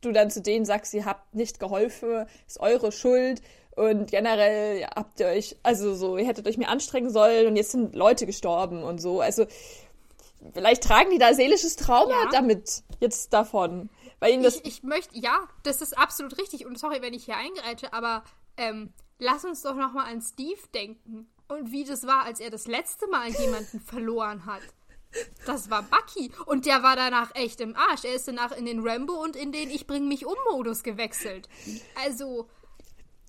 du 0.00 0.12
dann 0.12 0.30
zu 0.30 0.42
denen 0.42 0.64
sagst, 0.64 0.94
ihr 0.94 1.04
habt 1.04 1.34
nicht 1.34 1.58
geholfen, 1.60 2.26
ist 2.46 2.60
eure 2.60 2.92
Schuld 2.92 3.42
und 3.78 4.10
generell 4.10 4.84
habt 4.84 5.20
ihr 5.20 5.26
euch, 5.26 5.56
also 5.62 5.94
so, 5.94 6.16
ihr 6.16 6.26
hättet 6.26 6.46
euch 6.48 6.58
mehr 6.58 6.68
anstrengen 6.68 7.10
sollen 7.10 7.46
und 7.46 7.56
jetzt 7.56 7.70
sind 7.70 7.94
Leute 7.94 8.26
gestorben 8.26 8.82
und 8.82 9.00
so. 9.00 9.20
Also 9.20 9.46
vielleicht 10.52 10.82
tragen 10.82 11.10
die 11.10 11.18
da 11.18 11.32
seelisches 11.32 11.76
Trauma 11.76 12.24
ja. 12.24 12.28
damit 12.32 12.82
jetzt 13.00 13.32
davon. 13.32 13.88
Weil 14.20 14.32
ihnen 14.32 14.42
das 14.42 14.56
ich, 14.56 14.66
ich 14.66 14.82
möchte, 14.82 15.16
ja, 15.16 15.38
das 15.62 15.80
ist 15.80 15.96
absolut 15.96 16.38
richtig. 16.38 16.66
Und 16.66 16.76
sorry, 16.78 17.02
wenn 17.02 17.14
ich 17.14 17.24
hier 17.24 17.36
eingereite, 17.36 17.92
aber 17.92 18.24
ähm, 18.56 18.92
lass 19.18 19.44
uns 19.44 19.62
doch 19.62 19.74
nochmal 19.74 20.12
an 20.12 20.22
Steve 20.22 20.60
denken. 20.74 21.30
Und 21.48 21.72
wie 21.72 21.84
das 21.84 22.06
war, 22.06 22.24
als 22.24 22.40
er 22.40 22.50
das 22.50 22.66
letzte 22.66 23.06
Mal 23.08 23.28
jemanden 23.30 23.80
verloren 23.80 24.44
hat. 24.46 24.62
Das 25.46 25.70
war 25.70 25.82
Bucky. 25.82 26.30
Und 26.46 26.66
der 26.66 26.82
war 26.82 26.94
danach 26.94 27.34
echt 27.34 27.60
im 27.60 27.74
Arsch. 27.74 28.04
Er 28.04 28.14
ist 28.14 28.28
danach 28.28 28.52
in 28.52 28.66
den 28.66 28.86
Rambo 28.86 29.14
und 29.14 29.36
in 29.36 29.52
den 29.52 29.70
Ich 29.70 29.86
bring 29.86 30.06
mich 30.06 30.26
um 30.26 30.36
Modus 30.50 30.82
gewechselt. 30.82 31.48
Also, 32.04 32.48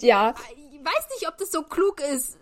ja. 0.02 0.34
Ich 0.56 0.86
weiß 0.86 1.08
nicht, 1.16 1.28
ob 1.28 1.38
das 1.38 1.52
so 1.52 1.64
klug 1.64 2.02
ist, 2.02 2.38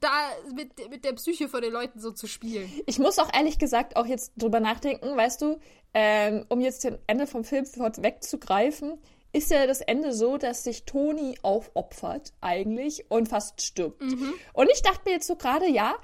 da 0.00 0.10
mit, 0.54 0.90
mit 0.90 1.04
der 1.04 1.12
Psyche 1.14 1.48
von 1.48 1.62
den 1.62 1.72
Leuten 1.72 2.00
so 2.00 2.10
zu 2.10 2.26
spielen. 2.26 2.70
Ich 2.86 2.98
muss 2.98 3.18
auch 3.18 3.32
ehrlich 3.32 3.58
gesagt 3.58 3.96
auch 3.96 4.06
jetzt 4.06 4.32
drüber 4.36 4.60
nachdenken, 4.60 5.16
weißt 5.16 5.42
du, 5.42 5.58
ähm, 5.94 6.44
um 6.48 6.60
jetzt 6.60 6.84
den 6.84 6.98
Ende 7.06 7.26
vom 7.26 7.44
Film 7.44 7.64
wegzugreifen, 7.64 8.98
ist 9.38 9.50
ja 9.50 9.66
das 9.66 9.80
Ende 9.80 10.12
so, 10.12 10.36
dass 10.36 10.64
sich 10.64 10.84
Toni 10.84 11.38
aufopfert 11.42 12.32
eigentlich 12.40 13.10
und 13.10 13.28
fast 13.28 13.62
stirbt. 13.62 14.02
Mhm. 14.02 14.34
Und 14.52 14.68
ich 14.72 14.82
dachte 14.82 15.02
mir 15.06 15.12
jetzt 15.12 15.26
so 15.26 15.36
gerade, 15.36 15.68
ja, 15.68 15.94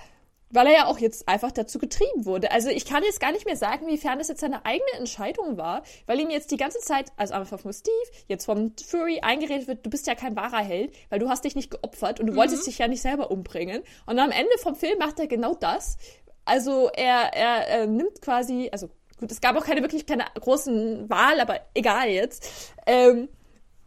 weil 0.51 0.69
er 0.69 0.73
ja 0.73 0.87
auch 0.87 0.99
jetzt 0.99 1.29
einfach 1.29 1.51
dazu 1.51 1.79
getrieben 1.79 2.25
wurde. 2.27 2.53
Also 2.53 2.69
ich 2.69 2.85
kann 2.85 3.03
jetzt 3.03 3.19
gar 3.19 3.33
nicht 3.33 3.45
mehr 3.45 3.57
sagen, 3.57 3.89
wiefern 3.89 4.19
das 4.19 4.29
jetzt 4.29 4.41
seine 4.41 4.65
eigene 4.65 4.93
Entscheidung 4.97 5.59
war, 5.59 5.83
weil 6.07 6.21
ihm 6.21 6.31
jetzt 6.31 6.53
die 6.53 6.57
ganze 6.57 6.79
Zeit, 6.79 7.11
also 7.17 7.35
einfach 7.35 7.59
von 7.59 7.73
Steve, 7.73 7.95
jetzt 8.29 8.45
vom 8.45 8.73
Fury 8.87 9.19
eingeredet 9.21 9.67
wird, 9.67 9.85
du 9.85 9.91
bist 9.91 10.07
ja 10.07 10.15
kein 10.15 10.37
wahrer 10.37 10.63
Held, 10.63 10.95
weil 11.11 11.19
du 11.19 11.29
hast 11.29 11.45
dich 11.45 11.57
nicht 11.57 11.73
geopfert 11.73 12.21
und 12.21 12.27
du 12.27 12.33
mhm. 12.33 12.37
wolltest 12.37 12.67
dich 12.69 12.79
ja 12.79 12.87
nicht 12.87 13.03
selber 13.03 13.33
umbringen. 13.33 13.83
Und 14.07 14.19
am 14.21 14.31
Ende 14.31 14.57
vom 14.59 14.77
Film 14.77 14.99
macht 14.99 15.19
er 15.19 15.27
genau 15.27 15.55
das. 15.55 15.97
Also 16.45 16.89
er, 16.95 17.35
er, 17.35 17.67
er 17.67 17.87
nimmt 17.89 18.23
quasi, 18.23 18.69
also 18.71 18.91
gut, 19.19 19.31
es 19.31 19.41
gab 19.41 19.57
auch 19.57 19.65
keine 19.65 19.83
wirklich 19.83 20.07
keine 20.07 20.25
großen 20.39 21.09
Wahl, 21.09 21.41
aber 21.41 21.61
egal 21.75 22.09
jetzt. 22.09 22.47
Ähm, 22.87 23.29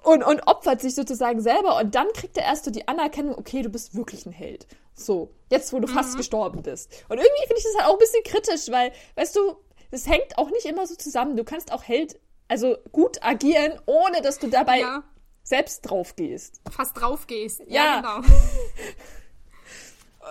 und, 0.04 0.24
und 0.24 0.48
opfert 0.48 0.82
sich 0.82 0.96
sozusagen 0.96 1.42
selber 1.42 1.78
und 1.78 1.96
dann 1.96 2.08
kriegt 2.14 2.38
er 2.38 2.46
erst 2.46 2.66
so 2.66 2.72
die 2.72 2.88
Anerkennung, 2.88 3.38
okay, 3.38 3.62
du 3.62 3.70
bist 3.70 3.96
wirklich 3.96 4.26
ein 4.26 4.32
Held. 4.32 4.68
So, 4.96 5.32
jetzt 5.50 5.74
wo 5.74 5.80
du 5.80 5.88
mhm. 5.88 5.94
fast 5.94 6.18
gestorben 6.18 6.64
bist. 6.64 6.90
Und 7.10 7.18
irgendwie 7.18 7.48
finde 7.48 7.58
ich 7.58 7.64
das 7.64 7.76
halt 7.76 7.88
auch 7.88 7.94
ein 7.94 8.00
bisschen 8.00 8.24
kritisch, 8.24 8.72
weil, 8.72 8.92
weißt 9.16 9.36
du, 9.36 9.58
es 9.92 10.08
hängt 10.08 10.38
auch 10.38 10.50
nicht 10.50 10.66
immer 10.66 10.88
so 10.88 10.96
zusammen. 10.96 11.36
Du 11.36 11.44
kannst 11.44 11.72
auch 11.72 11.84
Held, 11.84 12.20
also 12.48 12.78
gut 12.92 13.22
agieren, 13.22 13.80
ohne 13.86 14.22
dass 14.22 14.40
du 14.40 14.48
dabei 14.48 14.80
ja. 14.80 15.04
selbst 15.44 15.82
drauf 15.82 16.16
gehst. 16.16 16.62
Fast 16.70 17.00
drauf 17.00 17.28
gehst. 17.28 17.62
Ja, 17.68 17.84
ja 17.84 18.02
genau. 18.02 18.28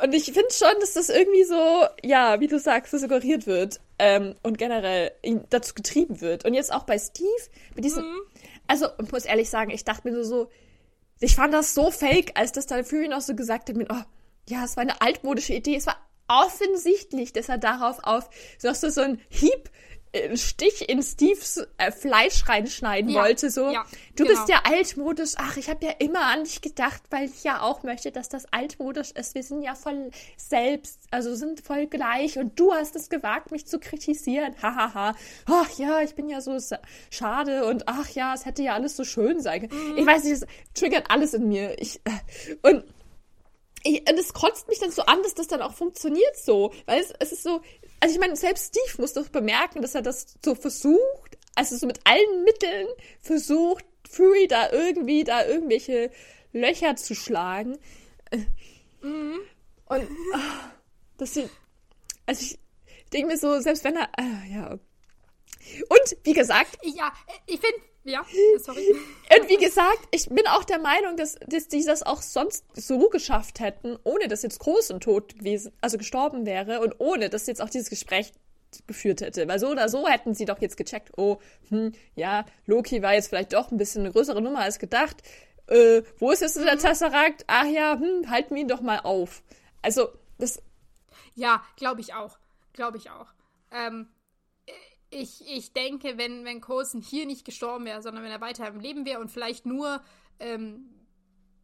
Und 0.03 0.14
ich 0.14 0.24
finde 0.24 0.53
schon, 0.53 0.78
dass 0.80 0.94
das 0.94 1.09
irgendwie 1.09 1.44
so, 1.44 1.86
ja, 2.03 2.40
wie 2.40 2.49
du 2.49 2.59
sagst, 2.59 2.90
so 2.90 2.99
suggeriert 2.99 3.47
wird 3.47 3.80
ähm, 3.99 4.34
und 4.42 4.59
generell 4.59 5.12
dazu 5.51 5.74
getrieben 5.74 6.20
wird. 6.20 6.44
Und 6.44 6.55
jetzt 6.55 6.72
auch 6.72 6.84
bei 6.84 6.99
Steve 6.99 7.28
mit 7.74 7.84
diesem, 7.84 8.05
mhm. 8.05 8.20
also 8.66 8.86
ich 9.03 9.12
muss 9.12 9.24
ehrlich 9.24 9.51
sagen, 9.51 9.70
ich 9.70 9.84
dachte 9.84 10.09
mir 10.11 10.24
so, 10.24 10.49
ich 11.20 11.34
fand 11.34 11.55
das 11.55 11.74
so 11.74 11.90
fake, 11.90 12.32
als 12.34 12.53
das 12.53 12.66
dann 12.66 12.84
Fury 12.84 13.09
noch 13.09 13.22
so 13.22 13.34
gesagt 13.34 13.68
hat 13.68 13.76
mit, 13.76 13.90
oh, 13.90 14.03
ja, 14.49 14.64
es 14.64 14.76
war 14.76 14.82
eine 14.82 15.01
altmodische 15.01 15.55
Idee. 15.55 15.76
Es 15.76 15.86
war 15.86 15.97
offensichtlich, 16.28 17.32
dass 17.32 17.49
er 17.49 17.59
darauf 17.59 18.01
auf 18.03 18.28
so, 18.59 18.72
so 18.72 19.01
ein 19.01 19.20
Hieb 19.28 19.70
Stich 20.36 20.88
in 20.88 21.02
Steves 21.02 21.66
äh, 21.78 21.90
Fleisch 21.90 22.48
reinschneiden 22.48 23.10
ja, 23.10 23.22
wollte. 23.22 23.50
So, 23.50 23.70
ja, 23.70 23.84
du 24.14 24.24
genau. 24.24 24.36
bist 24.36 24.48
ja 24.48 24.62
altmodisch. 24.64 25.32
Ach, 25.36 25.56
ich 25.56 25.68
habe 25.68 25.86
ja 25.86 25.92
immer 25.98 26.22
an 26.26 26.44
dich 26.44 26.60
gedacht, 26.60 27.02
weil 27.10 27.26
ich 27.26 27.44
ja 27.44 27.60
auch 27.60 27.82
möchte, 27.82 28.12
dass 28.12 28.28
das 28.28 28.52
altmodisch 28.52 29.12
ist. 29.12 29.34
Wir 29.34 29.42
sind 29.42 29.62
ja 29.62 29.74
voll 29.74 30.10
selbst, 30.36 31.00
also 31.10 31.34
sind 31.34 31.60
voll 31.60 31.86
gleich. 31.86 32.38
Und 32.38 32.58
du 32.58 32.72
hast 32.72 32.96
es 32.96 33.08
gewagt, 33.08 33.50
mich 33.50 33.66
zu 33.66 33.78
kritisieren. 33.78 34.54
Hahaha. 34.62 34.94
Ha, 34.94 34.94
ha. 34.94 35.16
Ach 35.46 35.78
ja, 35.78 36.00
ich 36.00 36.14
bin 36.14 36.28
ja 36.28 36.40
so 36.40 36.56
schade 37.10 37.66
und 37.66 37.88
ach 37.88 38.10
ja, 38.10 38.34
es 38.34 38.44
hätte 38.44 38.62
ja 38.62 38.74
alles 38.74 38.96
so 38.96 39.04
schön 39.04 39.40
sein 39.40 39.68
können. 39.68 39.92
Mhm. 39.92 39.98
Ich 39.98 40.06
weiß 40.06 40.24
nicht, 40.24 40.32
es 40.32 40.46
triggert 40.74 41.10
alles 41.10 41.34
in 41.34 41.48
mir. 41.48 41.80
Ich 41.80 42.00
äh, 42.04 42.56
und 42.62 42.84
ich, 43.82 44.00
und 44.08 44.18
es 44.18 44.32
kotzt 44.32 44.68
mich 44.68 44.80
dann 44.80 44.90
so 44.90 45.02
an, 45.02 45.22
dass 45.22 45.34
das 45.34 45.46
dann 45.46 45.62
auch 45.62 45.74
funktioniert 45.74 46.36
so. 46.36 46.72
Weil 46.86 47.00
es, 47.00 47.12
es 47.18 47.32
ist 47.32 47.42
so, 47.42 47.60
also 48.01 48.14
ich 48.14 48.20
meine, 48.20 48.36
selbst 48.36 48.68
Steve 48.74 49.01
muss 49.01 49.14
doch 49.14 49.28
bemerken, 49.28 49.82
dass 49.82 49.94
er 49.94 50.03
das 50.03 50.36
so 50.44 50.55
versucht, 50.55 51.38
also 51.55 51.76
so 51.76 51.86
mit 51.86 52.01
allen 52.05 52.44
Mitteln 52.44 52.86
versucht, 53.20 53.84
Fury 54.09 54.47
da 54.47 54.70
irgendwie, 54.70 55.24
da 55.24 55.44
irgendwelche 55.47 56.11
Löcher 56.53 56.97
zu 56.97 57.14
schlagen. 57.14 57.78
Mhm. 59.03 59.38
Und 59.86 60.09
oh, 60.34 60.38
dass 61.18 61.34
sie, 61.34 61.49
also 62.26 62.42
ich 62.42 62.59
denke 63.12 63.28
mir 63.28 63.38
so, 63.38 63.61
selbst 63.61 63.84
wenn 63.84 63.97
er, 63.97 64.09
äh, 64.18 64.53
ja. 64.53 64.70
Und 64.72 66.16
wie 66.24 66.32
gesagt. 66.32 66.78
Ja, 66.82 67.12
ich 67.47 67.61
finde, 67.61 67.80
ja, 68.07 68.24
sorry. 68.59 68.94
Und 69.38 69.48
wie 69.48 69.57
gesagt, 69.57 70.09
ich 70.12 70.28
bin 70.28 70.46
auch 70.46 70.64
der 70.64 70.78
Meinung, 70.78 71.16
dass, 71.16 71.36
dass 71.46 71.68
die 71.68 71.84
das 71.84 72.02
auch 72.02 72.22
sonst 72.22 72.64
so 72.74 73.09
geschafft 73.09 73.61
hätten, 73.61 73.98
ohne 74.04 74.28
dass 74.28 74.42
jetzt 74.42 74.61
groß 74.61 74.92
und 74.92 75.02
tot 75.02 75.38
gewesen, 75.38 75.72
also 75.80 75.98
gestorben 75.98 76.46
wäre 76.46 76.80
und 76.80 76.94
ohne 76.98 77.28
dass 77.28 77.46
jetzt 77.46 77.61
auch 77.61 77.68
dieses 77.68 77.90
Gespräch 77.90 78.32
geführt 78.86 79.20
hätte. 79.20 79.48
Weil 79.48 79.59
so 79.59 79.68
oder 79.68 79.88
so 79.88 80.07
hätten 80.07 80.34
sie 80.34 80.44
doch 80.44 80.61
jetzt 80.61 80.76
gecheckt, 80.76 81.12
oh, 81.16 81.38
hm, 81.68 81.92
ja, 82.14 82.44
Loki 82.66 83.02
war 83.02 83.14
jetzt 83.14 83.28
vielleicht 83.28 83.52
doch 83.52 83.70
ein 83.70 83.76
bisschen 83.76 84.02
eine 84.02 84.12
größere 84.12 84.40
Nummer 84.40 84.61
als 84.61 84.78
gedacht. 84.78 85.22
Äh, 85.66 86.02
wo 86.18 86.30
ist 86.30 86.42
jetzt 86.42 86.57
der 86.57 86.76
mhm. 86.76 86.78
Tesseract? 86.78 87.44
Ach 87.48 87.66
ja, 87.66 87.98
hm, 87.98 88.30
halten 88.30 88.54
wir 88.54 88.62
ihn 88.62 88.68
doch 88.68 88.80
mal 88.80 89.00
auf. 89.00 89.42
Also, 89.82 90.09
das. 90.38 90.62
Ja, 91.34 91.62
glaube 91.76 92.00
ich 92.00 92.14
auch. 92.14 92.38
Glaube 92.72 92.98
ich 92.98 93.11
auch. 93.11 93.26
Ähm, 93.72 94.09
ich, 95.11 95.46
ich 95.46 95.72
denke, 95.72 96.18
wenn, 96.18 96.44
wenn 96.44 96.61
Coulson 96.61 97.00
hier 97.00 97.26
nicht 97.26 97.44
gestorben 97.44 97.84
wäre, 97.84 98.02
sondern 98.02 98.24
wenn 98.24 98.30
er 98.30 98.40
weiter 98.40 98.66
im 98.66 98.80
Leben 98.80 99.07
wäre 99.07 99.20
und 99.20 99.30
vielleicht 99.30 99.66
nur 99.66 100.02
ähm, 100.40 100.96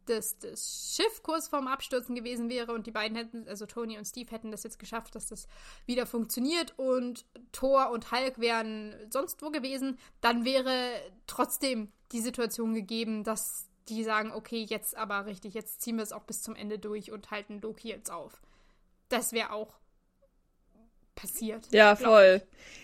das, 0.05 0.37
das 0.39 0.95
Schiff 0.95 1.23
kurz 1.23 1.47
vorm 1.47 1.67
Abstürzen 1.67 2.15
gewesen 2.15 2.49
wäre 2.49 2.73
und 2.73 2.87
die 2.87 2.91
beiden 2.91 3.17
hätten, 3.17 3.47
also 3.47 3.65
Tony 3.65 3.97
und 3.97 4.05
Steve 4.05 4.31
hätten 4.31 4.51
das 4.51 4.63
jetzt 4.63 4.79
geschafft, 4.79 5.15
dass 5.15 5.27
das 5.27 5.47
wieder 5.85 6.05
funktioniert 6.05 6.73
und 6.77 7.25
Thor 7.51 7.89
und 7.91 8.11
Hulk 8.11 8.39
wären 8.39 8.95
sonst 9.09 9.41
wo 9.41 9.49
gewesen, 9.49 9.97
dann 10.21 10.45
wäre 10.45 10.93
trotzdem 11.27 11.91
die 12.11 12.21
Situation 12.21 12.73
gegeben, 12.73 13.23
dass 13.23 13.69
die 13.89 14.03
sagen, 14.03 14.31
okay, 14.31 14.63
jetzt 14.63 14.95
aber 14.95 15.25
richtig, 15.25 15.53
jetzt 15.53 15.81
ziehen 15.81 15.97
wir 15.97 16.03
es 16.03 16.13
auch 16.13 16.23
bis 16.23 16.41
zum 16.41 16.55
Ende 16.55 16.79
durch 16.79 17.11
und 17.11 17.31
halten 17.31 17.59
Loki 17.61 17.89
jetzt 17.89 18.11
auf. 18.11 18.41
Das 19.09 19.33
wäre 19.33 19.51
auch 19.51 19.73
passiert. 21.15 21.67
Ja, 21.71 21.95
voll. 21.95 22.41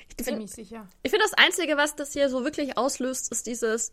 Ich, 0.10 0.16
ich 0.20 0.26
ziemlich 0.26 0.52
sicher. 0.52 0.88
Ich 1.04 1.12
finde, 1.12 1.26
das 1.26 1.34
Einzige, 1.34 1.78
was 1.78 1.96
das 1.96 2.14
hier 2.14 2.30
so 2.30 2.44
wirklich 2.44 2.78
auslöst, 2.78 3.32
ist 3.32 3.48
dieses, 3.48 3.92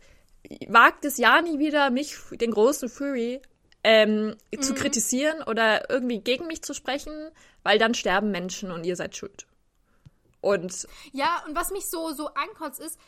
wagt 0.68 1.05
es 1.05 1.18
ja 1.18 1.41
nie 1.41 1.59
wieder, 1.59 1.91
mich, 1.91 2.16
den 2.32 2.51
großen 2.51 2.89
Fury, 2.89 3.41
ähm, 3.84 4.37
mhm. 4.53 4.62
zu 4.62 4.74
kritisieren 4.74 5.43
oder 5.43 5.89
irgendwie 5.91 6.20
gegen 6.20 6.47
mich 6.47 6.62
zu 6.62 6.74
sprechen, 6.74 7.30
weil 7.62 7.78
dann 7.78 7.95
sterben 7.95 8.30
Menschen 8.30 8.70
und 8.70 8.84
ihr 8.84 8.97
seid 8.97 9.16
schuld. 9.16 9.47
Und. 10.41 10.87
Ja, 11.12 11.45
und 11.47 11.57
was 11.57 11.70
mich 11.70 11.87
so, 11.87 12.12
so 12.12 12.28
ankotzt 12.28 12.80
ist, 12.80 12.99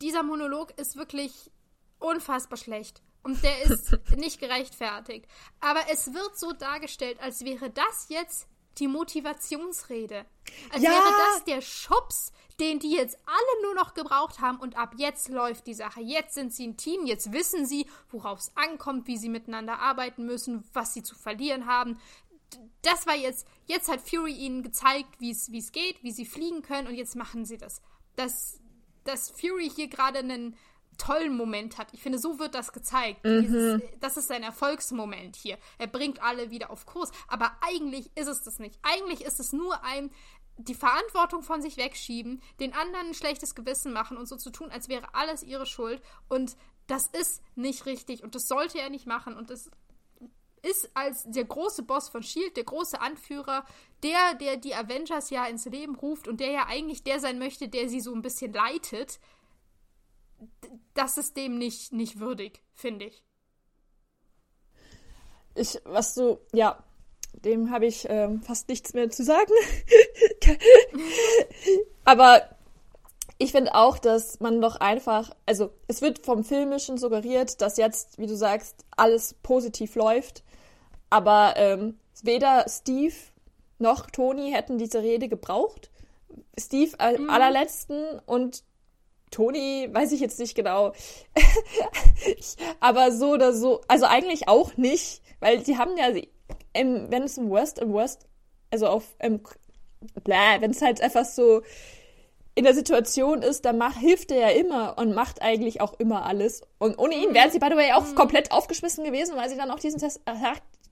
dieser 0.00 0.22
Monolog 0.22 0.78
ist 0.78 0.96
wirklich 0.96 1.50
unfassbar 1.98 2.56
schlecht. 2.56 3.02
Und 3.22 3.42
der 3.42 3.62
ist 3.62 3.96
nicht 4.16 4.38
gerechtfertigt. 4.38 5.26
Aber 5.60 5.80
es 5.92 6.12
wird 6.14 6.38
so 6.38 6.52
dargestellt, 6.52 7.18
als 7.20 7.44
wäre 7.44 7.70
das 7.70 8.06
jetzt 8.08 8.46
die 8.78 8.88
Motivationsrede. 8.88 10.26
Als 10.72 10.82
ja. 10.82 10.90
wäre 10.90 11.02
das 11.02 11.44
der 11.44 11.60
Schubs, 11.60 12.32
den 12.60 12.78
die 12.78 12.92
jetzt 12.92 13.18
alle 13.26 13.62
nur 13.62 13.74
noch 13.74 13.94
gebraucht 13.94 14.40
haben 14.40 14.58
und 14.58 14.76
ab 14.76 14.94
jetzt 14.96 15.28
läuft 15.28 15.66
die 15.66 15.74
Sache. 15.74 16.00
Jetzt 16.00 16.34
sind 16.34 16.54
sie 16.54 16.66
ein 16.66 16.76
Team, 16.76 17.06
jetzt 17.06 17.32
wissen 17.32 17.66
sie, 17.66 17.86
worauf 18.10 18.38
es 18.38 18.52
ankommt, 18.54 19.06
wie 19.06 19.18
sie 19.18 19.28
miteinander 19.28 19.78
arbeiten 19.78 20.24
müssen, 20.24 20.64
was 20.72 20.94
sie 20.94 21.02
zu 21.02 21.14
verlieren 21.14 21.66
haben. 21.66 21.98
Das 22.82 23.06
war 23.06 23.16
jetzt, 23.16 23.46
jetzt 23.66 23.90
hat 23.90 24.08
Fury 24.08 24.32
ihnen 24.32 24.62
gezeigt, 24.62 25.20
wie 25.20 25.30
es 25.30 25.72
geht, 25.72 26.02
wie 26.02 26.12
sie 26.12 26.26
fliegen 26.26 26.62
können 26.62 26.88
und 26.88 26.94
jetzt 26.94 27.16
machen 27.16 27.44
sie 27.44 27.58
das. 27.58 27.82
Dass, 28.14 28.60
dass 29.04 29.30
Fury 29.30 29.68
hier 29.68 29.88
gerade 29.88 30.20
einen 30.20 30.56
tollen 30.98 31.36
Moment 31.36 31.78
hat. 31.78 31.88
Ich 31.92 32.02
finde, 32.02 32.18
so 32.18 32.38
wird 32.38 32.54
das 32.54 32.72
gezeigt. 32.72 33.24
Mhm. 33.24 33.42
Dieses, 33.42 33.82
das 34.00 34.16
ist 34.16 34.28
sein 34.28 34.42
Erfolgsmoment 34.42 35.36
hier. 35.36 35.58
Er 35.78 35.86
bringt 35.86 36.22
alle 36.22 36.50
wieder 36.50 36.70
auf 36.70 36.86
Kurs. 36.86 37.10
Aber 37.28 37.52
eigentlich 37.60 38.10
ist 38.14 38.28
es 38.28 38.42
das 38.42 38.58
nicht. 38.58 38.78
Eigentlich 38.82 39.22
ist 39.22 39.40
es 39.40 39.52
nur 39.52 39.82
ein, 39.84 40.10
die 40.58 40.74
Verantwortung 40.74 41.42
von 41.42 41.60
sich 41.60 41.76
wegschieben, 41.76 42.42
den 42.60 42.72
anderen 42.72 43.08
ein 43.08 43.14
schlechtes 43.14 43.54
Gewissen 43.54 43.92
machen 43.92 44.16
und 44.16 44.26
so 44.26 44.36
zu 44.36 44.50
tun, 44.50 44.70
als 44.70 44.88
wäre 44.88 45.14
alles 45.14 45.42
ihre 45.42 45.66
Schuld. 45.66 46.02
Und 46.28 46.56
das 46.86 47.06
ist 47.08 47.42
nicht 47.56 47.86
richtig 47.86 48.22
und 48.22 48.34
das 48.34 48.46
sollte 48.46 48.78
er 48.78 48.90
nicht 48.90 49.06
machen. 49.06 49.36
Und 49.36 49.50
das 49.50 49.70
ist 50.62 50.90
als 50.94 51.24
der 51.26 51.44
große 51.44 51.82
Boss 51.82 52.08
von 52.08 52.22
Shield, 52.22 52.56
der 52.56 52.64
große 52.64 53.00
Anführer, 53.00 53.64
der, 54.02 54.34
der 54.34 54.56
die 54.56 54.74
Avengers 54.74 55.30
ja 55.30 55.46
ins 55.46 55.66
Leben 55.66 55.94
ruft 55.94 56.26
und 56.26 56.40
der 56.40 56.50
ja 56.50 56.66
eigentlich 56.66 57.04
der 57.04 57.20
sein 57.20 57.38
möchte, 57.38 57.68
der 57.68 57.88
sie 57.88 58.00
so 58.00 58.12
ein 58.14 58.22
bisschen 58.22 58.52
leitet. 58.52 59.20
Das 60.94 61.18
ist 61.18 61.36
dem 61.36 61.58
nicht, 61.58 61.92
nicht 61.92 62.20
würdig, 62.20 62.62
finde 62.74 63.06
ich. 63.06 63.22
Ich, 65.54 65.80
was 65.84 66.14
du, 66.14 66.38
ja, 66.52 66.82
dem 67.32 67.70
habe 67.70 67.86
ich 67.86 68.06
ähm, 68.08 68.42
fast 68.42 68.68
nichts 68.68 68.94
mehr 68.94 69.10
zu 69.10 69.24
sagen. 69.24 69.52
Aber 72.04 72.56
ich 73.38 73.52
finde 73.52 73.74
auch, 73.74 73.98
dass 73.98 74.40
man 74.40 74.60
doch 74.60 74.76
einfach, 74.76 75.30
also 75.44 75.70
es 75.88 76.00
wird 76.00 76.24
vom 76.24 76.44
Filmischen 76.44 76.96
suggeriert, 76.96 77.60
dass 77.60 77.76
jetzt, 77.76 78.18
wie 78.18 78.26
du 78.26 78.36
sagst, 78.36 78.84
alles 78.96 79.34
positiv 79.42 79.94
läuft. 79.94 80.42
Aber 81.10 81.54
ähm, 81.56 81.98
weder 82.22 82.66
Steve 82.68 83.14
noch 83.78 84.10
Tony 84.10 84.52
hätten 84.52 84.78
diese 84.78 85.02
Rede 85.02 85.28
gebraucht. 85.28 85.90
Steve 86.58 86.98
am 86.98 87.24
mhm. 87.24 87.30
allerletzten 87.30 88.18
und 88.24 88.64
Toni, 89.36 89.88
weiß 89.92 90.12
ich 90.12 90.20
jetzt 90.20 90.38
nicht 90.38 90.54
genau. 90.54 90.94
aber 92.80 93.12
so 93.12 93.32
oder 93.32 93.52
so, 93.52 93.82
also 93.86 94.06
eigentlich 94.06 94.48
auch 94.48 94.78
nicht, 94.78 95.20
weil 95.40 95.62
sie 95.62 95.76
haben 95.76 95.96
ja 95.98 96.06
im, 96.72 97.10
wenn 97.10 97.24
es 97.24 97.36
im 97.36 97.50
Worst 97.50 97.78
im 97.78 97.92
Worst, 97.92 98.26
also 98.70 98.86
auf, 98.86 99.04
im, 99.20 99.40
wenn 100.24 100.70
es 100.70 100.80
halt 100.80 101.02
einfach 101.02 101.26
so 101.26 101.60
in 102.54 102.64
der 102.64 102.72
Situation 102.72 103.42
ist, 103.42 103.66
dann 103.66 103.76
macht, 103.76 103.98
hilft 103.98 104.30
er 104.30 104.38
ja 104.38 104.48
immer 104.48 104.96
und 104.96 105.14
macht 105.14 105.42
eigentlich 105.42 105.82
auch 105.82 105.92
immer 106.00 106.24
alles. 106.24 106.62
Und 106.78 106.98
ohne 106.98 107.14
ihn 107.14 107.34
wären 107.34 107.50
sie, 107.50 107.58
by 107.58 107.66
the 107.70 107.76
way, 107.76 107.92
auch 107.92 108.06
mhm. 108.06 108.14
komplett 108.14 108.50
aufgeschmissen 108.52 109.04
gewesen, 109.04 109.36
weil 109.36 109.50
sie 109.50 109.58
dann 109.58 109.70
auch 109.70 109.78
diesen 109.78 110.00
Test 110.00 110.22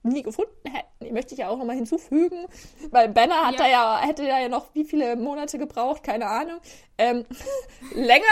nie 0.05 0.23
gefunden 0.23 0.51
hätten. 0.69 1.05
Die 1.05 1.11
möchte 1.11 1.33
ich 1.33 1.39
ja 1.39 1.49
auch 1.49 1.57
nochmal 1.57 1.75
hinzufügen, 1.75 2.47
weil 2.91 3.09
Banner 3.09 3.45
hat 3.45 3.55
ja. 3.55 3.59
da 3.59 3.67
ja, 3.67 3.99
hätte 3.99 4.23
ja 4.23 4.47
noch 4.49 4.73
wie 4.73 4.85
viele 4.85 5.15
Monate 5.15 5.57
gebraucht, 5.57 6.03
keine 6.03 6.27
Ahnung. 6.27 6.59
Ähm, 6.97 7.25
länger. 7.93 8.23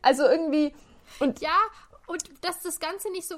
Also 0.00 0.24
irgendwie. 0.24 0.74
Und 1.20 1.40
ja, 1.40 1.56
und 2.06 2.24
dass 2.44 2.62
das 2.62 2.80
Ganze 2.80 3.10
nicht 3.12 3.28
so 3.28 3.36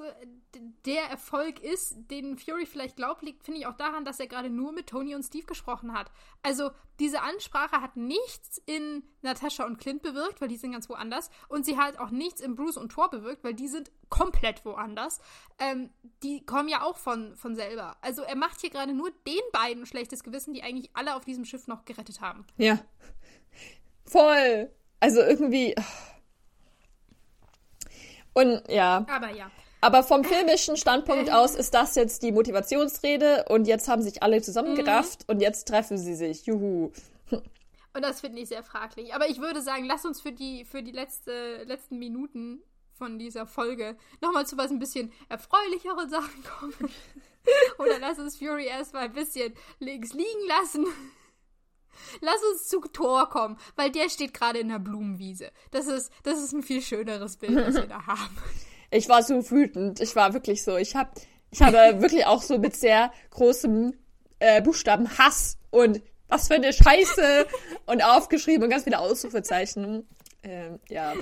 der 0.86 1.04
Erfolg 1.04 1.60
ist, 1.60 1.96
den 2.10 2.38
Fury 2.38 2.66
vielleicht 2.66 2.96
glaubt, 2.96 3.22
liegt, 3.22 3.44
finde 3.44 3.60
ich 3.60 3.66
auch 3.66 3.76
daran, 3.76 4.04
dass 4.04 4.20
er 4.20 4.26
gerade 4.26 4.48
nur 4.48 4.72
mit 4.72 4.86
Tony 4.86 5.14
und 5.14 5.22
Steve 5.22 5.46
gesprochen 5.46 5.92
hat. 5.92 6.10
Also 6.42 6.70
diese 6.98 7.20
Ansprache 7.20 7.80
hat 7.82 7.96
nichts 7.96 8.62
in 8.64 9.02
Natascha 9.22 9.64
und 9.66 9.78
Clint 9.78 10.02
bewirkt, 10.02 10.40
weil 10.40 10.48
die 10.48 10.56
sind 10.56 10.72
ganz 10.72 10.88
woanders. 10.88 11.30
Und 11.48 11.66
sie 11.66 11.76
hat 11.76 11.98
auch 11.98 12.10
nichts 12.10 12.40
in 12.40 12.54
Bruce 12.54 12.76
und 12.76 12.90
Thor 12.90 13.10
bewirkt, 13.10 13.44
weil 13.44 13.54
die 13.54 13.68
sind 13.68 13.90
komplett 14.08 14.64
woanders. 14.64 15.20
Ähm, 15.58 15.90
die 16.22 16.44
kommen 16.46 16.68
ja 16.68 16.82
auch 16.82 16.96
von, 16.96 17.36
von 17.36 17.56
selber. 17.56 17.96
Also 18.00 18.22
er 18.22 18.36
macht 18.36 18.60
hier 18.60 18.70
gerade 18.70 18.94
nur 18.94 19.10
den 19.26 19.42
beiden 19.52 19.84
schlechtes 19.86 20.22
Gewissen, 20.22 20.54
die 20.54 20.62
eigentlich 20.62 20.90
alle 20.94 21.16
auf 21.16 21.24
diesem 21.24 21.44
Schiff 21.44 21.66
noch 21.66 21.84
gerettet 21.84 22.20
haben. 22.20 22.46
Ja. 22.56 22.78
Voll. 24.04 24.70
Also 25.00 25.20
irgendwie. 25.20 25.74
Oh 25.78 26.13
und 28.35 28.62
ja. 28.68 29.07
Aber 29.09 29.30
ja. 29.30 29.51
Aber 29.80 30.03
vom 30.03 30.24
filmischen 30.24 30.76
Standpunkt 30.76 31.30
aus 31.30 31.55
ist 31.55 31.74
das 31.74 31.95
jetzt 31.95 32.22
die 32.22 32.32
Motivationsrede 32.32 33.45
und 33.49 33.66
jetzt 33.66 33.87
haben 33.87 34.01
sich 34.01 34.22
alle 34.22 34.41
zusammengerafft 34.41 35.28
mhm. 35.28 35.35
und 35.35 35.41
jetzt 35.41 35.68
treffen 35.68 35.99
sie 35.99 36.14
sich. 36.14 36.47
Juhu. 36.47 36.91
Und 37.30 38.03
das 38.03 38.20
finde 38.20 38.41
ich 38.41 38.49
sehr 38.49 38.62
fraglich. 38.62 39.14
Aber 39.14 39.28
ich 39.28 39.41
würde 39.41 39.61
sagen, 39.61 39.85
lass 39.85 40.05
uns 40.05 40.20
für 40.20 40.32
die, 40.32 40.64
für 40.64 40.82
die 40.82 40.91
letzte, 40.91 41.62
letzten 41.64 41.99
Minuten 41.99 42.62
von 42.93 43.18
dieser 43.18 43.47
Folge 43.47 43.97
nochmal 44.20 44.47
zu 44.47 44.57
was 44.57 44.70
ein 44.70 44.78
bisschen 44.78 45.12
erfreulicheren 45.28 46.09
Sachen 46.09 46.45
kommen. 46.45 46.91
Oder 47.78 47.99
lass 47.99 48.18
uns 48.18 48.37
Fury 48.37 48.66
erstmal 48.66 49.05
ein 49.05 49.12
bisschen 49.12 49.53
links 49.78 50.12
liegen 50.12 50.49
lassen. 50.49 50.87
Lass 52.20 52.42
uns 52.53 52.68
zu 52.68 52.80
Thor 52.80 53.28
kommen, 53.28 53.59
weil 53.76 53.90
der 53.90 54.09
steht 54.09 54.34
gerade 54.34 54.59
in 54.59 54.68
der 54.68 54.78
Blumenwiese. 54.78 55.51
Das 55.70 55.86
ist, 55.86 56.12
das 56.22 56.42
ist 56.42 56.53
ein 56.53 56.62
viel 56.62 56.82
schöneres 56.82 57.36
Bild, 57.36 57.57
was 57.57 57.74
wir 57.74 57.86
da 57.86 58.07
haben. 58.07 58.36
Ich 58.90 59.09
war 59.09 59.22
so 59.22 59.51
wütend. 59.51 60.01
Ich 60.01 60.14
war 60.14 60.34
wirklich 60.34 60.62
so. 60.62 60.76
Ich 60.76 60.95
habe 60.95 61.11
ich 61.51 61.62
habe 61.62 61.76
wirklich 62.01 62.26
auch 62.26 62.42
so 62.42 62.59
mit 62.59 62.76
sehr 62.76 63.12
großem 63.30 63.95
äh, 64.40 64.61
Buchstaben 64.62 65.18
Hass 65.18 65.57
und 65.70 66.03
was 66.28 66.49
für 66.49 66.55
eine 66.55 66.72
Scheiße 66.72 67.47
und 67.86 68.03
aufgeschrieben 68.03 68.64
und 68.64 68.70
ganz 68.70 68.84
viele 68.84 68.99
Ausrufezeichen. 68.99 70.07
Ähm, 70.42 70.80
ja. 70.88 71.14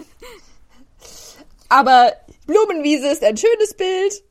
Aber 1.69 2.13
Blumenwiese 2.47 3.09
ist 3.09 3.25
ein 3.25 3.37
schönes 3.37 3.75
Bild. 3.75 4.23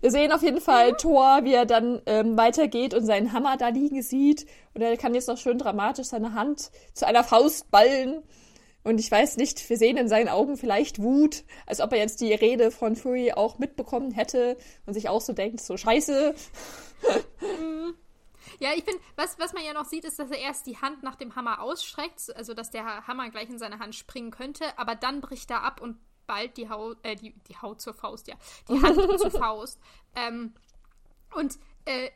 Wir 0.00 0.10
sehen 0.10 0.32
auf 0.32 0.42
jeden 0.42 0.60
Fall 0.60 0.96
Thor, 0.96 1.40
wie 1.42 1.54
er 1.54 1.66
dann 1.66 2.00
ähm, 2.06 2.36
weitergeht 2.36 2.94
und 2.94 3.04
seinen 3.04 3.32
Hammer 3.32 3.56
da 3.56 3.68
liegen 3.68 4.02
sieht. 4.02 4.46
Und 4.74 4.82
er 4.82 4.96
kann 4.96 5.14
jetzt 5.14 5.28
noch 5.28 5.38
schön 5.38 5.58
dramatisch 5.58 6.08
seine 6.08 6.34
Hand 6.34 6.70
zu 6.94 7.06
einer 7.06 7.24
Faust 7.24 7.70
ballen. 7.70 8.22
Und 8.84 9.00
ich 9.00 9.10
weiß 9.10 9.36
nicht, 9.36 9.68
wir 9.68 9.76
sehen 9.76 9.96
in 9.96 10.08
seinen 10.08 10.28
Augen 10.28 10.56
vielleicht 10.56 11.02
Wut, 11.02 11.44
als 11.66 11.80
ob 11.80 11.92
er 11.92 11.98
jetzt 11.98 12.20
die 12.20 12.32
Rede 12.32 12.70
von 12.70 12.96
Fury 12.96 13.32
auch 13.32 13.58
mitbekommen 13.58 14.12
hätte 14.12 14.56
und 14.86 14.94
sich 14.94 15.08
auch 15.08 15.20
so 15.20 15.32
denkt, 15.32 15.60
so 15.60 15.76
scheiße. 15.76 16.34
Ja, 18.60 18.70
ich 18.74 18.82
finde, 18.82 19.00
was, 19.14 19.38
was 19.38 19.52
man 19.52 19.64
ja 19.64 19.72
noch 19.72 19.84
sieht, 19.84 20.04
ist, 20.04 20.18
dass 20.18 20.30
er 20.30 20.38
erst 20.38 20.66
die 20.66 20.78
Hand 20.78 21.04
nach 21.04 21.14
dem 21.14 21.36
Hammer 21.36 21.62
ausstreckt, 21.62 22.34
also 22.34 22.54
dass 22.54 22.70
der 22.70 23.06
Hammer 23.06 23.30
gleich 23.30 23.48
in 23.48 23.58
seine 23.58 23.78
Hand 23.78 23.94
springen 23.94 24.32
könnte, 24.32 24.64
aber 24.76 24.96
dann 24.96 25.20
bricht 25.20 25.50
er 25.50 25.62
ab 25.62 25.80
und 25.80 25.96
bald 26.28 26.56
die 26.56 26.68
Haut, 26.68 26.98
äh, 27.02 27.16
die, 27.16 27.34
die 27.48 27.56
Haut 27.56 27.80
zur 27.80 27.94
Faust, 27.94 28.28
ja, 28.28 28.36
die 28.68 28.80
Hand 28.80 28.96
zur 29.20 29.32
Faust. 29.32 29.80
Ähm, 30.14 30.54
und 31.34 31.58
äh, 31.84 32.10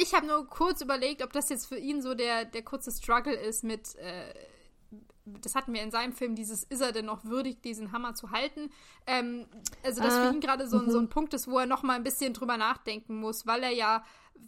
ich 0.00 0.12
habe 0.14 0.26
nur 0.26 0.48
kurz 0.48 0.80
überlegt, 0.80 1.22
ob 1.22 1.32
das 1.32 1.48
jetzt 1.50 1.66
für 1.66 1.78
ihn 1.78 2.02
so 2.02 2.14
der, 2.14 2.44
der 2.44 2.62
kurze 2.62 2.90
Struggle 2.90 3.34
ist 3.34 3.62
mit, 3.62 3.94
äh, 3.96 4.34
das 5.24 5.54
hatten 5.54 5.72
wir 5.72 5.82
in 5.82 5.90
seinem 5.90 6.12
Film, 6.12 6.34
dieses, 6.34 6.64
ist 6.64 6.80
er 6.80 6.92
denn 6.92 7.04
noch 7.04 7.24
würdig, 7.24 7.62
diesen 7.62 7.92
Hammer 7.92 8.14
zu 8.14 8.30
halten? 8.30 8.70
Ähm, 9.06 9.46
also, 9.84 10.02
dass 10.02 10.14
äh, 10.14 10.26
für 10.26 10.34
ihn 10.34 10.40
gerade 10.40 10.66
so, 10.66 10.78
so 10.90 10.98
ein 10.98 11.04
mhm. 11.04 11.10
Punkt 11.10 11.34
ist, 11.34 11.48
wo 11.48 11.58
er 11.58 11.66
noch 11.66 11.82
mal 11.82 11.94
ein 11.94 12.04
bisschen 12.04 12.32
drüber 12.32 12.56
nachdenken 12.56 13.20
muss, 13.20 13.46
weil 13.46 13.62
er 13.62 13.70
ja 13.70 14.04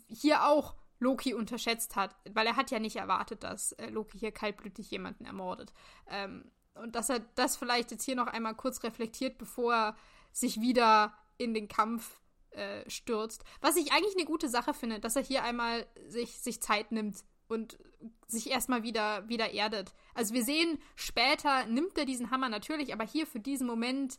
hier 0.09 0.47
auch 0.47 0.75
Loki 0.99 1.35
unterschätzt 1.35 1.97
hat, 1.97 2.14
weil 2.33 2.47
er 2.47 2.57
hat 2.57 2.71
ja 2.71 2.79
nicht 2.79 2.97
erwartet, 2.97 3.43
dass 3.43 3.73
äh, 3.73 3.89
Loki 3.91 4.18
hier 4.18 4.33
kaltblütig 4.33 4.91
jemanden 4.91 5.25
ermordet. 5.25 5.73
Ähm, 6.09 6.51
und 6.75 6.95
dass 6.95 7.09
er 7.09 7.21
das 7.35 7.57
vielleicht 7.57 7.91
jetzt 7.91 8.05
hier 8.05 8.16
noch 8.16 8.27
einmal 8.27 8.55
kurz 8.55 8.83
reflektiert, 8.83 9.39
bevor 9.39 9.75
er 9.75 9.97
sich 10.33 10.61
wieder 10.61 11.14
in 11.39 11.55
den 11.55 11.68
Kampf 11.68 12.21
äh, 12.51 12.89
stürzt. 12.89 13.45
Was 13.61 13.77
ich 13.77 13.93
eigentlich 13.93 14.16
eine 14.16 14.27
gute 14.27 14.49
Sache 14.49 14.75
finde, 14.75 15.01
dass 15.01 15.16
er 15.16 15.23
hier 15.23 15.45
einmal 15.45 15.87
sich, 16.09 16.41
sich 16.41 16.61
Zeit 16.61 16.93
nimmt 16.93 17.25
und 17.49 17.79
sich 18.27 18.51
erstmal 18.51 18.83
wieder, 18.83 19.29
wieder 19.29 19.53
erdet. 19.53 19.93
Also 20.14 20.35
wir 20.35 20.45
sehen, 20.45 20.79
später 20.95 21.66
nimmt 21.66 21.99
er 21.99 22.05
diesen 22.05 22.31
Hammer 22.31 22.49
natürlich, 22.49 22.93
aber 22.93 23.05
hier 23.05 23.27
für 23.27 23.41
diesen 23.41 23.66
Moment 23.66 24.18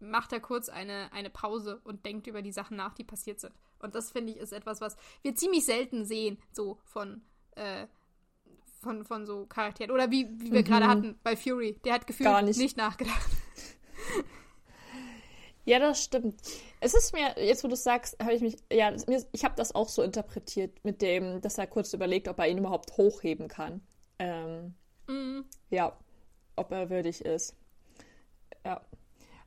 macht 0.00 0.32
er 0.32 0.40
kurz 0.40 0.68
eine, 0.68 1.10
eine 1.12 1.30
Pause 1.30 1.80
und 1.84 2.04
denkt 2.04 2.26
über 2.26 2.42
die 2.42 2.52
Sachen 2.52 2.76
nach, 2.76 2.94
die 2.94 3.04
passiert 3.04 3.40
sind. 3.40 3.54
Und 3.78 3.94
das 3.94 4.10
finde 4.10 4.32
ich 4.32 4.38
ist 4.38 4.52
etwas, 4.52 4.80
was 4.80 4.96
wir 5.22 5.34
ziemlich 5.34 5.64
selten 5.64 6.04
sehen, 6.04 6.38
so 6.52 6.78
von, 6.84 7.22
äh, 7.52 7.86
von, 8.82 9.04
von 9.04 9.26
so 9.26 9.46
Charakteren. 9.46 9.90
Oder 9.90 10.10
wie, 10.10 10.28
wie 10.38 10.52
wir 10.52 10.60
mhm. 10.60 10.64
gerade 10.64 10.86
hatten 10.86 11.18
bei 11.22 11.36
Fury. 11.36 11.78
Der 11.84 11.94
hat 11.94 12.06
gefühlt 12.06 12.44
nicht. 12.44 12.58
nicht 12.58 12.76
nachgedacht. 12.76 13.30
Ja, 15.64 15.78
das 15.78 16.02
stimmt. 16.02 16.40
Es 16.80 16.92
ist 16.92 17.12
mir, 17.12 17.36
jetzt 17.36 17.62
wo 17.62 17.68
du 17.68 17.76
sagst, 17.76 18.18
habe 18.20 18.34
ich 18.34 18.42
mich, 18.42 18.56
ja, 18.72 18.92
ich 19.30 19.44
habe 19.44 19.54
das 19.54 19.74
auch 19.74 19.88
so 19.88 20.02
interpretiert 20.02 20.84
mit 20.84 21.02
dem, 21.02 21.40
dass 21.40 21.56
er 21.56 21.68
kurz 21.68 21.92
überlegt, 21.92 22.26
ob 22.26 22.40
er 22.40 22.48
ihn 22.48 22.58
überhaupt 22.58 22.96
hochheben 22.96 23.46
kann. 23.46 23.80
Ähm, 24.18 24.74
mm. 25.06 25.42
Ja, 25.70 25.96
ob 26.56 26.72
er 26.72 26.90
würdig 26.90 27.24
ist. 27.24 27.54
Ja. 28.64 28.80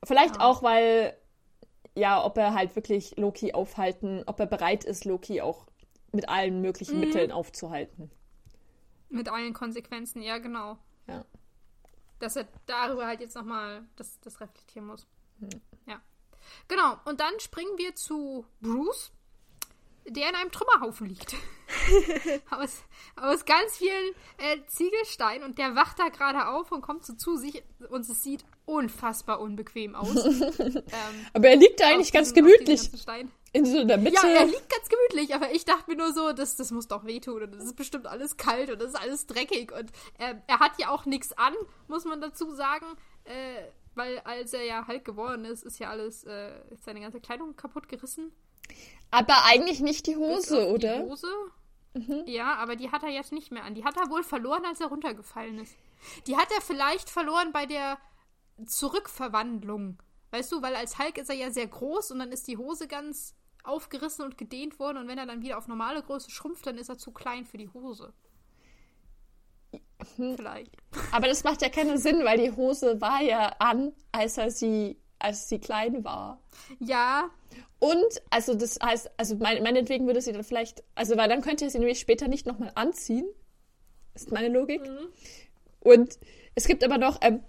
Vielleicht 0.06 0.38
ja. 0.38 0.42
auch, 0.42 0.64
weil, 0.64 1.18
ja, 1.96 2.24
ob 2.24 2.38
er 2.38 2.54
halt 2.54 2.78
wirklich 2.78 3.18
Loki 3.18 3.54
aufhalten, 3.54 4.24
ob 4.26 4.40
er 4.40 4.46
bereit 4.46 4.86
ist, 4.86 5.04
Loki 5.04 5.42
auch 5.42 5.66
mit 6.14 6.30
allen 6.30 6.62
möglichen 6.62 6.98
mm. 6.98 7.02
Mitteln 7.02 7.32
aufzuhalten. 7.34 8.10
Mit 9.10 9.30
allen 9.30 9.54
Konsequenzen, 9.54 10.22
ja, 10.22 10.38
genau. 10.38 10.78
Ja. 11.08 11.26
Dass 12.20 12.36
er 12.36 12.48
darüber 12.66 13.06
halt 13.06 13.20
jetzt 13.20 13.36
nochmal 13.36 13.86
das, 13.96 14.20
das 14.22 14.40
reflektieren 14.42 14.88
muss. 14.88 15.06
Hm. 15.40 15.50
Ja. 15.86 16.02
Genau, 16.68 16.98
und 17.06 17.20
dann 17.20 17.40
springen 17.40 17.78
wir 17.78 17.96
zu 17.96 18.46
Bruce, 18.62 19.12
der 20.08 20.30
in 20.30 20.36
einem 20.36 20.52
Trümmerhaufen 20.52 21.08
liegt. 21.08 21.36
aus, 22.52 22.84
aus 23.16 23.46
ganz 23.46 23.78
vielen 23.78 24.14
äh, 24.38 24.58
Ziegelsteinen 24.68 25.44
und 25.44 25.58
der 25.58 25.76
wacht 25.76 26.00
da 26.00 26.10
gerade 26.10 26.48
auf 26.48 26.72
und 26.72 26.82
kommt 26.82 27.06
so 27.06 27.14
zu 27.14 27.38
sich 27.38 27.64
und 27.90 28.08
es 28.08 28.24
sieht 28.24 28.46
unfassbar 28.66 29.40
unbequem 29.40 29.96
aus. 29.96 30.16
ähm, 30.60 30.84
aber 31.34 31.50
er 31.50 31.56
liegt 31.56 31.80
da 31.80 31.88
eigentlich 31.88 32.12
ganz 32.12 32.34
diesen, 32.34 32.48
gemütlich. 32.48 32.92
In 33.56 33.66
so 33.66 33.86
der 33.86 33.98
Mitte. 33.98 34.16
Ja, 34.16 34.28
er 34.28 34.46
liegt 34.46 34.70
ganz 34.70 34.90
gemütlich, 34.90 35.34
aber 35.34 35.50
ich 35.52 35.64
dachte 35.64 35.90
mir 35.90 35.96
nur 35.96 36.12
so, 36.12 36.34
das, 36.34 36.58
das 36.58 36.72
muss 36.72 36.90
doch 36.90 37.06
wehtun 37.06 37.42
und 37.42 37.56
das 37.56 37.64
ist 37.64 37.78
bestimmt 37.78 38.06
alles 38.06 38.36
kalt 38.36 38.70
und 38.70 38.82
das 38.82 38.90
ist 38.90 39.00
alles 39.00 39.28
dreckig 39.28 39.72
und 39.72 39.92
äh, 40.18 40.36
er 40.46 40.60
hat 40.60 40.74
ja 40.78 40.90
auch 40.90 41.06
nichts 41.06 41.32
an, 41.38 41.54
muss 41.88 42.04
man 42.04 42.20
dazu 42.20 42.52
sagen. 42.52 42.86
Äh, 43.24 43.64
weil 43.96 44.20
als 44.26 44.52
er 44.52 44.66
ja 44.66 44.88
halt 44.88 45.06
geworden 45.06 45.46
ist, 45.46 45.64
ist 45.64 45.80
ja 45.80 45.90
alles, 45.90 46.26
äh, 46.26 46.52
seine 46.84 47.00
ganze 47.00 47.22
Kleidung 47.22 47.56
kaputt 47.56 47.88
gerissen. 47.88 48.34
Aber 49.10 49.46
eigentlich 49.46 49.80
nicht 49.80 50.06
die 50.08 50.18
Hose, 50.18 50.68
oder? 50.68 51.04
Die 51.04 51.10
Hose? 51.10 51.28
Mhm. 51.94 52.24
Ja, 52.26 52.56
aber 52.56 52.76
die 52.76 52.92
hat 52.92 53.04
er 53.04 53.10
jetzt 53.10 53.32
nicht 53.32 53.54
mehr 53.54 53.64
an. 53.64 53.74
Die 53.74 53.86
hat 53.86 53.96
er 53.96 54.10
wohl 54.10 54.24
verloren, 54.24 54.66
als 54.66 54.82
er 54.82 54.88
runtergefallen 54.88 55.60
ist. 55.60 55.78
Die 56.28 56.36
hat 56.36 56.52
er 56.54 56.60
vielleicht 56.60 57.10
verloren 57.10 57.54
bei 57.54 57.66
der 57.66 57.98
Zurückverwandlung. 58.66 59.98
Weißt 60.32 60.52
du, 60.52 60.62
weil 60.62 60.76
als 60.76 61.00
Hulk 61.00 61.18
ist 61.20 61.30
er 61.30 61.38
ja 61.38 61.52
sehr 61.52 61.68
groß 61.68 62.12
und 62.12 62.20
dann 62.20 62.34
ist 62.34 62.50
die 62.50 62.58
Hose 62.58 62.90
ganz 62.90 63.34
aufgerissen 63.68 64.26
und 64.26 64.38
gedehnt 64.38 64.80
worden 64.80 64.98
und 64.98 65.08
wenn 65.08 65.18
er 65.18 65.26
dann 65.26 65.42
wieder 65.42 65.58
auf 65.58 65.68
normale 65.68 66.02
Größe 66.02 66.32
schrumpft, 66.32 66.66
dann 66.68 66.78
ist 66.78 66.90
er 66.90 66.98
zu 66.98 67.12
klein 67.12 67.46
für 67.46 67.58
die 67.58 67.70
Hose. 67.70 68.14
Hm. 70.16 70.36
Vielleicht. 70.36 70.72
Aber 71.12 71.28
das 71.28 71.44
macht 71.44 71.62
ja 71.62 71.70
keinen 71.70 71.98
Sinn, 71.98 72.24
weil 72.24 72.38
die 72.38 72.52
Hose 72.52 73.02
war 73.02 73.22
ja 73.22 73.48
an, 73.60 73.94
als 74.12 74.38
er 74.38 74.52
sie, 74.52 74.98
als 75.20 75.50
sie 75.50 75.60
klein 75.60 76.04
war. 76.04 76.42
Ja. 76.80 77.30
Und, 77.80 78.22
also 78.30 78.54
das 78.54 78.80
heißt, 78.82 79.12
also 79.18 79.36
mein, 79.38 79.62
meinetwegen 79.64 80.08
würde 80.08 80.22
sie 80.22 80.32
dann 80.32 80.44
vielleicht, 80.44 80.84
also 80.96 81.18
weil 81.18 81.30
dann 81.30 81.42
könnte 81.42 81.66
er 81.66 81.72
sie 81.72 81.80
nämlich 81.80 82.00
später 82.00 82.28
nicht 82.28 82.46
nochmal 82.46 82.72
anziehen. 82.76 83.26
Ist 84.14 84.32
meine 84.32 84.50
Logik. 84.50 84.82
Mhm. 84.82 85.08
Und 85.82 86.20
es 86.56 86.68
gibt 86.68 86.84
aber 86.84 86.98
noch, 86.98 87.20
ähm, 87.22 87.44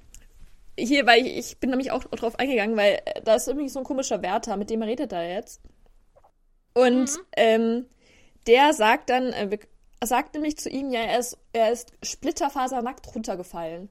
hier, 0.78 1.06
weil 1.06 1.26
ich, 1.26 1.38
ich 1.38 1.58
bin 1.58 1.70
nämlich 1.70 1.90
auch 1.90 2.04
drauf 2.04 2.38
eingegangen, 2.38 2.76
weil 2.76 3.00
äh, 3.04 3.22
da 3.22 3.36
ist 3.36 3.48
irgendwie 3.48 3.68
so 3.68 3.78
ein 3.78 3.84
komischer 3.84 4.22
Wärter, 4.22 4.56
mit 4.56 4.70
dem 4.70 4.82
redet 4.82 5.12
er 5.12 5.28
jetzt. 5.28 5.62
Und 6.76 7.10
mhm. 7.10 7.22
ähm, 7.38 7.86
der 8.46 8.74
sagt 8.74 9.08
dann, 9.08 9.32
äh, 9.32 9.58
er 9.98 10.06
sagt 10.06 10.34
nämlich 10.34 10.58
zu 10.58 10.68
ihm, 10.68 10.90
ja, 10.90 11.00
er 11.00 11.18
ist, 11.18 11.38
er 11.54 11.72
ist 11.72 11.92
splitterfasernackt 12.02 13.14
runtergefallen. 13.14 13.88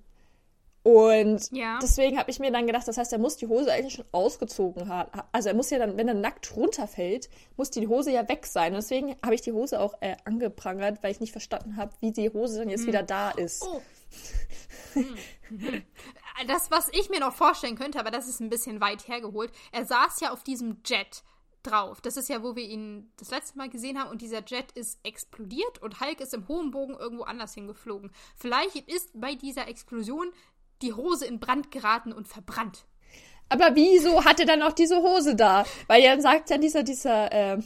Und 0.83 1.51
ja. 1.51 1.79
deswegen 1.81 2.19
habe 2.19 2.29
ich 2.29 2.38
mir 2.38 2.51
dann 2.51 2.67
gedacht, 2.67 2.88
das 2.88 2.97
heißt, 2.97 3.11
er 3.11 3.17
muss 3.17 3.38
die 3.38 3.47
Hose 3.47 3.73
eigentlich 3.73 3.95
schon 3.95 4.05
ausgezogen 4.11 4.88
haben. 4.88 5.09
Also 5.31 5.49
er 5.49 5.55
muss 5.55 5.71
ja 5.71 5.79
dann, 5.79 5.97
wenn 5.97 6.07
er 6.07 6.13
nackt 6.13 6.55
runterfällt, 6.55 7.27
muss 7.57 7.71
die 7.71 7.88
Hose 7.88 8.11
ja 8.11 8.29
weg 8.29 8.45
sein. 8.45 8.73
Und 8.73 8.83
deswegen 8.83 9.15
habe 9.23 9.33
ich 9.33 9.41
die 9.41 9.51
Hose 9.51 9.79
auch 9.79 9.95
äh, 10.01 10.15
angeprangert, 10.25 11.01
weil 11.01 11.09
ich 11.09 11.19
nicht 11.19 11.31
verstanden 11.31 11.77
habe, 11.77 11.91
wie 12.01 12.11
die 12.11 12.29
Hose 12.29 12.59
dann 12.59 12.69
jetzt 12.69 12.81
hm. 12.81 12.88
wieder 12.88 13.01
da 13.01 13.31
ist. 13.31 13.63
Oh. 13.63 13.81
hm. 14.93 15.17
Das, 16.47 16.69
was 16.69 16.89
ich 16.91 17.09
mir 17.09 17.21
noch 17.21 17.33
vorstellen 17.33 17.77
könnte, 17.77 17.97
aber 17.97 18.11
das 18.11 18.27
ist 18.27 18.41
ein 18.41 18.49
bisschen 18.49 18.81
weit 18.81 19.07
hergeholt. 19.07 19.53
Er 19.71 19.86
saß 19.86 20.19
ja 20.19 20.33
auf 20.33 20.43
diesem 20.43 20.81
Jet 20.86 21.23
drauf. 21.66 22.01
Das 22.01 22.18
ist 22.18 22.30
ja, 22.30 22.43
wo 22.43 22.55
wir 22.55 22.63
ihn 22.63 23.11
das 23.18 23.32
letzte 23.32 23.57
Mal 23.57 23.70
gesehen 23.70 23.99
haben 23.99 24.09
und 24.09 24.22
dieser 24.22 24.43
Jet 24.45 24.72
ist 24.74 24.99
explodiert 25.03 25.82
und 25.82 25.99
Hulk 25.99 26.22
ist 26.22 26.34
im 26.34 26.47
hohen 26.47 26.72
Bogen 26.72 26.95
irgendwo 26.95 27.24
anders 27.24 27.53
hingeflogen. 27.53 28.11
Vielleicht 28.36 28.76
ist 28.89 29.09
bei 29.13 29.36
dieser 29.36 29.68
Explosion 29.68 30.32
die 30.82 30.93
Hose 30.93 31.26
in 31.26 31.39
Brand 31.39 31.72
geraten 31.72 32.13
und 32.13 32.28
verbrannt. 32.28 32.86
Aber 33.49 33.76
wieso 33.76 34.26
hat 34.26 34.39
er 34.39 34.45
dann 34.45 34.61
auch 34.61 34.74
diese 34.74 34.97
Hose 34.97 35.36
da? 35.36 35.66
Weil 35.88 36.01
er 36.03 36.20
sagt 36.20 36.49
ja 36.49 36.57
dieser, 36.57 36.84
dieser, 36.84 37.32
äh, 37.32 37.57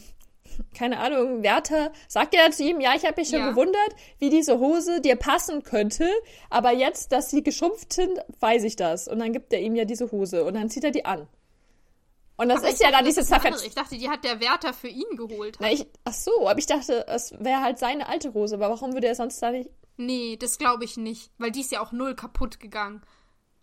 keine 0.76 1.00
Ahnung, 1.00 1.42
Wärter, 1.42 1.92
sagt 2.08 2.36
ja 2.36 2.50
zu 2.52 2.64
ihm, 2.64 2.82
ja, 2.82 2.94
ich 2.96 3.06
habe 3.06 3.16
mich 3.18 3.30
schon 3.30 3.40
ja. 3.40 3.50
gewundert, 3.50 3.96
wie 4.20 4.30
diese 4.30 4.60
Hose 4.60 5.02
dir 5.02 5.16
passen 5.16 5.64
könnte, 5.64 6.10
aber 6.50 6.72
jetzt, 6.72 7.12
dass 7.12 7.30
sie 7.30 7.44
geschrumpft 7.44 7.94
sind, 7.94 8.20
weiß 8.40 8.64
ich 8.64 8.76
das. 8.76 9.08
Und 9.08 9.20
dann 9.20 9.32
gibt 9.32 9.54
er 9.54 9.62
ihm 9.62 9.76
ja 9.76 9.86
diese 9.86 10.12
Hose 10.12 10.44
und 10.44 10.56
dann 10.56 10.70
zieht 10.70 10.84
er 10.84 10.92
die 10.92 11.06
an. 11.06 11.28
Und 12.40 12.48
das 12.48 12.60
aber 12.60 12.70
ist 12.70 12.82
ja 12.82 12.90
dann 12.90 13.04
diese 13.04 13.26
Zerfetzt. 13.26 13.66
Ich 13.66 13.76
dachte, 13.76 13.98
die 13.98 14.10
hat 14.10 14.24
der 14.24 14.40
Wärter 14.40 14.72
für 14.74 14.88
ihn 14.88 15.18
geholt. 15.18 15.58
Na, 15.60 15.74
ich, 15.74 15.86
ach 16.06 16.14
so, 16.14 16.48
aber 16.48 16.58
ich 16.58 16.66
dachte, 16.66 17.06
es 17.10 17.34
wäre 17.38 17.62
halt 17.62 17.80
seine 17.80 18.08
alte 18.08 18.34
Hose. 18.34 18.56
Aber 18.56 18.70
warum 18.70 18.94
würde 18.94 19.08
er 19.08 19.16
sonst 19.16 19.42
da 19.42 19.52
nicht. 19.52 19.70
Nee, 19.98 20.38
das 20.38 20.58
glaube 20.58 20.86
ich 20.86 20.96
nicht. 20.96 21.32
Weil 21.38 21.52
die 21.52 21.60
ist 21.60 21.74
ja 21.74 21.82
auch 21.82 21.92
null 21.92 22.16
kaputt 22.16 22.62
gegangen. 22.62 23.02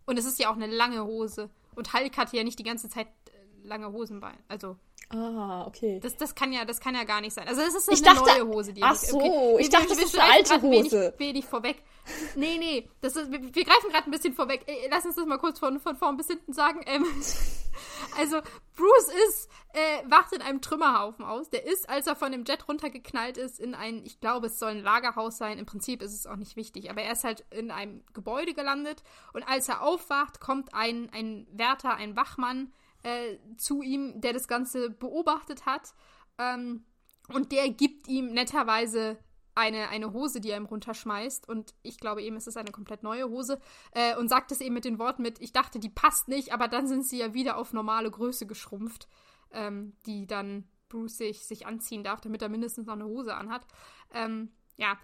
Und 0.04 0.18
es 0.18 0.26
ist 0.26 0.38
ja 0.38 0.50
auch 0.50 0.56
eine 0.56 0.66
lange 0.66 1.02
Hose. 1.06 1.48
Und 1.74 1.94
Hulk 1.94 2.18
hatte 2.18 2.36
ja 2.36 2.44
nicht 2.44 2.58
die 2.58 2.64
ganze 2.64 2.90
Zeit 2.90 3.06
äh, 3.06 3.66
lange 3.66 3.92
Hosenbeine. 3.92 4.36
Also. 4.46 4.76
Ah, 5.08 5.64
okay. 5.66 5.98
Das, 6.02 6.14
das, 6.18 6.34
kann 6.34 6.52
ja, 6.52 6.66
das 6.66 6.78
kann 6.78 6.94
ja 6.94 7.04
gar 7.04 7.22
nicht 7.22 7.32
sein. 7.32 7.48
Also 7.48 7.62
es 7.62 7.74
ist 7.74 7.90
ich 7.90 8.06
eine 8.06 8.14
dachte, 8.14 8.30
neue 8.30 8.46
Hose, 8.46 8.74
die 8.74 8.82
Ach 8.82 8.94
so, 8.94 9.16
okay. 9.16 9.56
ich 9.62 9.70
dachte, 9.70 9.88
das 9.88 9.98
ist 10.00 10.18
eine 10.18 10.32
alte 10.34 10.60
Hose. 10.60 11.14
Wenig, 11.16 11.18
wenig 11.18 11.44
vorweg. 11.46 11.82
Nee, 12.34 12.58
nee, 12.58 12.90
das 13.00 13.16
ist, 13.16 13.32
wir, 13.32 13.40
wir 13.40 13.64
greifen 13.64 13.88
gerade 13.90 14.04
ein 14.04 14.10
bisschen 14.10 14.34
vorweg. 14.34 14.66
Lass 14.90 15.06
uns 15.06 15.16
das 15.16 15.24
mal 15.24 15.38
kurz 15.38 15.58
von, 15.60 15.80
von 15.80 15.96
vorn 15.96 16.18
bis 16.18 16.26
hinten 16.26 16.52
sagen. 16.52 16.82
Ähm, 16.86 17.06
also, 18.16 18.40
Bruce 18.74 19.08
ist, 19.28 19.50
äh, 19.72 20.02
wacht 20.10 20.32
in 20.32 20.42
einem 20.42 20.60
Trümmerhaufen 20.60 21.24
aus. 21.24 21.50
Der 21.50 21.66
ist, 21.66 21.88
als 21.88 22.06
er 22.06 22.16
von 22.16 22.32
dem 22.32 22.44
Jet 22.44 22.68
runtergeknallt 22.68 23.36
ist, 23.36 23.58
in 23.58 23.74
ein, 23.74 24.04
ich 24.04 24.20
glaube, 24.20 24.46
es 24.46 24.58
soll 24.58 24.70
ein 24.70 24.82
Lagerhaus 24.82 25.38
sein. 25.38 25.58
Im 25.58 25.66
Prinzip 25.66 26.02
ist 26.02 26.14
es 26.14 26.26
auch 26.26 26.36
nicht 26.36 26.56
wichtig, 26.56 26.90
aber 26.90 27.02
er 27.02 27.12
ist 27.12 27.24
halt 27.24 27.44
in 27.50 27.70
einem 27.70 28.04
Gebäude 28.12 28.54
gelandet. 28.54 29.02
Und 29.32 29.42
als 29.42 29.68
er 29.68 29.82
aufwacht, 29.82 30.40
kommt 30.40 30.74
ein, 30.74 31.10
ein 31.12 31.46
Wärter, 31.50 31.94
ein 31.94 32.16
Wachmann, 32.16 32.72
äh, 33.02 33.38
zu 33.56 33.82
ihm, 33.82 34.20
der 34.20 34.32
das 34.32 34.48
Ganze 34.48 34.90
beobachtet 34.90 35.66
hat. 35.66 35.94
Ähm, 36.38 36.84
und 37.28 37.52
der 37.52 37.68
gibt 37.70 38.08
ihm 38.08 38.32
netterweise 38.32 39.18
eine, 39.56 39.88
eine 39.88 40.12
Hose, 40.12 40.40
die 40.40 40.50
er 40.50 40.58
ihm 40.58 40.66
runterschmeißt. 40.66 41.48
Und 41.48 41.74
ich 41.82 41.98
glaube 41.98 42.22
eben, 42.22 42.36
es 42.36 42.46
ist 42.46 42.56
eine 42.56 42.70
komplett 42.70 43.02
neue 43.02 43.28
Hose. 43.28 43.58
Äh, 43.92 44.16
und 44.16 44.28
sagt 44.28 44.52
es 44.52 44.60
eben 44.60 44.74
mit 44.74 44.84
den 44.84 44.98
Worten 44.98 45.22
mit, 45.22 45.40
ich 45.40 45.52
dachte, 45.52 45.78
die 45.78 45.88
passt 45.88 46.28
nicht, 46.28 46.52
aber 46.52 46.68
dann 46.68 46.86
sind 46.86 47.04
sie 47.06 47.18
ja 47.18 47.34
wieder 47.34 47.56
auf 47.56 47.72
normale 47.72 48.10
Größe 48.10 48.46
geschrumpft, 48.46 49.08
ähm, 49.50 49.96
die 50.04 50.26
dann 50.26 50.68
Bruce 50.88 51.16
sich, 51.16 51.44
sich 51.44 51.66
anziehen 51.66 52.04
darf, 52.04 52.20
damit 52.20 52.42
er 52.42 52.48
mindestens 52.48 52.86
noch 52.86 52.94
eine 52.94 53.06
Hose 53.06 53.34
anhat. 53.34 53.66
Ähm, 54.12 54.52
ja, 54.76 54.98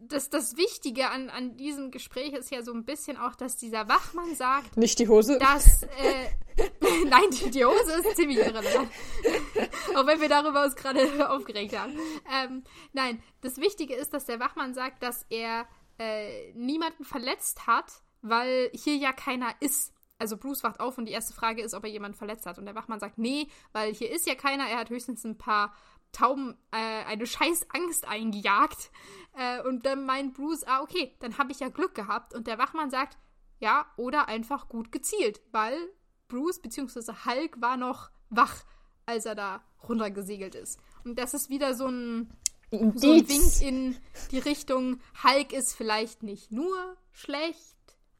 das, 0.00 0.28
das 0.28 0.56
Wichtige 0.56 1.08
an, 1.10 1.30
an 1.30 1.56
diesem 1.56 1.90
Gespräch 1.90 2.32
ist 2.32 2.50
ja 2.50 2.62
so 2.62 2.72
ein 2.72 2.84
bisschen 2.84 3.16
auch, 3.16 3.34
dass 3.34 3.56
dieser 3.56 3.88
Wachmann 3.88 4.34
sagt. 4.34 4.76
Nicht 4.76 4.98
die 4.98 5.08
Hose? 5.08 5.38
Dass. 5.38 5.82
Äh, 5.82 6.28
nein, 7.08 7.30
die, 7.32 7.50
die, 7.50 7.64
Hose 7.64 7.92
ist 7.92 8.16
ziemlich 8.16 8.38
irrelevant. 8.38 8.90
auch 9.94 10.06
wenn 10.06 10.20
wir 10.20 10.28
darüber 10.28 10.64
uns 10.64 10.76
gerade 10.76 11.30
aufgeregt 11.30 11.76
haben. 11.76 11.94
Ähm, 12.32 12.64
nein, 12.92 13.22
das 13.40 13.56
Wichtige 13.58 13.94
ist, 13.94 14.12
dass 14.12 14.26
der 14.26 14.40
Wachmann 14.40 14.74
sagt, 14.74 15.02
dass 15.02 15.24
er 15.30 15.66
äh, 15.98 16.52
niemanden 16.52 17.04
verletzt 17.04 17.66
hat, 17.66 18.02
weil 18.20 18.70
hier 18.74 18.96
ja 18.96 19.12
keiner 19.12 19.54
ist. 19.60 19.92
Also 20.18 20.38
Bruce 20.38 20.62
wacht 20.62 20.80
auf 20.80 20.96
und 20.96 21.06
die 21.06 21.12
erste 21.12 21.34
Frage 21.34 21.62
ist, 21.62 21.74
ob 21.74 21.84
er 21.84 21.90
jemanden 21.90 22.16
verletzt 22.16 22.46
hat. 22.46 22.58
Und 22.58 22.64
der 22.64 22.74
Wachmann 22.74 23.00
sagt, 23.00 23.18
nee, 23.18 23.48
weil 23.72 23.92
hier 23.92 24.10
ist 24.10 24.26
ja 24.26 24.34
keiner, 24.34 24.66
er 24.66 24.78
hat 24.78 24.88
höchstens 24.88 25.24
ein 25.24 25.36
paar 25.36 25.74
Tauben 26.12 26.56
äh, 26.70 27.04
eine 27.04 27.26
scheiß 27.26 27.66
Angst 27.70 28.06
eingejagt. 28.06 28.90
Äh, 29.36 29.62
und 29.62 29.84
dann 29.86 30.06
meint 30.06 30.34
Bruce, 30.34 30.64
ah, 30.64 30.80
okay, 30.82 31.14
dann 31.20 31.38
habe 31.38 31.52
ich 31.52 31.60
ja 31.60 31.68
Glück 31.68 31.94
gehabt. 31.94 32.34
Und 32.34 32.46
der 32.46 32.58
Wachmann 32.58 32.90
sagt, 32.90 33.18
ja, 33.58 33.86
oder 33.96 34.28
einfach 34.28 34.68
gut 34.68 34.92
gezielt, 34.92 35.40
weil 35.52 35.76
Bruce 36.28 36.60
bzw. 36.60 37.12
Hulk 37.24 37.60
war 37.60 37.76
noch 37.76 38.10
wach, 38.30 38.64
als 39.06 39.26
er 39.26 39.34
da 39.34 39.62
runtergesegelt 39.88 40.54
ist. 40.54 40.80
Und 41.04 41.18
das 41.18 41.34
ist 41.34 41.48
wieder 41.48 41.74
so 41.74 41.86
ein, 41.86 42.30
so 42.70 43.12
ein 43.12 43.28
Wink 43.28 43.62
in 43.62 43.96
die 44.30 44.38
Richtung, 44.38 45.00
Hulk 45.22 45.52
ist 45.52 45.74
vielleicht 45.74 46.22
nicht 46.22 46.50
nur 46.50 46.96
schlecht, 47.12 47.76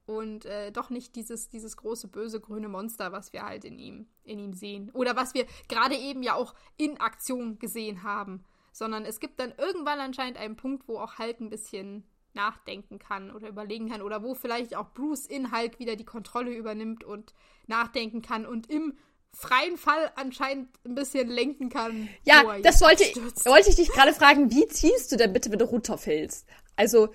und 0.06 0.44
äh, 0.44 0.70
doch 0.70 0.88
nicht 0.88 1.16
dieses, 1.16 1.48
dieses 1.48 1.76
große 1.76 2.08
böse 2.08 2.40
grüne 2.40 2.68
Monster, 2.68 3.10
was 3.10 3.32
wir 3.32 3.42
halt 3.42 3.64
in 3.64 3.78
ihm, 3.78 4.06
in 4.22 4.38
ihm 4.38 4.54
sehen. 4.54 4.90
Oder 4.92 5.16
was 5.16 5.34
wir 5.34 5.46
gerade 5.68 5.96
eben 5.96 6.22
ja 6.22 6.34
auch 6.34 6.54
in 6.76 6.98
Aktion 7.00 7.58
gesehen 7.58 8.04
haben. 8.04 8.44
Sondern 8.72 9.04
es 9.04 9.20
gibt 9.20 9.40
dann 9.40 9.52
irgendwann 9.58 9.98
anscheinend 9.98 10.38
einen 10.38 10.56
Punkt, 10.56 10.86
wo 10.86 10.98
auch 10.98 11.18
Hulk 11.18 11.40
ein 11.40 11.50
bisschen 11.50 12.04
nachdenken 12.34 12.98
kann 12.98 13.32
oder 13.32 13.48
überlegen 13.48 13.90
kann. 13.90 14.02
Oder 14.02 14.22
wo 14.22 14.34
vielleicht 14.34 14.76
auch 14.76 14.92
Bruce 14.94 15.26
in 15.26 15.50
Hulk 15.50 15.80
wieder 15.80 15.96
die 15.96 16.04
Kontrolle 16.04 16.54
übernimmt 16.54 17.02
und 17.02 17.34
nachdenken 17.66 18.22
kann 18.22 18.46
und 18.46 18.70
im 18.70 18.96
freien 19.32 19.76
Fall 19.76 20.12
anscheinend 20.14 20.68
ein 20.84 20.94
bisschen 20.94 21.28
lenken 21.28 21.68
kann. 21.68 22.08
Ja, 22.24 22.58
das 22.60 22.80
wollte, 22.80 23.04
wollte 23.44 23.70
ich 23.70 23.76
dich 23.76 23.90
gerade 23.90 24.14
fragen, 24.14 24.50
wie 24.50 24.66
ziehst 24.68 25.10
du 25.10 25.16
denn 25.16 25.32
bitte, 25.32 25.50
wenn 25.50 25.58
du 25.58 25.66
runterfällst? 25.66 26.46
Also, 26.76 27.08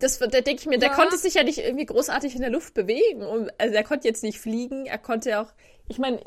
das, 0.00 0.18
da 0.18 0.26
denke 0.26 0.54
ich 0.54 0.66
mir, 0.66 0.74
ja. 0.74 0.80
der 0.80 0.90
konnte 0.90 1.16
sich 1.18 1.34
ja 1.34 1.42
nicht 1.42 1.58
irgendwie 1.58 1.86
großartig 1.86 2.34
in 2.34 2.40
der 2.40 2.50
Luft 2.50 2.74
bewegen. 2.74 3.22
Und, 3.22 3.50
also 3.60 3.74
er 3.74 3.84
konnte 3.84 4.08
jetzt 4.08 4.22
nicht 4.22 4.40
fliegen, 4.40 4.86
er 4.86 4.98
konnte 4.98 5.40
auch. 5.40 5.52
Ich 5.88 5.98
meine, 5.98 6.22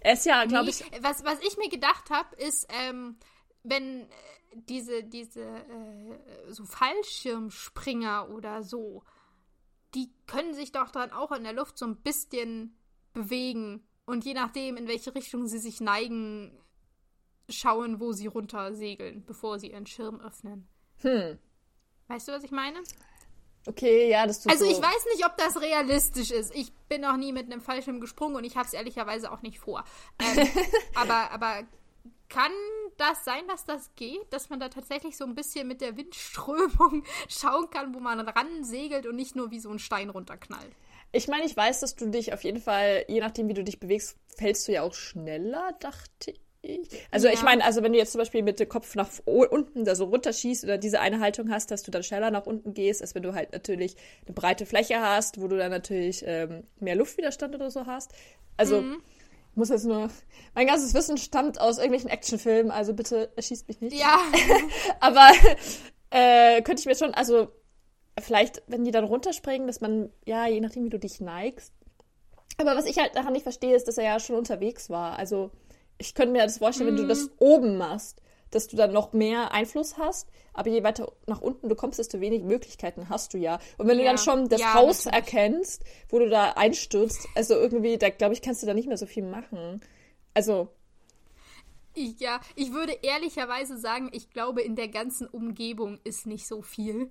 er 0.00 0.12
ist 0.12 0.26
ja, 0.26 0.44
glaube 0.44 0.66
nee, 0.66 0.70
ich. 0.70 1.02
Was, 1.02 1.24
was 1.24 1.40
ich 1.40 1.56
mir 1.56 1.70
gedacht 1.70 2.10
habe, 2.10 2.36
ist, 2.36 2.68
ähm, 2.88 3.16
wenn 3.62 4.02
äh, 4.02 4.06
diese, 4.52 5.02
diese 5.02 5.42
äh, 5.42 6.52
so 6.52 6.64
Fallschirmspringer 6.64 8.28
oder 8.30 8.62
so, 8.62 9.02
die 9.94 10.12
können 10.26 10.52
sich 10.52 10.70
doch 10.70 10.90
dann 10.90 11.10
auch 11.10 11.32
in 11.32 11.44
der 11.44 11.54
Luft 11.54 11.78
so 11.78 11.86
ein 11.86 11.96
bisschen 11.96 12.76
bewegen. 13.14 13.82
Und 14.04 14.24
je 14.26 14.34
nachdem, 14.34 14.76
in 14.76 14.88
welche 14.88 15.14
Richtung 15.14 15.46
sie 15.46 15.58
sich 15.58 15.80
neigen, 15.80 16.58
schauen, 17.48 17.98
wo 17.98 18.12
sie 18.12 18.26
runter 18.26 18.74
segeln, 18.74 19.24
bevor 19.24 19.58
sie 19.58 19.70
ihren 19.70 19.86
Schirm 19.86 20.20
öffnen. 20.20 20.68
Hm. 20.98 21.38
Weißt 22.08 22.28
du, 22.28 22.32
was 22.32 22.42
ich 22.42 22.50
meine? 22.50 22.80
Okay, 23.66 24.08
ja, 24.08 24.26
das 24.26 24.40
tut 24.42 24.50
Also 24.50 24.64
so. 24.64 24.70
ich 24.70 24.78
weiß 24.78 25.04
nicht, 25.12 25.26
ob 25.26 25.36
das 25.36 25.60
realistisch 25.60 26.30
ist. 26.30 26.54
Ich 26.54 26.72
bin 26.88 27.02
noch 27.02 27.16
nie 27.16 27.32
mit 27.32 27.46
einem 27.46 27.60
Fallschirm 27.60 28.00
gesprungen 28.00 28.36
und 28.36 28.44
ich 28.44 28.56
habe 28.56 28.66
es 28.66 28.72
ehrlicherweise 28.72 29.30
auch 29.30 29.42
nicht 29.42 29.58
vor. 29.58 29.84
Ähm, 30.18 30.48
aber, 30.94 31.30
aber 31.30 31.64
kann 32.30 32.52
das 32.96 33.24
sein, 33.24 33.46
dass 33.46 33.64
das 33.66 33.90
geht? 33.94 34.32
Dass 34.32 34.48
man 34.48 34.58
da 34.58 34.68
tatsächlich 34.70 35.16
so 35.16 35.24
ein 35.24 35.34
bisschen 35.34 35.68
mit 35.68 35.82
der 35.82 35.96
Windströmung 35.96 37.04
schauen 37.28 37.68
kann, 37.70 37.94
wo 37.94 38.00
man 38.00 38.20
ran 38.20 38.64
segelt 38.64 39.06
und 39.06 39.16
nicht 39.16 39.36
nur 39.36 39.50
wie 39.50 39.60
so 39.60 39.70
ein 39.70 39.78
Stein 39.78 40.08
runterknallt? 40.08 40.74
Ich 41.12 41.28
meine, 41.28 41.44
ich 41.44 41.56
weiß, 41.56 41.80
dass 41.80 41.94
du 41.94 42.10
dich 42.10 42.32
auf 42.32 42.44
jeden 42.44 42.60
Fall, 42.60 43.04
je 43.08 43.20
nachdem, 43.20 43.48
wie 43.48 43.54
du 43.54 43.64
dich 43.64 43.80
bewegst, 43.80 44.16
fällst 44.36 44.66
du 44.68 44.72
ja 44.72 44.82
auch 44.82 44.94
schneller, 44.94 45.72
dachte 45.80 46.30
ich 46.30 46.40
ich. 46.40 46.47
Also 47.10 47.28
ja. 47.28 47.34
ich 47.34 47.42
meine, 47.42 47.64
also 47.64 47.82
wenn 47.82 47.92
du 47.92 47.98
jetzt 47.98 48.12
zum 48.12 48.18
Beispiel 48.18 48.42
mit 48.42 48.58
dem 48.58 48.68
Kopf 48.68 48.94
nach 48.96 49.08
unten 49.24 49.84
da 49.84 49.94
so 49.94 50.06
runterschießt 50.06 50.64
oder 50.64 50.76
diese 50.76 51.00
eine 51.00 51.20
Haltung 51.20 51.50
hast, 51.50 51.70
dass 51.70 51.82
du 51.82 51.90
dann 51.90 52.02
schneller 52.02 52.30
nach 52.30 52.46
unten 52.46 52.74
gehst, 52.74 53.00
als 53.00 53.14
wenn 53.14 53.22
du 53.22 53.34
halt 53.34 53.52
natürlich 53.52 53.94
eine 54.26 54.34
breite 54.34 54.66
Fläche 54.66 55.00
hast, 55.00 55.40
wo 55.40 55.46
du 55.46 55.56
dann 55.56 55.70
natürlich 55.70 56.24
ähm, 56.26 56.64
mehr 56.80 56.96
Luftwiderstand 56.96 57.54
oder 57.54 57.70
so 57.70 57.86
hast. 57.86 58.12
Also 58.56 58.80
mhm. 58.80 59.00
ich 59.52 59.56
muss 59.56 59.68
jetzt 59.68 59.84
nur. 59.84 60.10
Mein 60.54 60.66
ganzes 60.66 60.94
Wissen 60.94 61.16
stammt 61.16 61.60
aus 61.60 61.78
irgendwelchen 61.78 62.10
Actionfilmen, 62.10 62.72
also 62.72 62.92
bitte 62.92 63.30
erschießt 63.36 63.68
mich 63.68 63.80
nicht. 63.80 63.96
Ja. 63.96 64.18
Aber 65.00 65.30
äh, 66.10 66.60
könnte 66.62 66.80
ich 66.80 66.86
mir 66.86 66.96
schon, 66.96 67.14
also 67.14 67.48
vielleicht, 68.18 68.62
wenn 68.66 68.84
die 68.84 68.90
dann 68.90 69.04
runterspringen, 69.04 69.68
dass 69.68 69.80
man, 69.80 70.10
ja, 70.26 70.46
je 70.48 70.60
nachdem, 70.60 70.84
wie 70.84 70.90
du 70.90 70.98
dich 70.98 71.20
neigst. 71.20 71.72
Aber 72.56 72.74
was 72.74 72.86
ich 72.86 72.98
halt 72.98 73.14
daran 73.14 73.32
nicht 73.32 73.44
verstehe, 73.44 73.76
ist, 73.76 73.86
dass 73.86 73.98
er 73.98 74.04
ja 74.04 74.18
schon 74.18 74.34
unterwegs 74.34 74.90
war. 74.90 75.16
Also 75.16 75.52
ich 75.98 76.14
könnte 76.14 76.32
mir 76.32 76.44
das 76.44 76.58
vorstellen, 76.58 76.94
mhm. 76.94 76.96
wenn 76.96 77.02
du 77.02 77.08
das 77.08 77.24
mhm. 77.26 77.32
oben 77.38 77.76
machst, 77.76 78.22
dass 78.50 78.66
du 78.66 78.76
dann 78.76 78.92
noch 78.92 79.12
mehr 79.12 79.52
Einfluss 79.52 79.98
hast, 79.98 80.28
aber 80.54 80.70
je 80.70 80.82
weiter 80.82 81.12
nach 81.26 81.40
unten 81.40 81.68
du 81.68 81.74
kommst, 81.74 81.98
desto 81.98 82.20
weniger 82.20 82.46
Möglichkeiten 82.46 83.08
hast 83.08 83.34
du 83.34 83.38
ja. 83.38 83.58
Und 83.76 83.88
wenn 83.88 83.98
ja. 83.98 84.04
du 84.04 84.08
dann 84.08 84.18
schon 84.18 84.48
das 84.48 84.60
ja, 84.60 84.74
Haus 84.74 85.04
natürlich. 85.04 85.34
erkennst, 85.34 85.84
wo 86.08 86.18
du 86.18 86.28
da 86.28 86.52
einstürzt, 86.52 87.28
also 87.34 87.54
irgendwie, 87.54 87.98
da 87.98 88.08
glaube 88.10 88.34
ich, 88.34 88.42
kannst 88.42 88.62
du 88.62 88.66
da 88.66 88.74
nicht 88.74 88.88
mehr 88.88 88.96
so 88.96 89.06
viel 89.06 89.24
machen. 89.24 89.80
Also. 90.34 90.68
Ja, 91.94 92.40
ich 92.54 92.72
würde 92.72 92.96
ehrlicherweise 93.02 93.76
sagen, 93.76 94.08
ich 94.12 94.30
glaube, 94.30 94.62
in 94.62 94.76
der 94.76 94.88
ganzen 94.88 95.26
Umgebung 95.26 95.98
ist 96.04 96.26
nicht 96.26 96.46
so 96.46 96.62
viel. 96.62 97.10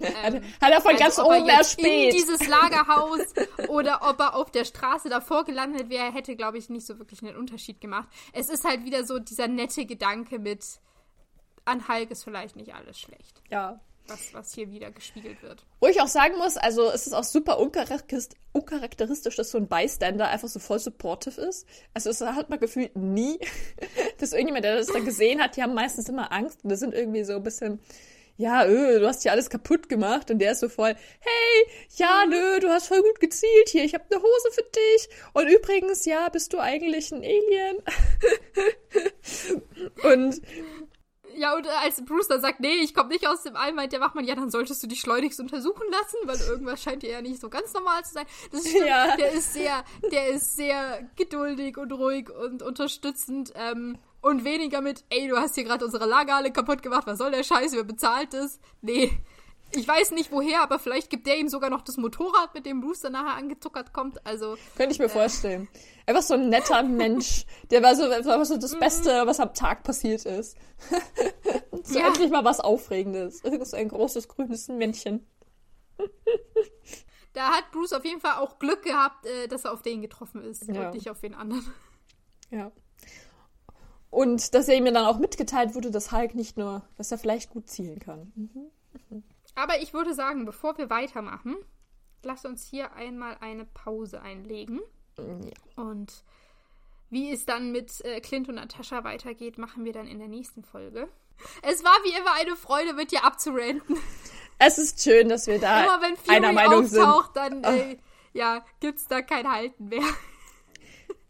Ähm, 0.00 0.42
hat 0.60 0.72
er 0.72 0.80
von 0.80 0.92
also 0.92 1.04
ganz 1.04 1.18
oben 1.18 1.48
erspäht. 1.48 2.14
In 2.14 2.20
dieses 2.20 2.46
Lagerhaus 2.46 3.20
oder 3.68 4.00
ob 4.08 4.20
er 4.20 4.34
auf 4.36 4.50
der 4.50 4.64
Straße 4.64 5.08
davor 5.08 5.44
gelandet 5.44 5.90
wäre, 5.90 6.12
hätte, 6.12 6.36
glaube 6.36 6.58
ich, 6.58 6.68
nicht 6.68 6.86
so 6.86 6.98
wirklich 6.98 7.22
einen 7.22 7.36
Unterschied 7.36 7.80
gemacht. 7.80 8.08
Es 8.32 8.48
ist 8.48 8.64
halt 8.64 8.84
wieder 8.84 9.04
so 9.04 9.18
dieser 9.18 9.48
nette 9.48 9.86
Gedanke 9.86 10.38
mit, 10.38 10.64
an 11.64 11.88
Hulk 11.88 12.10
ist 12.10 12.24
vielleicht 12.24 12.56
nicht 12.56 12.74
alles 12.74 12.98
schlecht. 12.98 13.42
Ja. 13.50 13.80
Was, 14.06 14.32
was 14.32 14.54
hier 14.54 14.70
wieder 14.70 14.90
gespiegelt 14.90 15.42
wird. 15.42 15.66
Wo 15.80 15.86
ich 15.86 16.00
auch 16.00 16.06
sagen 16.06 16.38
muss, 16.38 16.56
also 16.56 16.90
es 16.90 17.06
ist 17.06 17.12
auch 17.12 17.24
super 17.24 17.58
uncharakteristisch, 17.58 19.36
dass 19.36 19.50
so 19.50 19.58
ein 19.58 19.68
Bystander 19.68 20.28
einfach 20.28 20.48
so 20.48 20.60
voll 20.60 20.78
supportive 20.78 21.38
ist. 21.42 21.66
Also 21.92 22.08
es 22.08 22.22
hat 22.22 22.48
man 22.48 22.58
gefühlt 22.58 22.96
nie, 22.96 23.38
dass 24.18 24.32
irgendjemand, 24.32 24.64
der 24.64 24.76
das 24.76 24.86
da 24.86 25.00
gesehen 25.00 25.42
hat, 25.42 25.56
die 25.56 25.62
haben 25.62 25.74
meistens 25.74 26.08
immer 26.08 26.32
Angst 26.32 26.64
und 26.64 26.70
das 26.70 26.80
sind 26.80 26.94
irgendwie 26.94 27.22
so 27.22 27.34
ein 27.34 27.42
bisschen 27.42 27.80
ja, 28.38 28.64
öh, 28.64 29.00
du 29.00 29.06
hast 29.08 29.24
ja 29.24 29.32
alles 29.32 29.50
kaputt 29.50 29.88
gemacht. 29.88 30.30
Und 30.30 30.38
der 30.38 30.52
ist 30.52 30.60
so 30.60 30.68
voll, 30.68 30.94
hey, 30.94 31.66
ja, 31.96 32.24
nö, 32.26 32.60
du 32.60 32.68
hast 32.68 32.86
voll 32.86 33.02
gut 33.02 33.20
gezielt 33.20 33.68
hier. 33.68 33.84
Ich 33.84 33.94
habe 33.94 34.04
eine 34.10 34.22
Hose 34.22 34.50
für 34.52 34.62
dich. 34.62 35.08
Und 35.34 35.48
übrigens, 35.48 36.04
ja, 36.04 36.28
bist 36.28 36.52
du 36.52 36.60
eigentlich 36.60 37.10
ein 37.10 37.24
Alien? 37.24 37.78
und 40.04 40.40
ja, 41.34 41.54
und 41.56 41.66
als 41.68 42.04
Bruce 42.04 42.28
dann 42.28 42.40
sagt, 42.40 42.60
nee, 42.60 42.74
ich 42.82 42.94
komme 42.94 43.10
nicht 43.10 43.26
aus 43.26 43.42
dem 43.42 43.56
All, 43.56 43.72
meint 43.72 43.92
der 43.92 44.00
Wachmann, 44.00 44.24
ja, 44.24 44.34
dann 44.34 44.50
solltest 44.50 44.82
du 44.82 44.86
dich 44.86 45.00
schleunigst 45.00 45.38
untersuchen 45.40 45.86
lassen, 45.90 46.16
weil 46.24 46.40
irgendwas 46.48 46.82
scheint 46.82 47.02
dir 47.02 47.10
ja 47.10 47.22
nicht 47.22 47.40
so 47.40 47.48
ganz 47.48 47.72
normal 47.74 48.04
zu 48.04 48.14
sein. 48.14 48.26
Das 48.50 48.64
ist 48.64 48.74
ja. 48.74 49.16
der 49.16 49.32
ist 49.32 49.52
sehr, 49.52 49.84
der 50.12 50.28
ist 50.28 50.56
sehr 50.56 51.08
geduldig 51.16 51.76
und 51.76 51.92
ruhig 51.92 52.30
und 52.30 52.62
unterstützend. 52.62 53.52
Ähm, 53.56 53.98
und 54.20 54.44
weniger 54.44 54.80
mit, 54.80 55.04
ey, 55.10 55.28
du 55.28 55.36
hast 55.36 55.54
hier 55.54 55.64
gerade 55.64 55.84
unsere 55.84 56.06
Lagerhalle 56.06 56.52
kaputt 56.52 56.82
gemacht, 56.82 57.06
was 57.06 57.18
soll 57.18 57.30
der 57.30 57.44
Scheiß, 57.44 57.72
wer 57.72 57.84
bezahlt 57.84 58.34
es? 58.34 58.58
Nee. 58.80 59.10
Ich 59.72 59.86
weiß 59.86 60.12
nicht 60.12 60.32
woher, 60.32 60.62
aber 60.62 60.78
vielleicht 60.78 61.10
gibt 61.10 61.26
der 61.26 61.36
ihm 61.38 61.48
sogar 61.48 61.68
noch 61.68 61.82
das 61.82 61.98
Motorrad, 61.98 62.54
mit 62.54 62.64
dem 62.64 62.80
Bruce 62.80 63.00
dann 63.00 63.12
nachher 63.12 63.36
angezuckert 63.36 63.92
kommt. 63.92 64.24
Also. 64.26 64.56
Könnte 64.76 64.92
ich 64.92 64.98
mir 64.98 65.06
äh, 65.06 65.10
vorstellen. 65.10 65.68
Einfach 66.06 66.22
so 66.22 66.34
ein 66.34 66.48
netter 66.48 66.82
Mensch. 66.84 67.44
Der 67.70 67.82
war 67.82 67.94
so, 67.94 68.04
war 68.04 68.44
so 68.46 68.56
das 68.56 68.74
mhm. 68.74 68.80
Beste, 68.80 69.26
was 69.26 69.40
am 69.40 69.52
Tag 69.52 69.82
passiert 69.82 70.24
ist. 70.24 70.56
so 71.82 71.98
ja. 71.98 72.06
endlich 72.06 72.30
mal 72.30 72.44
was 72.44 72.60
Aufregendes. 72.60 73.44
Irgend 73.44 73.66
so 73.66 73.76
ein 73.76 73.88
großes 73.88 74.28
grünes 74.28 74.68
Männchen. 74.68 75.26
da 77.34 77.50
hat 77.50 77.70
Bruce 77.70 77.92
auf 77.92 78.06
jeden 78.06 78.20
Fall 78.20 78.38
auch 78.38 78.58
Glück 78.58 78.82
gehabt, 78.82 79.26
äh, 79.26 79.48
dass 79.48 79.66
er 79.66 79.72
auf 79.72 79.82
den 79.82 80.00
getroffen 80.00 80.42
ist 80.42 80.66
ja. 80.66 80.86
und 80.86 80.94
nicht 80.94 81.10
auf 81.10 81.20
den 81.20 81.34
anderen. 81.34 81.70
Ja. 82.50 82.72
Und 84.10 84.54
dass 84.54 84.68
er 84.68 84.76
ihm 84.76 84.86
dann 84.86 84.96
auch 85.04 85.18
mitgeteilt 85.18 85.74
wurde, 85.74 85.90
dass 85.90 86.12
Hulk 86.12 86.34
nicht 86.34 86.56
nur, 86.56 86.82
dass 86.96 87.12
er 87.12 87.18
vielleicht 87.18 87.50
gut 87.50 87.68
zielen 87.68 87.98
kann. 87.98 88.32
Mhm. 88.34 88.70
Mhm. 89.10 89.22
Aber 89.54 89.80
ich 89.80 89.92
würde 89.92 90.14
sagen, 90.14 90.44
bevor 90.44 90.78
wir 90.78 90.88
weitermachen, 90.88 91.56
lass 92.22 92.44
uns 92.44 92.64
hier 92.64 92.94
einmal 92.94 93.36
eine 93.40 93.64
Pause 93.64 94.22
einlegen. 94.22 94.80
Ja. 95.18 95.24
Und 95.82 96.22
wie 97.10 97.32
es 97.32 97.44
dann 97.44 97.72
mit 97.72 98.04
äh, 98.04 98.20
Clint 98.20 98.48
und 98.48 98.56
Natascha 98.56 99.04
weitergeht, 99.04 99.58
machen 99.58 99.84
wir 99.84 99.92
dann 99.92 100.06
in 100.06 100.18
der 100.18 100.28
nächsten 100.28 100.62
Folge. 100.62 101.08
Es 101.62 101.84
war 101.84 101.92
wie 102.04 102.18
immer 102.18 102.32
eine 102.34 102.56
Freude, 102.56 102.94
mit 102.94 103.12
dir 103.12 103.24
abzurenten. 103.24 103.96
Es 104.58 104.76
ist 104.78 105.02
schön, 105.02 105.28
dass 105.28 105.46
wir 105.46 105.60
da 105.60 105.84
immer, 105.84 106.02
wenn 106.02 106.16
Fury 106.16 106.36
einer 106.36 106.52
Meinung 106.52 106.84
auftaucht, 106.84 107.34
sind. 107.34 107.62
dann 107.62 107.78
äh, 107.78 107.96
ja, 108.32 108.64
gibt's 108.80 109.06
da 109.06 109.22
kein 109.22 109.48
Halten 109.48 109.88
mehr. 109.88 110.02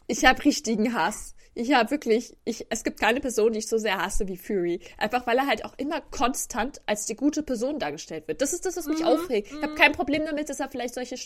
Ich 0.07 0.25
habe 0.25 0.43
richtigen 0.45 0.95
Hass. 0.95 1.35
Ich 1.61 1.73
habe 1.73 1.91
wirklich, 1.91 2.37
ich, 2.45 2.67
es 2.71 2.85
gibt 2.85 3.01
keine 3.01 3.19
Person, 3.19 3.53
die 3.53 3.59
ich 3.59 3.67
so 3.67 3.79
sehr 3.79 3.99
hasse 3.99 4.29
wie 4.29 4.37
Fury. 4.37 4.79
Einfach 4.97 5.27
weil 5.27 5.39
er 5.39 5.49
halt 5.49 5.65
auch 5.65 5.75
immer 5.77 6.01
konstant 6.01 6.81
als 6.87 7.05
die 7.07 7.17
gute 7.17 7.43
Person 7.43 7.81
dargestellt 7.81 8.29
wird. 8.29 8.41
Das 8.41 8.53
ist 8.53 8.65
das, 8.65 8.77
was 8.77 8.87
mich 8.87 9.01
mhm. 9.01 9.07
aufregt. 9.07 9.51
Ich 9.51 9.61
habe 9.61 9.75
kein 9.75 9.91
Problem 9.91 10.25
damit, 10.25 10.49
dass 10.49 10.61
er 10.61 10.69
vielleicht 10.69 10.95
solche 10.95 11.17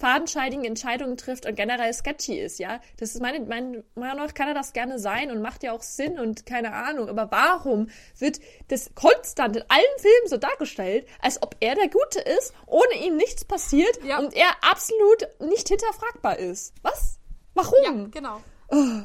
fadenscheidigen 0.00 0.64
Entscheidungen 0.64 1.16
trifft 1.16 1.46
und 1.46 1.54
generell 1.54 1.92
sketchy 1.92 2.40
ist, 2.40 2.58
ja. 2.58 2.80
Das 2.96 3.14
ist 3.14 3.22
meine, 3.22 3.38
meine 3.46 3.84
Meinung 3.94 4.16
nach 4.16 4.34
kann 4.34 4.48
er 4.48 4.54
das 4.54 4.72
gerne 4.72 4.98
sein 4.98 5.30
und 5.30 5.42
macht 5.42 5.62
ja 5.62 5.70
auch 5.70 5.82
Sinn 5.82 6.18
und 6.18 6.44
keine 6.44 6.72
Ahnung. 6.72 7.08
Aber 7.08 7.30
warum 7.30 7.88
wird 8.18 8.40
das 8.66 8.96
konstant 8.96 9.58
in 9.58 9.62
allen 9.68 9.98
Filmen 9.98 10.28
so 10.28 10.38
dargestellt, 10.38 11.06
als 11.22 11.40
ob 11.40 11.54
er 11.60 11.76
der 11.76 11.88
Gute 11.88 12.18
ist, 12.18 12.52
ohne 12.66 13.06
ihm 13.06 13.16
nichts 13.16 13.44
passiert 13.44 13.96
ja. 14.04 14.18
und 14.18 14.34
er 14.34 14.50
absolut 14.60 15.28
nicht 15.38 15.68
hinterfragbar 15.68 16.36
ist? 16.40 16.74
Was? 16.82 17.20
Warum? 17.54 17.84
Ja, 17.84 18.08
genau. 18.10 18.40
Oh. 18.70 19.02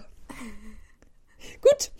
Gut. 1.62 1.92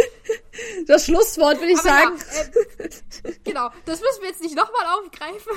das 0.86 1.06
Schlusswort, 1.06 1.58
würde 1.58 1.72
ich 1.72 1.78
Aber 1.78 1.88
sagen. 1.88 2.18
Ja, 2.18 3.30
äh, 3.30 3.34
genau, 3.44 3.70
das 3.84 4.00
müssen 4.00 4.22
wir 4.22 4.28
jetzt 4.28 4.42
nicht 4.42 4.56
nochmal 4.56 4.98
aufgreifen. 4.98 5.52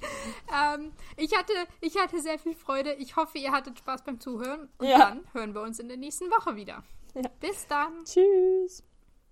ähm, 0.80 0.92
ich, 1.16 1.36
hatte, 1.36 1.52
ich 1.80 1.98
hatte 1.98 2.20
sehr 2.20 2.38
viel 2.38 2.54
Freude. 2.54 2.94
Ich 2.94 3.16
hoffe, 3.16 3.38
ihr 3.38 3.52
hattet 3.52 3.78
Spaß 3.78 4.02
beim 4.02 4.20
Zuhören. 4.20 4.68
Und 4.78 4.88
ja. 4.88 4.98
dann 4.98 5.26
hören 5.32 5.54
wir 5.54 5.62
uns 5.62 5.78
in 5.78 5.88
der 5.88 5.96
nächsten 5.96 6.30
Woche 6.30 6.56
wieder. 6.56 6.82
Ja. 7.14 7.22
Bis 7.40 7.66
dann. 7.66 8.04
Tschüss. 8.04 8.82